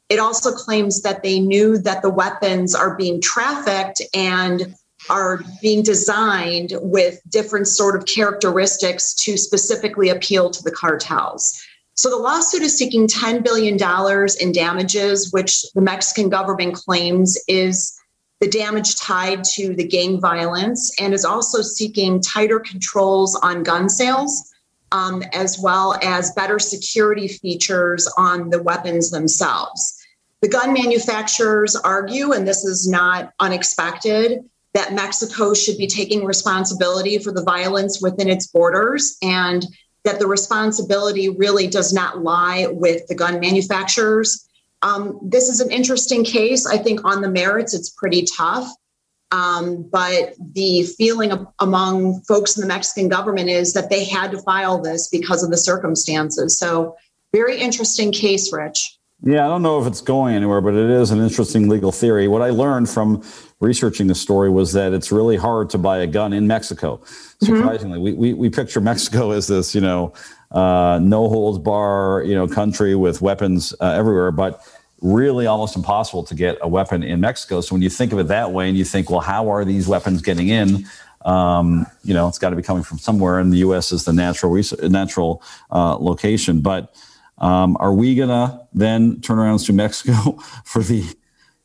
It 0.10 0.20
also 0.20 0.52
claims 0.52 1.02
that 1.04 1.24
they 1.24 1.40
knew 1.40 1.78
that 1.78 2.02
the 2.02 2.10
weapons 2.10 2.76
are 2.76 2.96
being 2.96 3.22
trafficked 3.22 4.02
and 4.14 4.76
are 5.10 5.42
being 5.62 5.84
designed 5.84 6.74
with 6.82 7.20
different 7.30 7.68
sort 7.68 7.96
of 7.96 8.06
characteristics 8.06 9.14
to 9.16 9.38
specifically 9.38 10.10
appeal 10.10 10.50
to 10.50 10.64
the 10.64 10.72
cartels. 10.72 11.62
So 11.96 12.10
the 12.10 12.18
lawsuit 12.18 12.64
is 12.64 12.78
seeking 12.78 13.08
$10 13.08 13.44
billion 13.44 13.78
in 14.40 14.52
damages, 14.52 15.32
which 15.32 15.64
the 15.74 15.82
Mexican 15.82 16.30
government 16.30 16.74
claims 16.74 17.38
is 17.48 17.98
the 18.40 18.50
damage 18.50 18.96
tied 18.96 19.44
to 19.44 19.76
the 19.76 19.88
gang 19.88 20.20
violence 20.20 20.92
and 21.00 21.14
is 21.14 21.24
also 21.24 21.62
seeking 21.62 22.20
tighter 22.20 22.60
controls 22.60 23.36
on 23.36 23.64
gun 23.64 23.88
sales, 23.90 24.52
um, 24.92 25.24
as 25.34 25.60
well 25.62 25.98
as 26.04 26.34
better 26.34 26.60
security 26.60 27.28
features 27.28 28.10
on 28.18 28.50
the 28.50 28.62
weapons 28.62 29.12
themselves. 29.12 29.98
The 30.42 30.50
gun 30.50 30.74
manufacturers 30.74 31.76
argue, 31.76 32.34
and 32.34 32.46
this 32.46 32.66
is 32.66 32.86
not 32.88 33.32
unexpected, 33.40 34.44
that 34.74 34.94
Mexico 34.94 35.54
should 35.54 35.78
be 35.78 35.88
taking 35.88 36.26
responsibility 36.26 37.20
for 37.20 37.32
the 37.32 37.44
violence 37.44 38.02
within 38.02 38.28
its 38.28 38.48
borders 38.48 39.16
and 39.22 39.66
that 40.04 40.20
the 40.20 40.28
responsibility 40.28 41.30
really 41.30 41.68
does 41.68 41.94
not 41.94 42.24
lie 42.24 42.68
with 42.70 43.08
the 43.08 43.16
gun 43.16 43.40
manufacturers. 43.40 44.48
Um, 44.82 45.20
this 45.24 45.48
is 45.50 45.62
an 45.62 45.72
interesting 45.72 46.24
case. 46.24 46.66
I 46.66 46.78
think 46.78 47.06
on 47.06 47.22
the 47.22 47.30
merits, 47.30 47.74
it's 47.74 47.90
pretty 47.90 48.26
tough. 48.26 48.68
Um, 49.32 49.90
but 49.92 50.36
the 50.54 50.84
feeling 50.84 51.32
of, 51.32 51.48
among 51.60 52.22
folks 52.22 52.56
in 52.56 52.62
the 52.62 52.68
Mexican 52.68 53.10
government 53.10 53.50
is 53.50 53.74
that 53.74 53.90
they 53.90 54.06
had 54.06 54.30
to 54.32 54.38
file 54.40 54.80
this 54.80 55.08
because 55.08 55.44
of 55.44 55.50
the 55.50 55.58
circumstances. 55.58 56.60
So, 56.60 56.96
very 57.34 57.60
interesting 57.60 58.12
case, 58.12 58.54
Rich. 58.54 58.96
Yeah, 59.26 59.46
I 59.46 59.48
don't 59.48 59.64
know 59.64 59.82
if 59.82 59.88
it's 59.88 60.02
going 60.02 60.36
anywhere, 60.36 60.62
but 60.62 60.76
it 60.76 60.90
is 60.90 61.10
an 61.10 61.20
interesting 61.20 61.68
legal 61.70 61.92
theory. 61.92 62.28
What 62.28 62.42
I 62.42 62.50
learned 62.50 62.90
from 62.90 63.24
researching 63.64 64.08
the 64.08 64.16
story 64.16 64.50
was 64.50 64.74
that 64.74 64.94
it's 64.94 65.12
really 65.12 65.38
hard 65.38 65.70
to 65.70 65.78
buy 65.78 66.00
a 66.00 66.08
gun 66.08 66.34
in 66.34 66.46
Mexico. 66.46 66.98
Mm-hmm. 66.98 67.46
Surprisingly, 67.46 67.98
mm-hmm. 67.98 68.20
we, 68.20 68.34
we, 68.34 68.34
we 68.34 68.50
picture 68.50 68.82
Mexico 68.82 69.32
as 69.38 69.48
this, 69.48 69.74
you 69.74 69.82
know, 69.82 70.14
uh, 70.52 71.00
no 71.02 71.30
holds 71.30 71.58
bar, 71.58 72.24
you 72.24 72.36
know, 72.36 72.48
country 72.48 72.94
with 72.94 73.22
weapons 73.22 73.74
uh, 73.80 73.86
everywhere, 73.86 74.32
but 74.32 74.62
really 75.02 75.48
almost 75.48 75.76
impossible 75.76 76.24
to 76.24 76.36
get 76.36 76.58
a 76.62 76.68
weapon 76.68 77.04
in 77.04 77.20
Mexico. 77.20 77.62
So 77.62 77.74
when 77.74 77.82
you 77.82 77.90
think 77.90 78.14
of 78.14 78.20
it 78.20 78.28
that 78.28 78.52
way, 78.52 78.70
and 78.70 78.78
you 78.78 78.86
think, 78.86 79.10
well, 79.10 79.20
how 79.20 79.50
are 79.52 79.66
these 79.66 79.88
weapons 79.88 80.22
getting 80.22 80.50
in? 80.50 80.86
Um, 81.26 81.86
you 82.04 82.14
know, 82.14 82.28
it's 82.28 82.38
got 82.38 82.52
to 82.52 82.56
be 82.56 82.62
coming 82.62 82.84
from 82.84 83.00
somewhere, 83.00 83.40
and 83.40 83.52
the 83.52 83.58
U.S. 83.58 83.92
is 83.92 84.04
the 84.04 84.14
natural 84.14 84.54
natural 84.82 85.42
uh, 85.72 85.96
location. 85.98 86.62
But 86.62 86.96
um, 87.38 87.78
are 87.80 87.94
we 87.94 88.16
gonna 88.16 88.68
then 88.74 89.22
turn 89.22 89.40
around 89.40 89.60
to 89.60 89.74
Mexico 89.74 90.32
for 90.66 90.84
the 90.84 91.06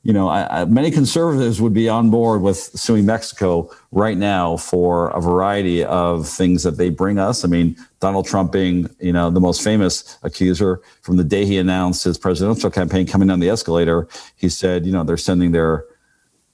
you 0.09 0.15
know, 0.15 0.27
I, 0.31 0.63
I, 0.63 0.65
many 0.65 0.91
conservatives 0.91 1.61
would 1.61 1.75
be 1.75 1.87
on 1.87 2.09
board 2.09 2.41
with 2.41 2.57
suing 2.57 3.05
Mexico 3.05 3.71
right 3.93 4.17
now 4.17 4.57
for 4.57 5.11
a 5.11 5.21
variety 5.21 5.85
of 5.85 6.27
things 6.27 6.63
that 6.63 6.79
they 6.79 6.89
bring 6.89 7.19
us. 7.19 7.45
I 7.45 7.49
mean, 7.49 7.77
Donald 8.01 8.27
Trump 8.27 8.51
being, 8.51 8.89
you 9.01 9.13
know, 9.13 9.29
the 9.29 9.39
most 9.39 9.63
famous 9.63 10.17
accuser 10.23 10.81
from 11.03 11.19
the 11.19 11.25
day 11.25 11.45
he 11.45 11.59
announced 11.59 12.05
his 12.05 12.17
presidential 12.17 12.71
campaign 12.71 13.07
coming 13.07 13.29
down 13.29 13.41
the 13.41 13.51
escalator. 13.51 14.09
He 14.37 14.49
said, 14.49 14.87
you 14.87 14.93
know, 14.93 15.05
they're 15.05 15.19
sending 15.19 15.53
their 15.53 15.85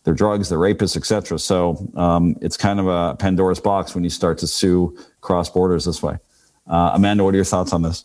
their 0.03 0.15
drugs, 0.15 0.49
their 0.49 0.59
rapists, 0.59 0.97
etc. 0.97 1.39
So 1.39 1.89
um, 1.95 2.35
it's 2.41 2.57
kind 2.57 2.81
of 2.81 2.89
a 2.89 3.15
Pandora's 3.15 3.61
box 3.61 3.95
when 3.95 4.03
you 4.03 4.11
start 4.11 4.37
to 4.39 4.49
sue 4.49 4.99
cross 5.21 5.49
borders 5.49 5.85
this 5.85 6.03
way. 6.03 6.19
Uh, 6.67 6.91
Amanda, 6.95 7.23
what 7.23 7.35
are 7.35 7.37
your 7.37 7.45
thoughts 7.45 7.73
on 7.73 7.83
this? 7.83 8.05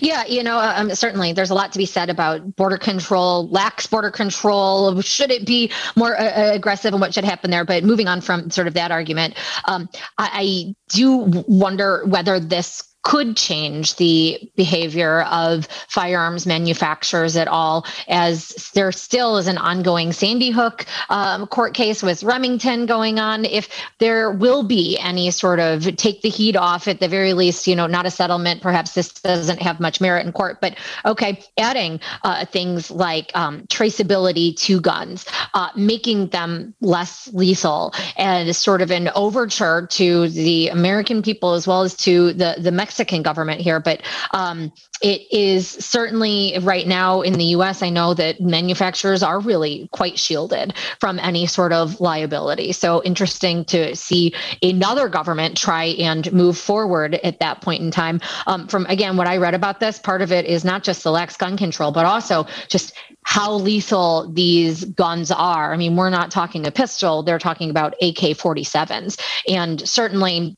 Yeah, 0.00 0.24
you 0.26 0.42
know, 0.42 0.58
um, 0.58 0.94
certainly 0.94 1.32
there's 1.32 1.50
a 1.50 1.54
lot 1.54 1.72
to 1.72 1.78
be 1.78 1.86
said 1.86 2.10
about 2.10 2.56
border 2.56 2.78
control, 2.78 3.48
lax 3.48 3.86
border 3.86 4.10
control. 4.10 5.00
Should 5.00 5.30
it 5.30 5.46
be 5.46 5.70
more 5.96 6.18
uh, 6.18 6.24
uh, 6.24 6.50
aggressive 6.54 6.92
and 6.92 7.00
what 7.00 7.14
should 7.14 7.24
happen 7.24 7.50
there? 7.50 7.64
But 7.64 7.84
moving 7.84 8.08
on 8.08 8.20
from 8.20 8.50
sort 8.50 8.66
of 8.66 8.74
that 8.74 8.90
argument, 8.90 9.34
um, 9.66 9.88
I, 10.18 10.30
I 10.32 10.74
do 10.88 11.44
wonder 11.46 12.04
whether 12.06 12.40
this 12.40 12.89
could 13.02 13.36
change 13.36 13.96
the 13.96 14.38
behavior 14.56 15.22
of 15.22 15.66
firearms 15.88 16.46
manufacturers 16.46 17.36
at 17.36 17.48
all, 17.48 17.86
as 18.08 18.70
there 18.74 18.92
still 18.92 19.38
is 19.38 19.46
an 19.46 19.58
ongoing 19.58 20.12
Sandy 20.12 20.50
Hook 20.50 20.84
um, 21.08 21.46
court 21.46 21.74
case 21.74 22.02
with 22.02 22.22
Remington 22.22 22.86
going 22.86 23.18
on. 23.18 23.44
If 23.44 23.68
there 23.98 24.30
will 24.30 24.62
be 24.62 24.98
any 24.98 25.30
sort 25.30 25.60
of 25.60 25.96
take 25.96 26.22
the 26.22 26.28
heat 26.28 26.56
off, 26.56 26.88
at 26.88 27.00
the 27.00 27.08
very 27.08 27.32
least, 27.32 27.66
you 27.66 27.74
know, 27.74 27.86
not 27.86 28.04
a 28.04 28.10
settlement, 28.10 28.60
perhaps 28.60 28.92
this 28.92 29.08
doesn't 29.08 29.62
have 29.62 29.80
much 29.80 30.00
merit 30.00 30.26
in 30.26 30.32
court, 30.32 30.60
but 30.60 30.76
okay, 31.04 31.42
adding 31.58 32.00
uh, 32.22 32.44
things 32.44 32.90
like 32.90 33.30
um, 33.34 33.62
traceability 33.68 34.56
to 34.58 34.80
guns, 34.80 35.24
uh, 35.54 35.70
making 35.74 36.28
them 36.28 36.74
less 36.80 37.32
lethal, 37.32 37.94
and 38.18 38.54
sort 38.54 38.82
of 38.82 38.90
an 38.90 39.08
overture 39.14 39.86
to 39.86 40.28
the 40.28 40.68
American 40.68 41.22
people 41.22 41.54
as 41.54 41.66
well 41.66 41.82
as 41.82 41.96
to 41.96 42.32
the 42.34 42.56
the 42.58 42.70
Mexican 42.70 42.89
Mexican 42.90 43.22
government 43.22 43.60
here, 43.60 43.78
but 43.78 44.02
um, 44.32 44.72
it 45.00 45.22
is 45.30 45.68
certainly 45.68 46.58
right 46.60 46.88
now 46.88 47.20
in 47.20 47.34
the 47.34 47.44
US. 47.56 47.84
I 47.84 47.88
know 47.88 48.14
that 48.14 48.40
manufacturers 48.40 49.22
are 49.22 49.38
really 49.38 49.88
quite 49.92 50.18
shielded 50.18 50.74
from 50.98 51.20
any 51.20 51.46
sort 51.46 51.72
of 51.72 52.00
liability. 52.00 52.72
So 52.72 53.00
interesting 53.04 53.64
to 53.66 53.94
see 53.94 54.34
another 54.60 55.08
government 55.08 55.56
try 55.56 55.84
and 56.00 56.32
move 56.32 56.58
forward 56.58 57.14
at 57.22 57.38
that 57.38 57.60
point 57.60 57.80
in 57.80 57.92
time. 57.92 58.20
Um, 58.48 58.66
from 58.66 58.86
again, 58.86 59.16
what 59.16 59.28
I 59.28 59.36
read 59.36 59.54
about 59.54 59.78
this, 59.78 60.00
part 60.00 60.20
of 60.20 60.32
it 60.32 60.44
is 60.44 60.64
not 60.64 60.82
just 60.82 61.04
the 61.04 61.12
lax 61.12 61.36
gun 61.36 61.56
control, 61.56 61.92
but 61.92 62.06
also 62.06 62.44
just 62.66 62.92
how 63.22 63.52
lethal 63.52 64.28
these 64.32 64.84
guns 64.84 65.30
are. 65.30 65.72
I 65.72 65.76
mean, 65.76 65.94
we're 65.94 66.10
not 66.10 66.32
talking 66.32 66.66
a 66.66 66.72
pistol, 66.72 67.22
they're 67.22 67.38
talking 67.38 67.70
about 67.70 67.94
AK 68.02 68.34
47s. 68.34 69.20
And 69.46 69.88
certainly 69.88 70.56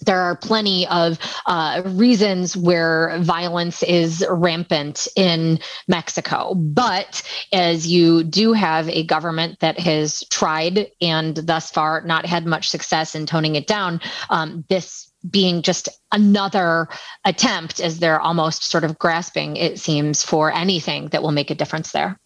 there 0.00 0.20
are 0.20 0.36
plenty 0.36 0.86
of 0.88 1.18
uh, 1.46 1.82
reasons 1.84 2.56
where 2.56 3.18
violence 3.20 3.82
is 3.82 4.24
rampant 4.28 5.08
in 5.16 5.58
Mexico. 5.88 6.54
But 6.54 7.22
as 7.52 7.86
you 7.86 8.24
do 8.24 8.52
have 8.52 8.88
a 8.88 9.04
government 9.04 9.60
that 9.60 9.78
has 9.78 10.24
tried 10.30 10.86
and 11.00 11.36
thus 11.36 11.70
far 11.70 12.02
not 12.02 12.26
had 12.26 12.46
much 12.46 12.68
success 12.68 13.14
in 13.14 13.26
toning 13.26 13.56
it 13.56 13.66
down, 13.66 14.00
um, 14.30 14.64
this 14.68 15.10
being 15.28 15.62
just 15.62 15.88
another 16.12 16.88
attempt 17.24 17.80
as 17.80 17.98
they're 17.98 18.20
almost 18.20 18.64
sort 18.64 18.84
of 18.84 18.98
grasping, 18.98 19.56
it 19.56 19.78
seems, 19.78 20.22
for 20.22 20.52
anything 20.52 21.08
that 21.08 21.22
will 21.22 21.32
make 21.32 21.50
a 21.50 21.54
difference 21.54 21.92
there. 21.92 22.18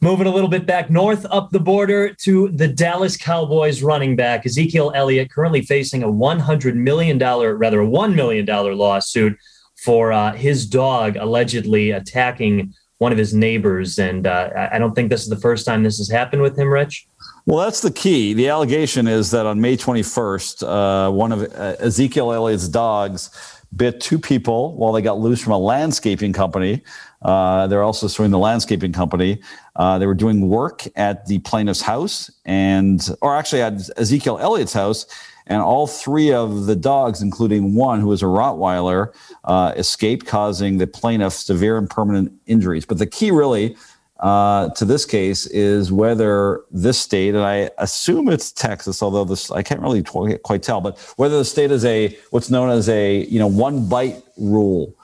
Moving 0.00 0.28
a 0.28 0.30
little 0.30 0.48
bit 0.48 0.64
back 0.64 0.90
north 0.90 1.26
up 1.28 1.50
the 1.50 1.58
border 1.58 2.14
to 2.20 2.48
the 2.50 2.68
Dallas 2.68 3.16
Cowboys 3.16 3.82
running 3.82 4.14
back 4.14 4.46
Ezekiel 4.46 4.92
Elliott, 4.94 5.28
currently 5.30 5.62
facing 5.62 6.04
a 6.04 6.08
$100 6.08 6.74
million, 6.76 7.18
rather, 7.18 7.80
a 7.80 7.86
$1 7.86 8.14
million 8.14 8.46
lawsuit 8.46 9.36
for 9.76 10.12
uh, 10.12 10.32
his 10.34 10.66
dog 10.66 11.16
allegedly 11.16 11.90
attacking 11.90 12.72
one 12.98 13.10
of 13.10 13.18
his 13.18 13.34
neighbors. 13.34 13.98
And 13.98 14.26
uh, 14.26 14.68
I 14.72 14.78
don't 14.78 14.94
think 14.94 15.10
this 15.10 15.22
is 15.22 15.28
the 15.28 15.36
first 15.36 15.66
time 15.66 15.82
this 15.82 15.98
has 15.98 16.08
happened 16.08 16.42
with 16.42 16.56
him, 16.56 16.72
Rich. 16.72 17.08
Well, 17.46 17.64
that's 17.64 17.80
the 17.80 17.90
key. 17.90 18.34
The 18.34 18.48
allegation 18.48 19.08
is 19.08 19.32
that 19.32 19.46
on 19.46 19.60
May 19.60 19.76
21st, 19.76 21.08
uh, 21.08 21.10
one 21.10 21.32
of 21.32 21.42
uh, 21.42 21.76
Ezekiel 21.80 22.32
Elliott's 22.32 22.68
dogs 22.68 23.30
bit 23.74 24.00
two 24.00 24.18
people 24.18 24.76
while 24.76 24.92
they 24.92 25.02
got 25.02 25.18
loose 25.18 25.42
from 25.42 25.52
a 25.52 25.58
landscaping 25.58 26.32
company. 26.32 26.82
Uh, 27.22 27.66
they're 27.66 27.82
also 27.82 28.06
suing 28.06 28.30
the 28.30 28.38
landscaping 28.38 28.92
company. 28.92 29.40
Uh, 29.76 29.98
they 29.98 30.06
were 30.06 30.14
doing 30.14 30.48
work 30.48 30.86
at 30.96 31.26
the 31.26 31.38
plaintiff's 31.40 31.82
house, 31.82 32.30
and 32.44 33.10
or 33.20 33.36
actually 33.36 33.62
at 33.62 33.74
Ezekiel 33.96 34.38
Elliott's 34.38 34.72
house, 34.72 35.06
and 35.46 35.60
all 35.60 35.86
three 35.86 36.32
of 36.32 36.66
the 36.66 36.76
dogs, 36.76 37.22
including 37.22 37.74
one 37.74 38.00
who 38.00 38.08
was 38.08 38.22
a 38.22 38.26
Rottweiler, 38.26 39.12
uh, 39.44 39.72
escaped, 39.76 40.26
causing 40.26 40.78
the 40.78 40.86
plaintiff 40.86 41.32
severe 41.32 41.78
and 41.78 41.88
permanent 41.90 42.32
injuries. 42.46 42.84
But 42.84 42.98
the 42.98 43.06
key, 43.06 43.30
really, 43.30 43.76
uh, 44.20 44.68
to 44.70 44.84
this 44.84 45.04
case 45.04 45.46
is 45.46 45.92
whether 45.92 46.62
this 46.70 46.98
state, 46.98 47.34
and 47.34 47.44
I 47.44 47.70
assume 47.78 48.28
it's 48.28 48.52
Texas, 48.52 49.02
although 49.02 49.24
this 49.24 49.50
I 49.50 49.62
can't 49.62 49.80
really 49.80 50.02
quite 50.02 50.62
tell, 50.62 50.80
but 50.80 50.98
whether 51.16 51.38
the 51.38 51.44
state 51.44 51.70
is 51.70 51.84
a 51.84 52.16
what's 52.30 52.50
known 52.50 52.70
as 52.70 52.88
a 52.88 53.24
you 53.24 53.38
know 53.38 53.46
one 53.46 53.88
bite 53.88 54.22
rule 54.36 54.94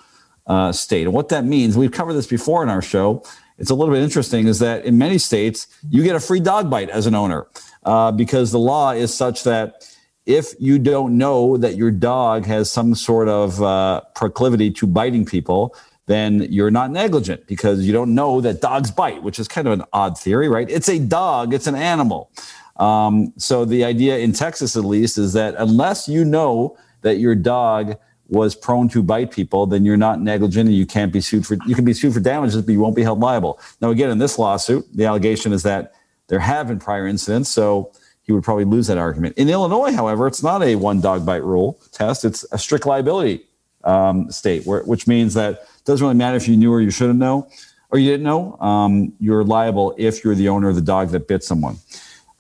uh, 0.47 0.73
state, 0.73 1.05
and 1.05 1.13
what 1.13 1.29
that 1.31 1.45
means. 1.45 1.77
We've 1.77 1.93
covered 1.93 2.15
this 2.15 2.27
before 2.27 2.63
in 2.63 2.69
our 2.69 2.83
show. 2.83 3.23
It's 3.59 3.71
a 3.71 3.75
little 3.75 3.95
bit 3.95 4.03
interesting. 4.03 4.47
Is 4.47 4.59
that 4.59 4.85
in 4.85 4.99
many 4.99 5.19
states 5.19 5.67
you 5.89 6.03
get 6.03 6.17
a 6.17 6.21
free 6.21 6.41
dog 6.41 6.71
bite 6.71 6.91
as 6.91 7.07
an 7.07 7.15
owner 7.15 7.47
uh, 7.85 8.13
because 8.13 8.53
the 8.53 8.59
law 8.59 8.91
is 8.91 9.15
such 9.15 9.45
that 9.45 9.89
if 10.27 10.55
you 10.59 10.79
don't 10.79 11.19
know 11.19 11.57
that 11.57 11.77
your 11.77 11.91
dog 11.91 12.47
has 12.47 12.71
some 12.71 12.95
sort 12.95 13.29
of 13.29 13.63
uh, 13.63 14.01
proclivity 14.15 14.71
to 14.71 14.87
biting 14.87 15.25
people, 15.25 15.75
then 16.07 16.47
you're 16.51 16.71
not 16.71 16.91
negligent 16.91 17.47
because 17.47 17.87
you 17.87 17.93
don't 17.93 18.15
know 18.15 18.41
that 18.41 18.61
dogs 18.61 18.91
bite, 18.91 19.23
which 19.23 19.39
is 19.39 19.49
kind 19.49 19.67
of 19.67 19.73
an 19.79 19.85
odd 19.93 20.19
theory, 20.19 20.49
right? 20.49 20.69
It's 20.71 20.89
a 20.89 20.99
dog, 20.99 21.55
it's 21.55 21.67
an 21.67 21.75
animal. 21.75 22.31
Um, 22.77 23.33
so 23.37 23.65
the 23.65 23.85
idea 23.85 24.19
in 24.19 24.33
Texas, 24.33 24.77
at 24.77 24.85
least, 24.85 25.17
is 25.19 25.33
that 25.35 25.55
unless 25.59 26.09
you 26.09 26.25
know 26.25 26.77
that 27.03 27.19
your 27.19 27.35
dog 27.35 27.97
was 28.29 28.55
prone 28.55 28.89
to 28.89 29.03
bite 29.03 29.31
people, 29.31 29.67
then 29.67 29.85
you're 29.85 29.97
not 29.97 30.21
negligent 30.21 30.69
and 30.69 30.77
you 30.77 30.87
can't 30.87 31.13
be 31.13 31.21
sued 31.21 31.47
for 31.47 31.57
you 31.67 31.75
can 31.75 31.85
be 31.85 31.93
sued 31.93 32.15
for 32.15 32.21
damages, 32.21 32.61
but 32.63 32.73
you 32.73 32.81
won't 32.81 32.97
be 32.97 33.03
held 33.03 33.21
liable. 33.21 33.61
Now, 33.81 33.91
again, 33.91 34.11
in 34.11 34.19
this 34.19 34.39
lawsuit, 34.39 34.87
the 34.95 35.05
allegation 35.05 35.53
is 35.53 35.63
that 35.65 35.95
there 36.29 36.39
have 36.39 36.69
been 36.69 36.79
prior 36.79 37.07
incidents, 37.07 37.51
so 37.51 37.93
he 38.23 38.33
would 38.33 38.43
probably 38.43 38.65
lose 38.65 38.87
that 38.87 38.97
argument. 38.97 39.37
In 39.37 39.51
Illinois, 39.51 39.93
however, 39.93 40.27
it's 40.27 40.43
not 40.43 40.63
a 40.63 40.77
one 40.77 41.01
dog 41.01 41.27
bite 41.27 41.45
rule 41.45 41.79
test; 41.93 42.25
it's 42.25 42.45
a 42.53 42.59
strict 42.59 42.87
liability 42.87 43.45
um, 43.85 44.31
state, 44.31 44.65
where, 44.67 44.83
which 44.85 45.07
means 45.07 45.35
that 45.35 45.53
it 45.53 45.85
doesn't 45.85 46.05
really 46.05 46.17
matter 46.17 46.37
if 46.37 46.49
you 46.49 46.57
knew 46.57 46.73
or 46.73 46.81
you 46.81 46.91
shouldn't 46.91 47.19
know 47.19 47.47
or 47.95 47.99
you 47.99 48.11
didn't 48.11 48.25
know. 48.25 48.59
Um, 48.59 49.13
you're 49.21 49.45
liable 49.45 49.95
if 49.97 50.25
you're 50.25 50.35
the 50.35 50.49
owner 50.49 50.69
of 50.69 50.75
the 50.75 50.81
dog 50.81 51.11
that 51.11 51.29
bit 51.29 51.45
someone. 51.45 51.77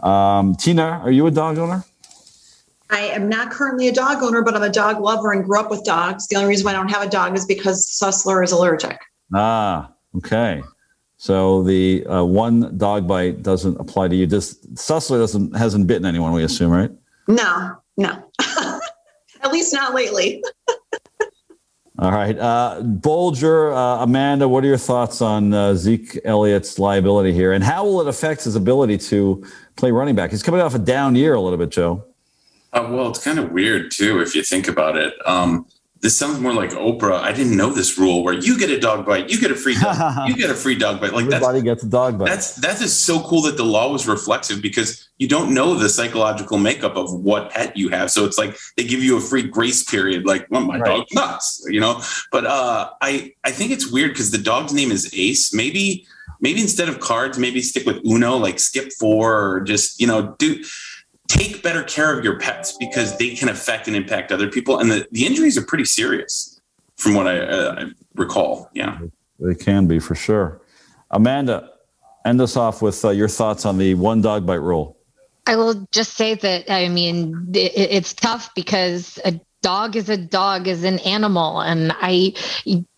Um, 0.00 0.56
Tina, 0.56 1.00
are 1.04 1.12
you 1.12 1.28
a 1.28 1.30
dog 1.30 1.58
owner? 1.58 1.84
I 2.94 3.06
am 3.06 3.28
not 3.28 3.50
currently 3.50 3.88
a 3.88 3.92
dog 3.92 4.22
owner, 4.22 4.40
but 4.40 4.54
I'm 4.54 4.62
a 4.62 4.70
dog 4.70 5.00
lover 5.00 5.32
and 5.32 5.44
grew 5.44 5.58
up 5.58 5.68
with 5.68 5.82
dogs. 5.84 6.28
The 6.28 6.36
only 6.36 6.48
reason 6.48 6.64
why 6.64 6.70
I 6.70 6.74
don't 6.74 6.88
have 6.92 7.02
a 7.02 7.10
dog 7.10 7.36
is 7.36 7.44
because 7.44 7.90
Sussler 7.90 8.44
is 8.44 8.52
allergic. 8.52 9.00
Ah, 9.34 9.90
okay. 10.16 10.62
So 11.16 11.64
the 11.64 12.06
uh, 12.06 12.22
one 12.22 12.78
dog 12.78 13.08
bite 13.08 13.42
doesn't 13.42 13.80
apply 13.80 14.08
to 14.08 14.14
you. 14.14 14.28
Just 14.28 14.72
Sussler 14.74 15.18
doesn't 15.18 15.56
hasn't 15.56 15.88
bitten 15.88 16.06
anyone. 16.06 16.32
We 16.32 16.44
assume, 16.44 16.70
right? 16.70 16.90
No, 17.26 17.76
no. 17.96 18.30
At 19.42 19.50
least 19.50 19.74
not 19.74 19.92
lately. 19.92 20.44
All 21.98 22.12
right. 22.12 22.38
Uh, 22.38 22.80
Bolger, 22.80 23.74
uh, 23.74 24.04
Amanda, 24.04 24.48
what 24.48 24.62
are 24.62 24.68
your 24.68 24.76
thoughts 24.76 25.20
on 25.20 25.52
uh, 25.52 25.74
Zeke 25.74 26.20
Elliott's 26.24 26.78
liability 26.78 27.32
here? 27.32 27.52
And 27.52 27.64
how 27.64 27.84
will 27.84 28.00
it 28.00 28.06
affect 28.06 28.44
his 28.44 28.54
ability 28.54 28.98
to 28.98 29.44
play 29.74 29.90
running 29.90 30.14
back? 30.14 30.30
He's 30.30 30.44
coming 30.44 30.60
off 30.60 30.76
a 30.76 30.78
down 30.78 31.16
year 31.16 31.34
a 31.34 31.40
little 31.40 31.58
bit, 31.58 31.70
Joe. 31.70 32.04
Uh, 32.74 32.88
well, 32.90 33.08
it's 33.08 33.22
kind 33.22 33.38
of 33.38 33.52
weird, 33.52 33.90
too, 33.90 34.20
if 34.20 34.34
you 34.34 34.42
think 34.42 34.68
about 34.68 34.96
it. 34.96 35.14
Um, 35.26 35.66
this 36.04 36.18
sounds 36.18 36.38
more 36.38 36.52
like 36.52 36.68
Oprah. 36.72 37.20
I 37.22 37.32
didn't 37.32 37.56
know 37.56 37.70
this 37.70 37.96
rule 37.96 38.22
where 38.22 38.34
you 38.34 38.58
get 38.58 38.68
a 38.68 38.78
dog 38.78 39.06
bite, 39.06 39.30
you 39.30 39.40
get 39.40 39.50
a 39.50 39.54
free 39.54 39.74
dog, 39.74 40.28
you 40.28 40.36
get 40.36 40.50
a 40.50 40.54
free 40.54 40.74
dog 40.74 41.00
bite. 41.00 41.14
Like 41.14 41.24
everybody 41.24 41.62
gets 41.62 41.82
a 41.82 41.88
dog 41.88 42.18
bite. 42.18 42.26
That's 42.26 42.56
that 42.56 42.78
is 42.82 42.94
so 42.94 43.20
cool 43.20 43.40
that 43.42 43.56
the 43.56 43.64
law 43.64 43.90
was 43.90 44.06
reflexive 44.06 44.60
because 44.60 45.08
you 45.16 45.26
don't 45.26 45.54
know 45.54 45.74
the 45.74 45.88
psychological 45.88 46.58
makeup 46.58 46.96
of 46.96 47.10
what 47.10 47.52
pet 47.52 47.74
you 47.74 47.88
have. 47.88 48.10
So 48.10 48.26
it's 48.26 48.36
like 48.36 48.54
they 48.76 48.84
give 48.84 49.02
you 49.02 49.16
a 49.16 49.20
free 49.20 49.44
grace 49.44 49.82
period. 49.82 50.26
Like, 50.26 50.46
well, 50.50 50.60
my 50.60 50.78
right. 50.78 50.98
dog's 50.98 51.14
nuts, 51.14 51.66
you 51.70 51.80
know. 51.80 52.02
But 52.30 52.44
uh, 52.44 52.90
I 53.00 53.32
I 53.44 53.50
think 53.50 53.70
it's 53.70 53.90
weird 53.90 54.10
because 54.10 54.30
the 54.30 54.36
dog's 54.36 54.74
name 54.74 54.92
is 54.92 55.10
Ace. 55.14 55.54
Maybe 55.54 56.06
maybe 56.38 56.60
instead 56.60 56.90
of 56.90 57.00
cards, 57.00 57.38
maybe 57.38 57.62
stick 57.62 57.86
with 57.86 58.04
Uno, 58.04 58.36
like 58.36 58.58
skip 58.58 58.92
four, 59.00 59.40
or 59.42 59.60
just 59.62 59.98
you 59.98 60.06
know 60.06 60.36
do 60.38 60.62
take 61.34 61.62
better 61.62 61.82
care 61.82 62.16
of 62.16 62.24
your 62.24 62.38
pets 62.38 62.76
because 62.78 63.16
they 63.18 63.34
can 63.34 63.48
affect 63.48 63.88
and 63.88 63.96
impact 63.96 64.30
other 64.30 64.48
people. 64.48 64.78
And 64.78 64.90
the, 64.90 65.06
the 65.10 65.26
injuries 65.26 65.58
are 65.58 65.64
pretty 65.64 65.84
serious 65.84 66.60
from 66.96 67.14
what 67.14 67.26
I, 67.26 67.40
uh, 67.40 67.74
I 67.78 67.84
recall. 68.14 68.70
Yeah. 68.72 68.98
They 69.40 69.54
can 69.54 69.86
be 69.86 69.98
for 69.98 70.14
sure. 70.14 70.60
Amanda, 71.10 71.70
end 72.24 72.40
us 72.40 72.56
off 72.56 72.82
with 72.82 73.04
uh, 73.04 73.10
your 73.10 73.28
thoughts 73.28 73.66
on 73.66 73.78
the 73.78 73.94
one 73.94 74.20
dog 74.22 74.46
bite 74.46 74.54
rule. 74.54 74.96
I 75.46 75.56
will 75.56 75.86
just 75.92 76.14
say 76.14 76.34
that, 76.36 76.70
I 76.70 76.88
mean, 76.88 77.48
it, 77.52 77.72
it's 77.76 78.14
tough 78.14 78.54
because 78.54 79.18
a 79.24 79.38
dog 79.64 79.96
is 79.96 80.08
a 80.10 80.16
dog 80.16 80.68
is 80.68 80.84
an 80.84 80.98
animal 81.00 81.62
and 81.62 81.90
i 82.00 82.34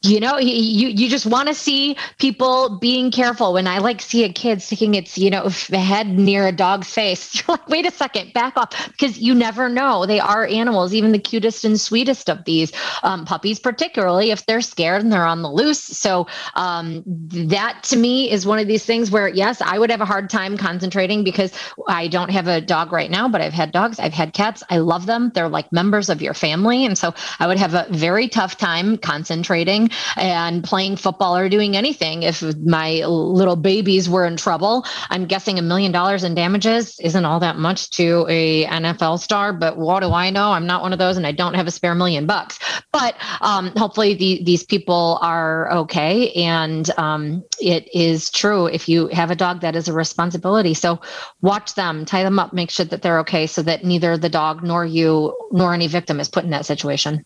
you 0.06 0.20
know 0.20 0.38
you 0.38 0.88
you 0.88 1.08
just 1.08 1.26
want 1.26 1.48
to 1.48 1.54
see 1.54 1.96
people 2.18 2.78
being 2.78 3.10
careful. 3.10 3.52
When 3.52 3.66
i 3.66 3.78
like 3.78 4.00
see 4.00 4.24
a 4.24 4.32
kid 4.32 4.62
sticking 4.62 4.94
its 4.94 5.18
you 5.18 5.30
know 5.30 5.48
head 5.48 6.06
near 6.08 6.46
a 6.46 6.52
dog's 6.52 6.88
face 6.88 7.34
you're 7.48 7.56
like 7.56 7.68
wait 7.68 7.86
a 7.86 7.90
second 7.90 8.32
back 8.32 8.56
off. 8.56 8.90
Because 8.90 9.18
you 9.18 9.34
never 9.34 9.68
know. 9.68 10.06
They 10.06 10.20
are 10.20 10.46
animals 10.46 10.94
even 10.94 11.12
the 11.12 11.18
cutest 11.18 11.64
and 11.64 11.80
sweetest 11.80 12.28
of 12.30 12.44
these 12.44 12.72
um, 13.02 13.24
puppies 13.24 13.58
particularly 13.58 14.30
if 14.30 14.46
they're 14.46 14.60
scared 14.60 15.02
and 15.02 15.12
they're 15.12 15.26
on 15.26 15.42
the 15.42 15.50
loose. 15.50 15.80
So 15.80 16.26
um, 16.54 17.02
that 17.06 17.82
to 17.84 17.96
me 17.96 18.30
is 18.30 18.46
one 18.46 18.58
of 18.58 18.66
these 18.66 18.84
things 18.84 19.10
where 19.10 19.28
yes 19.28 19.60
i 19.60 19.78
would 19.78 19.90
have 19.90 20.00
a 20.00 20.04
hard 20.04 20.30
time 20.30 20.56
concentrating 20.56 21.24
because 21.24 21.52
i 21.88 22.08
don't 22.08 22.30
have 22.30 22.46
a 22.46 22.60
dog 22.60 22.92
right 22.92 23.10
now 23.10 23.28
but 23.28 23.40
i've 23.40 23.52
had 23.52 23.72
dogs 23.72 23.98
i've 23.98 24.12
had 24.12 24.32
cats 24.32 24.62
i 24.70 24.78
love 24.78 25.06
them. 25.06 25.30
They're 25.34 25.48
like 25.48 25.72
members 25.72 26.08
of 26.08 26.22
your 26.22 26.34
family 26.34 26.84
and 26.84 26.96
so 26.96 27.14
i 27.38 27.46
would 27.46 27.58
have 27.58 27.74
a 27.74 27.86
very 27.90 28.28
tough 28.28 28.56
time 28.56 28.96
concentrating 28.98 29.90
and 30.16 30.62
playing 30.64 30.96
football 30.96 31.36
or 31.36 31.48
doing 31.48 31.76
anything 31.76 32.22
if 32.22 32.42
my 32.58 33.04
little 33.04 33.56
babies 33.56 34.08
were 34.08 34.26
in 34.26 34.36
trouble. 34.36 34.84
I'm 35.10 35.26
guessing 35.26 35.58
a 35.58 35.62
million 35.62 35.92
dollars 35.92 36.24
in 36.24 36.34
damages 36.34 36.98
isn't 37.00 37.24
all 37.24 37.40
that 37.40 37.56
much 37.56 37.90
to 37.92 38.26
a 38.28 38.64
NFL 38.66 39.20
star, 39.20 39.52
but 39.52 39.76
what 39.76 40.00
do 40.00 40.12
I 40.12 40.30
know? 40.30 40.52
I'm 40.52 40.66
not 40.66 40.82
one 40.82 40.92
of 40.92 40.98
those 40.98 41.16
and 41.16 41.26
I 41.26 41.32
don't 41.32 41.54
have 41.54 41.66
a 41.66 41.70
spare 41.70 41.94
million 41.94 42.26
bucks. 42.26 42.58
But 42.92 43.16
um, 43.40 43.72
hopefully 43.76 44.14
the, 44.14 44.42
these 44.44 44.64
people 44.64 45.18
are 45.22 45.70
okay. 45.72 46.32
And 46.32 46.88
um, 46.98 47.44
it 47.60 47.88
is 47.94 48.30
true 48.30 48.66
if 48.66 48.88
you 48.88 49.08
have 49.08 49.30
a 49.30 49.36
dog 49.36 49.60
that 49.60 49.76
is 49.76 49.88
a 49.88 49.92
responsibility. 49.92 50.74
So 50.74 51.00
watch 51.42 51.74
them, 51.74 52.04
tie 52.04 52.22
them 52.22 52.38
up, 52.38 52.52
make 52.52 52.70
sure 52.70 52.86
that 52.86 53.02
they're 53.02 53.20
okay 53.20 53.46
so 53.46 53.62
that 53.62 53.84
neither 53.84 54.16
the 54.16 54.28
dog 54.28 54.62
nor 54.62 54.84
you 54.84 55.36
nor 55.52 55.74
any 55.74 55.86
victim 55.86 56.20
is 56.20 56.28
put 56.28 56.44
in 56.44 56.50
that 56.50 56.66
situation. 56.66 57.24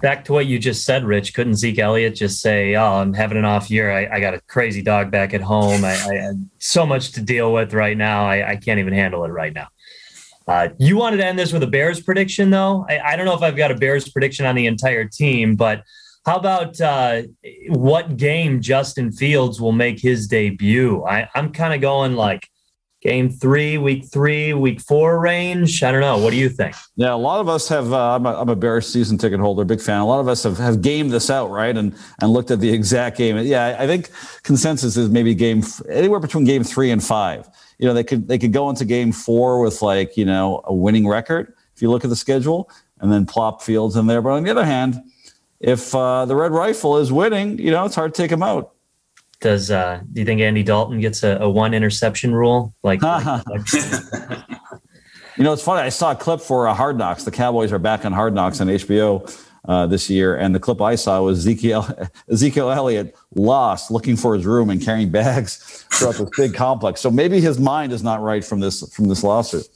Back 0.00 0.24
to 0.24 0.32
what 0.32 0.46
you 0.46 0.58
just 0.58 0.84
said, 0.84 1.04
Rich. 1.04 1.34
Couldn't 1.34 1.56
Zeke 1.56 1.78
Elliott 1.78 2.14
just 2.14 2.40
say, 2.40 2.74
"Oh, 2.74 2.94
I'm 2.94 3.12
having 3.12 3.36
an 3.36 3.44
off 3.44 3.70
year. 3.70 3.92
I, 3.92 4.16
I 4.16 4.20
got 4.20 4.32
a 4.32 4.40
crazy 4.42 4.80
dog 4.80 5.10
back 5.10 5.34
at 5.34 5.42
home. 5.42 5.84
I, 5.84 5.92
I 5.92 6.32
so 6.58 6.86
much 6.86 7.12
to 7.12 7.20
deal 7.20 7.52
with 7.52 7.74
right 7.74 7.96
now. 7.96 8.26
I, 8.26 8.52
I 8.52 8.56
can't 8.56 8.80
even 8.80 8.94
handle 8.94 9.24
it 9.24 9.28
right 9.28 9.52
now." 9.52 9.68
Uh, 10.46 10.70
you 10.78 10.96
wanted 10.96 11.18
to 11.18 11.26
end 11.26 11.38
this 11.38 11.52
with 11.52 11.62
a 11.62 11.66
Bears 11.66 12.00
prediction, 12.00 12.48
though. 12.48 12.86
I, 12.88 12.98
I, 13.00 13.16
don't 13.16 13.26
know 13.26 13.34
if 13.34 13.42
I've 13.42 13.56
got 13.56 13.70
a 13.70 13.74
Bears 13.74 14.08
prediction 14.08 14.46
on 14.46 14.54
the 14.54 14.66
entire 14.66 15.04
team, 15.04 15.56
but 15.56 15.82
how 16.24 16.36
about 16.36 16.80
uh, 16.80 17.22
what 17.68 18.16
game 18.16 18.62
Justin 18.62 19.12
Fields 19.12 19.60
will 19.60 19.72
make 19.72 20.00
his 20.00 20.26
debut? 20.26 21.04
I, 21.04 21.28
I'm 21.34 21.52
kind 21.52 21.74
of 21.74 21.82
going 21.82 22.16
like 22.16 22.48
game 23.00 23.30
three, 23.30 23.78
week 23.78 24.06
three, 24.06 24.52
week 24.52 24.80
four 24.80 25.20
range. 25.20 25.82
I 25.82 25.92
don't 25.92 26.00
know. 26.00 26.18
What 26.18 26.30
do 26.30 26.36
you 26.36 26.48
think? 26.48 26.74
Yeah, 26.96 27.14
a 27.14 27.16
lot 27.16 27.40
of 27.40 27.48
us 27.48 27.68
have. 27.68 27.92
Uh, 27.92 28.16
I'm, 28.16 28.26
a, 28.26 28.40
I'm 28.40 28.48
a 28.48 28.56
Bears 28.56 28.86
season 28.86 29.18
ticket 29.18 29.40
holder, 29.40 29.64
big 29.64 29.80
fan. 29.80 30.00
A 30.00 30.06
lot 30.06 30.20
of 30.20 30.28
us 30.28 30.42
have, 30.42 30.58
have 30.58 30.82
gamed 30.82 31.10
this 31.10 31.30
out, 31.30 31.50
right, 31.50 31.76
and 31.76 31.94
and 32.20 32.32
looked 32.32 32.50
at 32.50 32.60
the 32.60 32.70
exact 32.70 33.16
game. 33.16 33.38
Yeah, 33.38 33.76
I 33.78 33.86
think 33.86 34.10
consensus 34.42 34.96
is 34.96 35.08
maybe 35.08 35.34
game 35.34 35.62
anywhere 35.88 36.20
between 36.20 36.44
game 36.44 36.64
three 36.64 36.90
and 36.90 37.02
five. 37.02 37.48
You 37.78 37.86
know, 37.86 37.94
they 37.94 38.04
could 38.04 38.26
they 38.28 38.38
could 38.38 38.52
go 38.52 38.68
into 38.70 38.84
game 38.84 39.12
four 39.12 39.60
with 39.60 39.82
like 39.82 40.16
you 40.16 40.24
know 40.24 40.62
a 40.64 40.74
winning 40.74 41.06
record 41.06 41.54
if 41.74 41.82
you 41.82 41.90
look 41.90 42.04
at 42.04 42.10
the 42.10 42.16
schedule, 42.16 42.70
and 43.00 43.12
then 43.12 43.24
plop 43.24 43.62
Fields 43.62 43.96
in 43.96 44.06
there. 44.06 44.20
But 44.20 44.30
on 44.30 44.42
the 44.42 44.50
other 44.50 44.64
hand, 44.64 45.00
if 45.60 45.94
uh, 45.94 46.24
the 46.24 46.34
Red 46.34 46.52
Rifle 46.52 46.98
is 46.98 47.12
winning, 47.12 47.58
you 47.58 47.70
know, 47.70 47.84
it's 47.84 47.94
hard 47.94 48.14
to 48.14 48.22
take 48.22 48.32
him 48.32 48.42
out. 48.42 48.74
Does 49.40 49.70
uh, 49.70 50.00
do 50.12 50.20
you 50.20 50.26
think 50.26 50.40
Andy 50.40 50.62
Dalton 50.62 51.00
gets 51.00 51.22
a, 51.22 51.38
a 51.40 51.48
one 51.48 51.72
interception 51.72 52.34
rule? 52.34 52.74
Like, 52.82 53.02
like, 53.02 53.44
you 55.36 55.44
know, 55.44 55.52
it's 55.52 55.62
funny. 55.62 55.82
I 55.82 55.90
saw 55.90 56.10
a 56.10 56.16
clip 56.16 56.40
for 56.40 56.66
uh, 56.66 56.74
Hard 56.74 56.98
Knocks. 56.98 57.22
The 57.24 57.30
Cowboys 57.30 57.72
are 57.72 57.78
back 57.78 58.04
on 58.04 58.12
Hard 58.12 58.34
Knocks 58.34 58.60
on 58.60 58.66
HBO 58.66 59.44
uh, 59.68 59.86
this 59.86 60.10
year, 60.10 60.36
and 60.36 60.52
the 60.52 60.58
clip 60.58 60.80
I 60.80 60.96
saw 60.96 61.22
was 61.22 61.38
Ezekiel 61.38 61.86
Ezekiel 62.30 62.70
Elliott 62.70 63.14
lost, 63.34 63.92
looking 63.92 64.16
for 64.16 64.34
his 64.34 64.44
room 64.44 64.70
and 64.70 64.82
carrying 64.82 65.10
bags 65.10 65.84
throughout 65.92 66.16
this 66.16 66.30
big 66.36 66.54
complex. 66.54 67.00
So 67.00 67.10
maybe 67.10 67.40
his 67.40 67.60
mind 67.60 67.92
is 67.92 68.02
not 68.02 68.20
right 68.20 68.44
from 68.44 68.58
this 68.58 68.82
from 68.92 69.06
this 69.06 69.22
lawsuit. 69.22 69.68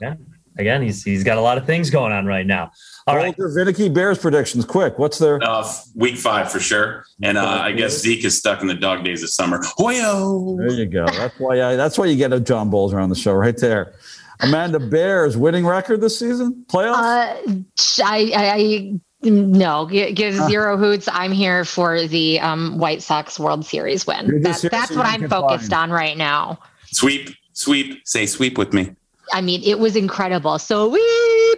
yeah. 0.00 0.14
Again, 0.58 0.82
he's 0.82 1.02
he's 1.02 1.24
got 1.24 1.36
a 1.36 1.40
lot 1.40 1.58
of 1.58 1.66
things 1.66 1.90
going 1.90 2.12
on 2.12 2.24
right 2.24 2.46
now. 2.46 2.70
All 3.06 3.16
right. 3.16 3.34
Vinicky 3.36 3.88
Bears 3.88 4.18
predictions, 4.18 4.64
quick. 4.64 4.98
What's 4.98 5.18
their 5.18 5.42
uh, 5.42 5.68
week 5.94 6.16
five 6.16 6.52
for 6.52 6.60
sure? 6.60 7.04
And 7.22 7.36
uh, 7.36 7.46
I 7.46 7.72
guess 7.72 7.98
Zeke 7.98 8.24
is 8.24 8.38
stuck 8.38 8.60
in 8.60 8.68
the 8.68 8.74
dog 8.74 9.04
days 9.04 9.22
of 9.22 9.30
summer. 9.30 9.58
Hoyo! 9.78 10.56
There 10.58 10.72
you 10.72 10.86
go. 10.86 11.06
That's 11.06 11.38
why 11.38 11.62
I, 11.62 11.76
that's 11.76 11.98
why 11.98 12.06
you 12.06 12.16
get 12.16 12.32
a 12.32 12.40
John 12.40 12.70
Bowles 12.70 12.94
around 12.94 13.08
the 13.08 13.16
show 13.16 13.32
right 13.32 13.56
there. 13.56 13.94
Amanda 14.40 14.80
Bears 14.80 15.36
winning 15.36 15.66
record 15.66 16.00
this 16.00 16.18
season 16.18 16.64
playoffs. 16.68 18.00
Uh, 18.00 18.04
I, 18.04 18.32
I 18.34 19.00
No, 19.22 19.86
give, 19.86 20.14
give 20.16 20.34
zero 20.34 20.76
hoots. 20.76 21.08
I'm 21.12 21.30
here 21.30 21.64
for 21.64 22.06
the 22.06 22.40
um, 22.40 22.78
White 22.78 23.02
Sox 23.02 23.38
World 23.38 23.64
Series 23.64 24.06
win. 24.06 24.42
That, 24.42 24.68
that's 24.70 24.90
what 24.90 25.06
I'm 25.06 25.28
focused 25.28 25.70
find. 25.70 25.90
on 25.92 25.96
right 25.96 26.16
now. 26.16 26.58
Sweep, 26.86 27.30
sweep. 27.52 28.00
Say 28.04 28.26
sweep 28.26 28.58
with 28.58 28.72
me. 28.72 28.94
I 29.32 29.40
mean, 29.40 29.62
it 29.62 29.78
was 29.78 29.94
incredible. 29.94 30.58
So 30.58 30.88
we 30.88 31.00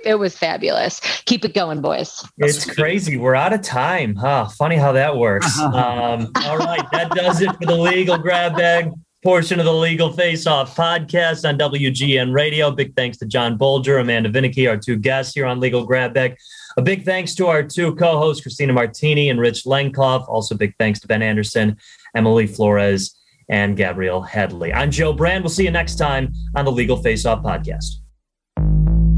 it 0.05 0.18
was 0.18 0.36
fabulous. 0.36 1.00
Keep 1.24 1.44
it 1.44 1.55
going, 1.55 1.80
boys. 1.80 2.26
It's 2.38 2.64
crazy. 2.64 3.16
We're 3.16 3.34
out 3.34 3.52
of 3.52 3.62
time. 3.62 4.14
Huh? 4.14 4.46
Funny 4.48 4.76
how 4.76 4.92
that 4.92 5.16
works. 5.16 5.59
Um, 5.74 6.30
all 6.44 6.59
right, 6.59 6.84
that 6.92 7.11
does 7.11 7.40
it 7.40 7.50
for 7.50 7.66
the 7.66 7.76
legal 7.76 8.16
grab 8.16 8.57
bag 8.57 8.92
portion 9.24 9.59
of 9.59 9.64
the 9.64 9.72
Legal 9.72 10.12
Face 10.12 10.46
Off 10.46 10.76
podcast 10.76 11.48
on 11.48 11.59
WGN 11.59 12.32
Radio. 12.32 12.70
Big 12.70 12.94
thanks 12.94 13.16
to 13.18 13.26
John 13.26 13.59
Bolger, 13.59 14.00
Amanda 14.00 14.28
Vinicky, 14.28 14.68
our 14.68 14.76
two 14.76 14.96
guests 14.96 15.34
here 15.34 15.46
on 15.46 15.59
Legal 15.59 15.84
Grab 15.84 16.12
Bag. 16.12 16.36
A 16.76 16.82
big 16.82 17.05
thanks 17.05 17.34
to 17.36 17.46
our 17.46 17.62
two 17.62 17.94
co 17.94 18.18
hosts, 18.18 18.42
Christina 18.42 18.74
Martini 18.74 19.30
and 19.30 19.40
Rich 19.40 19.64
Lenkov. 19.64 20.28
Also, 20.28 20.55
big 20.55 20.74
thanks 20.78 21.00
to 21.00 21.09
Ben 21.09 21.22
Anderson, 21.22 21.76
Emily 22.14 22.46
Flores, 22.46 23.18
and 23.48 23.76
Gabrielle 23.76 24.22
Headley. 24.22 24.74
I'm 24.74 24.90
Joe 24.90 25.14
Brand. 25.14 25.42
We'll 25.42 25.50
see 25.50 25.64
you 25.64 25.70
next 25.70 25.96
time 25.96 26.32
on 26.55 26.66
the 26.66 26.72
Legal 26.72 26.98
Face 26.98 27.24
Off 27.24 27.42
podcast. 27.42 28.03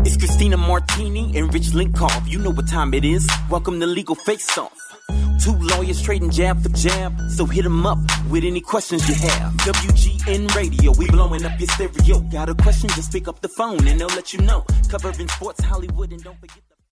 It's 0.07 0.17
Christina 0.17 0.57
Martini 0.57 1.37
and 1.37 1.53
Rich 1.53 1.71
Lenkov. 1.73 2.29
You 2.29 2.39
know 2.39 2.51
what 2.51 2.69
time 2.69 2.95
it 2.95 3.05
is. 3.05 3.29
Welcome 3.51 3.81
to 3.81 3.87
Legal 3.87 4.15
Face 4.15 4.57
Off. 4.57 4.73
Two 5.43 5.59
lawyers 5.59 6.01
trading 6.01 6.31
jab 6.31 6.63
for 6.63 6.69
jab, 6.69 7.13
so 7.29 7.45
hit 7.45 7.65
them 7.65 7.85
up 7.85 7.99
with 8.31 8.45
any 8.45 8.61
questions 8.61 9.09
you 9.09 9.17
have. 9.17 9.53
WGN 9.55 10.55
Radio, 10.55 10.93
we 10.97 11.09
blowing 11.09 11.45
up 11.45 11.59
your 11.59 11.69
stereo. 11.71 12.21
Got 12.21 12.49
a 12.49 12.55
question, 12.55 12.89
just 12.91 13.11
pick 13.11 13.27
up 13.27 13.41
the 13.41 13.49
phone 13.49 13.85
and 13.89 14.01
they'll 14.01 14.07
let 14.15 14.33
you 14.33 14.41
know. 14.43 14.65
Covering 14.89 15.27
sports, 15.27 15.65
Hollywood, 15.65 16.13
and 16.13 16.23
don't 16.23 16.39
forget. 16.39 16.66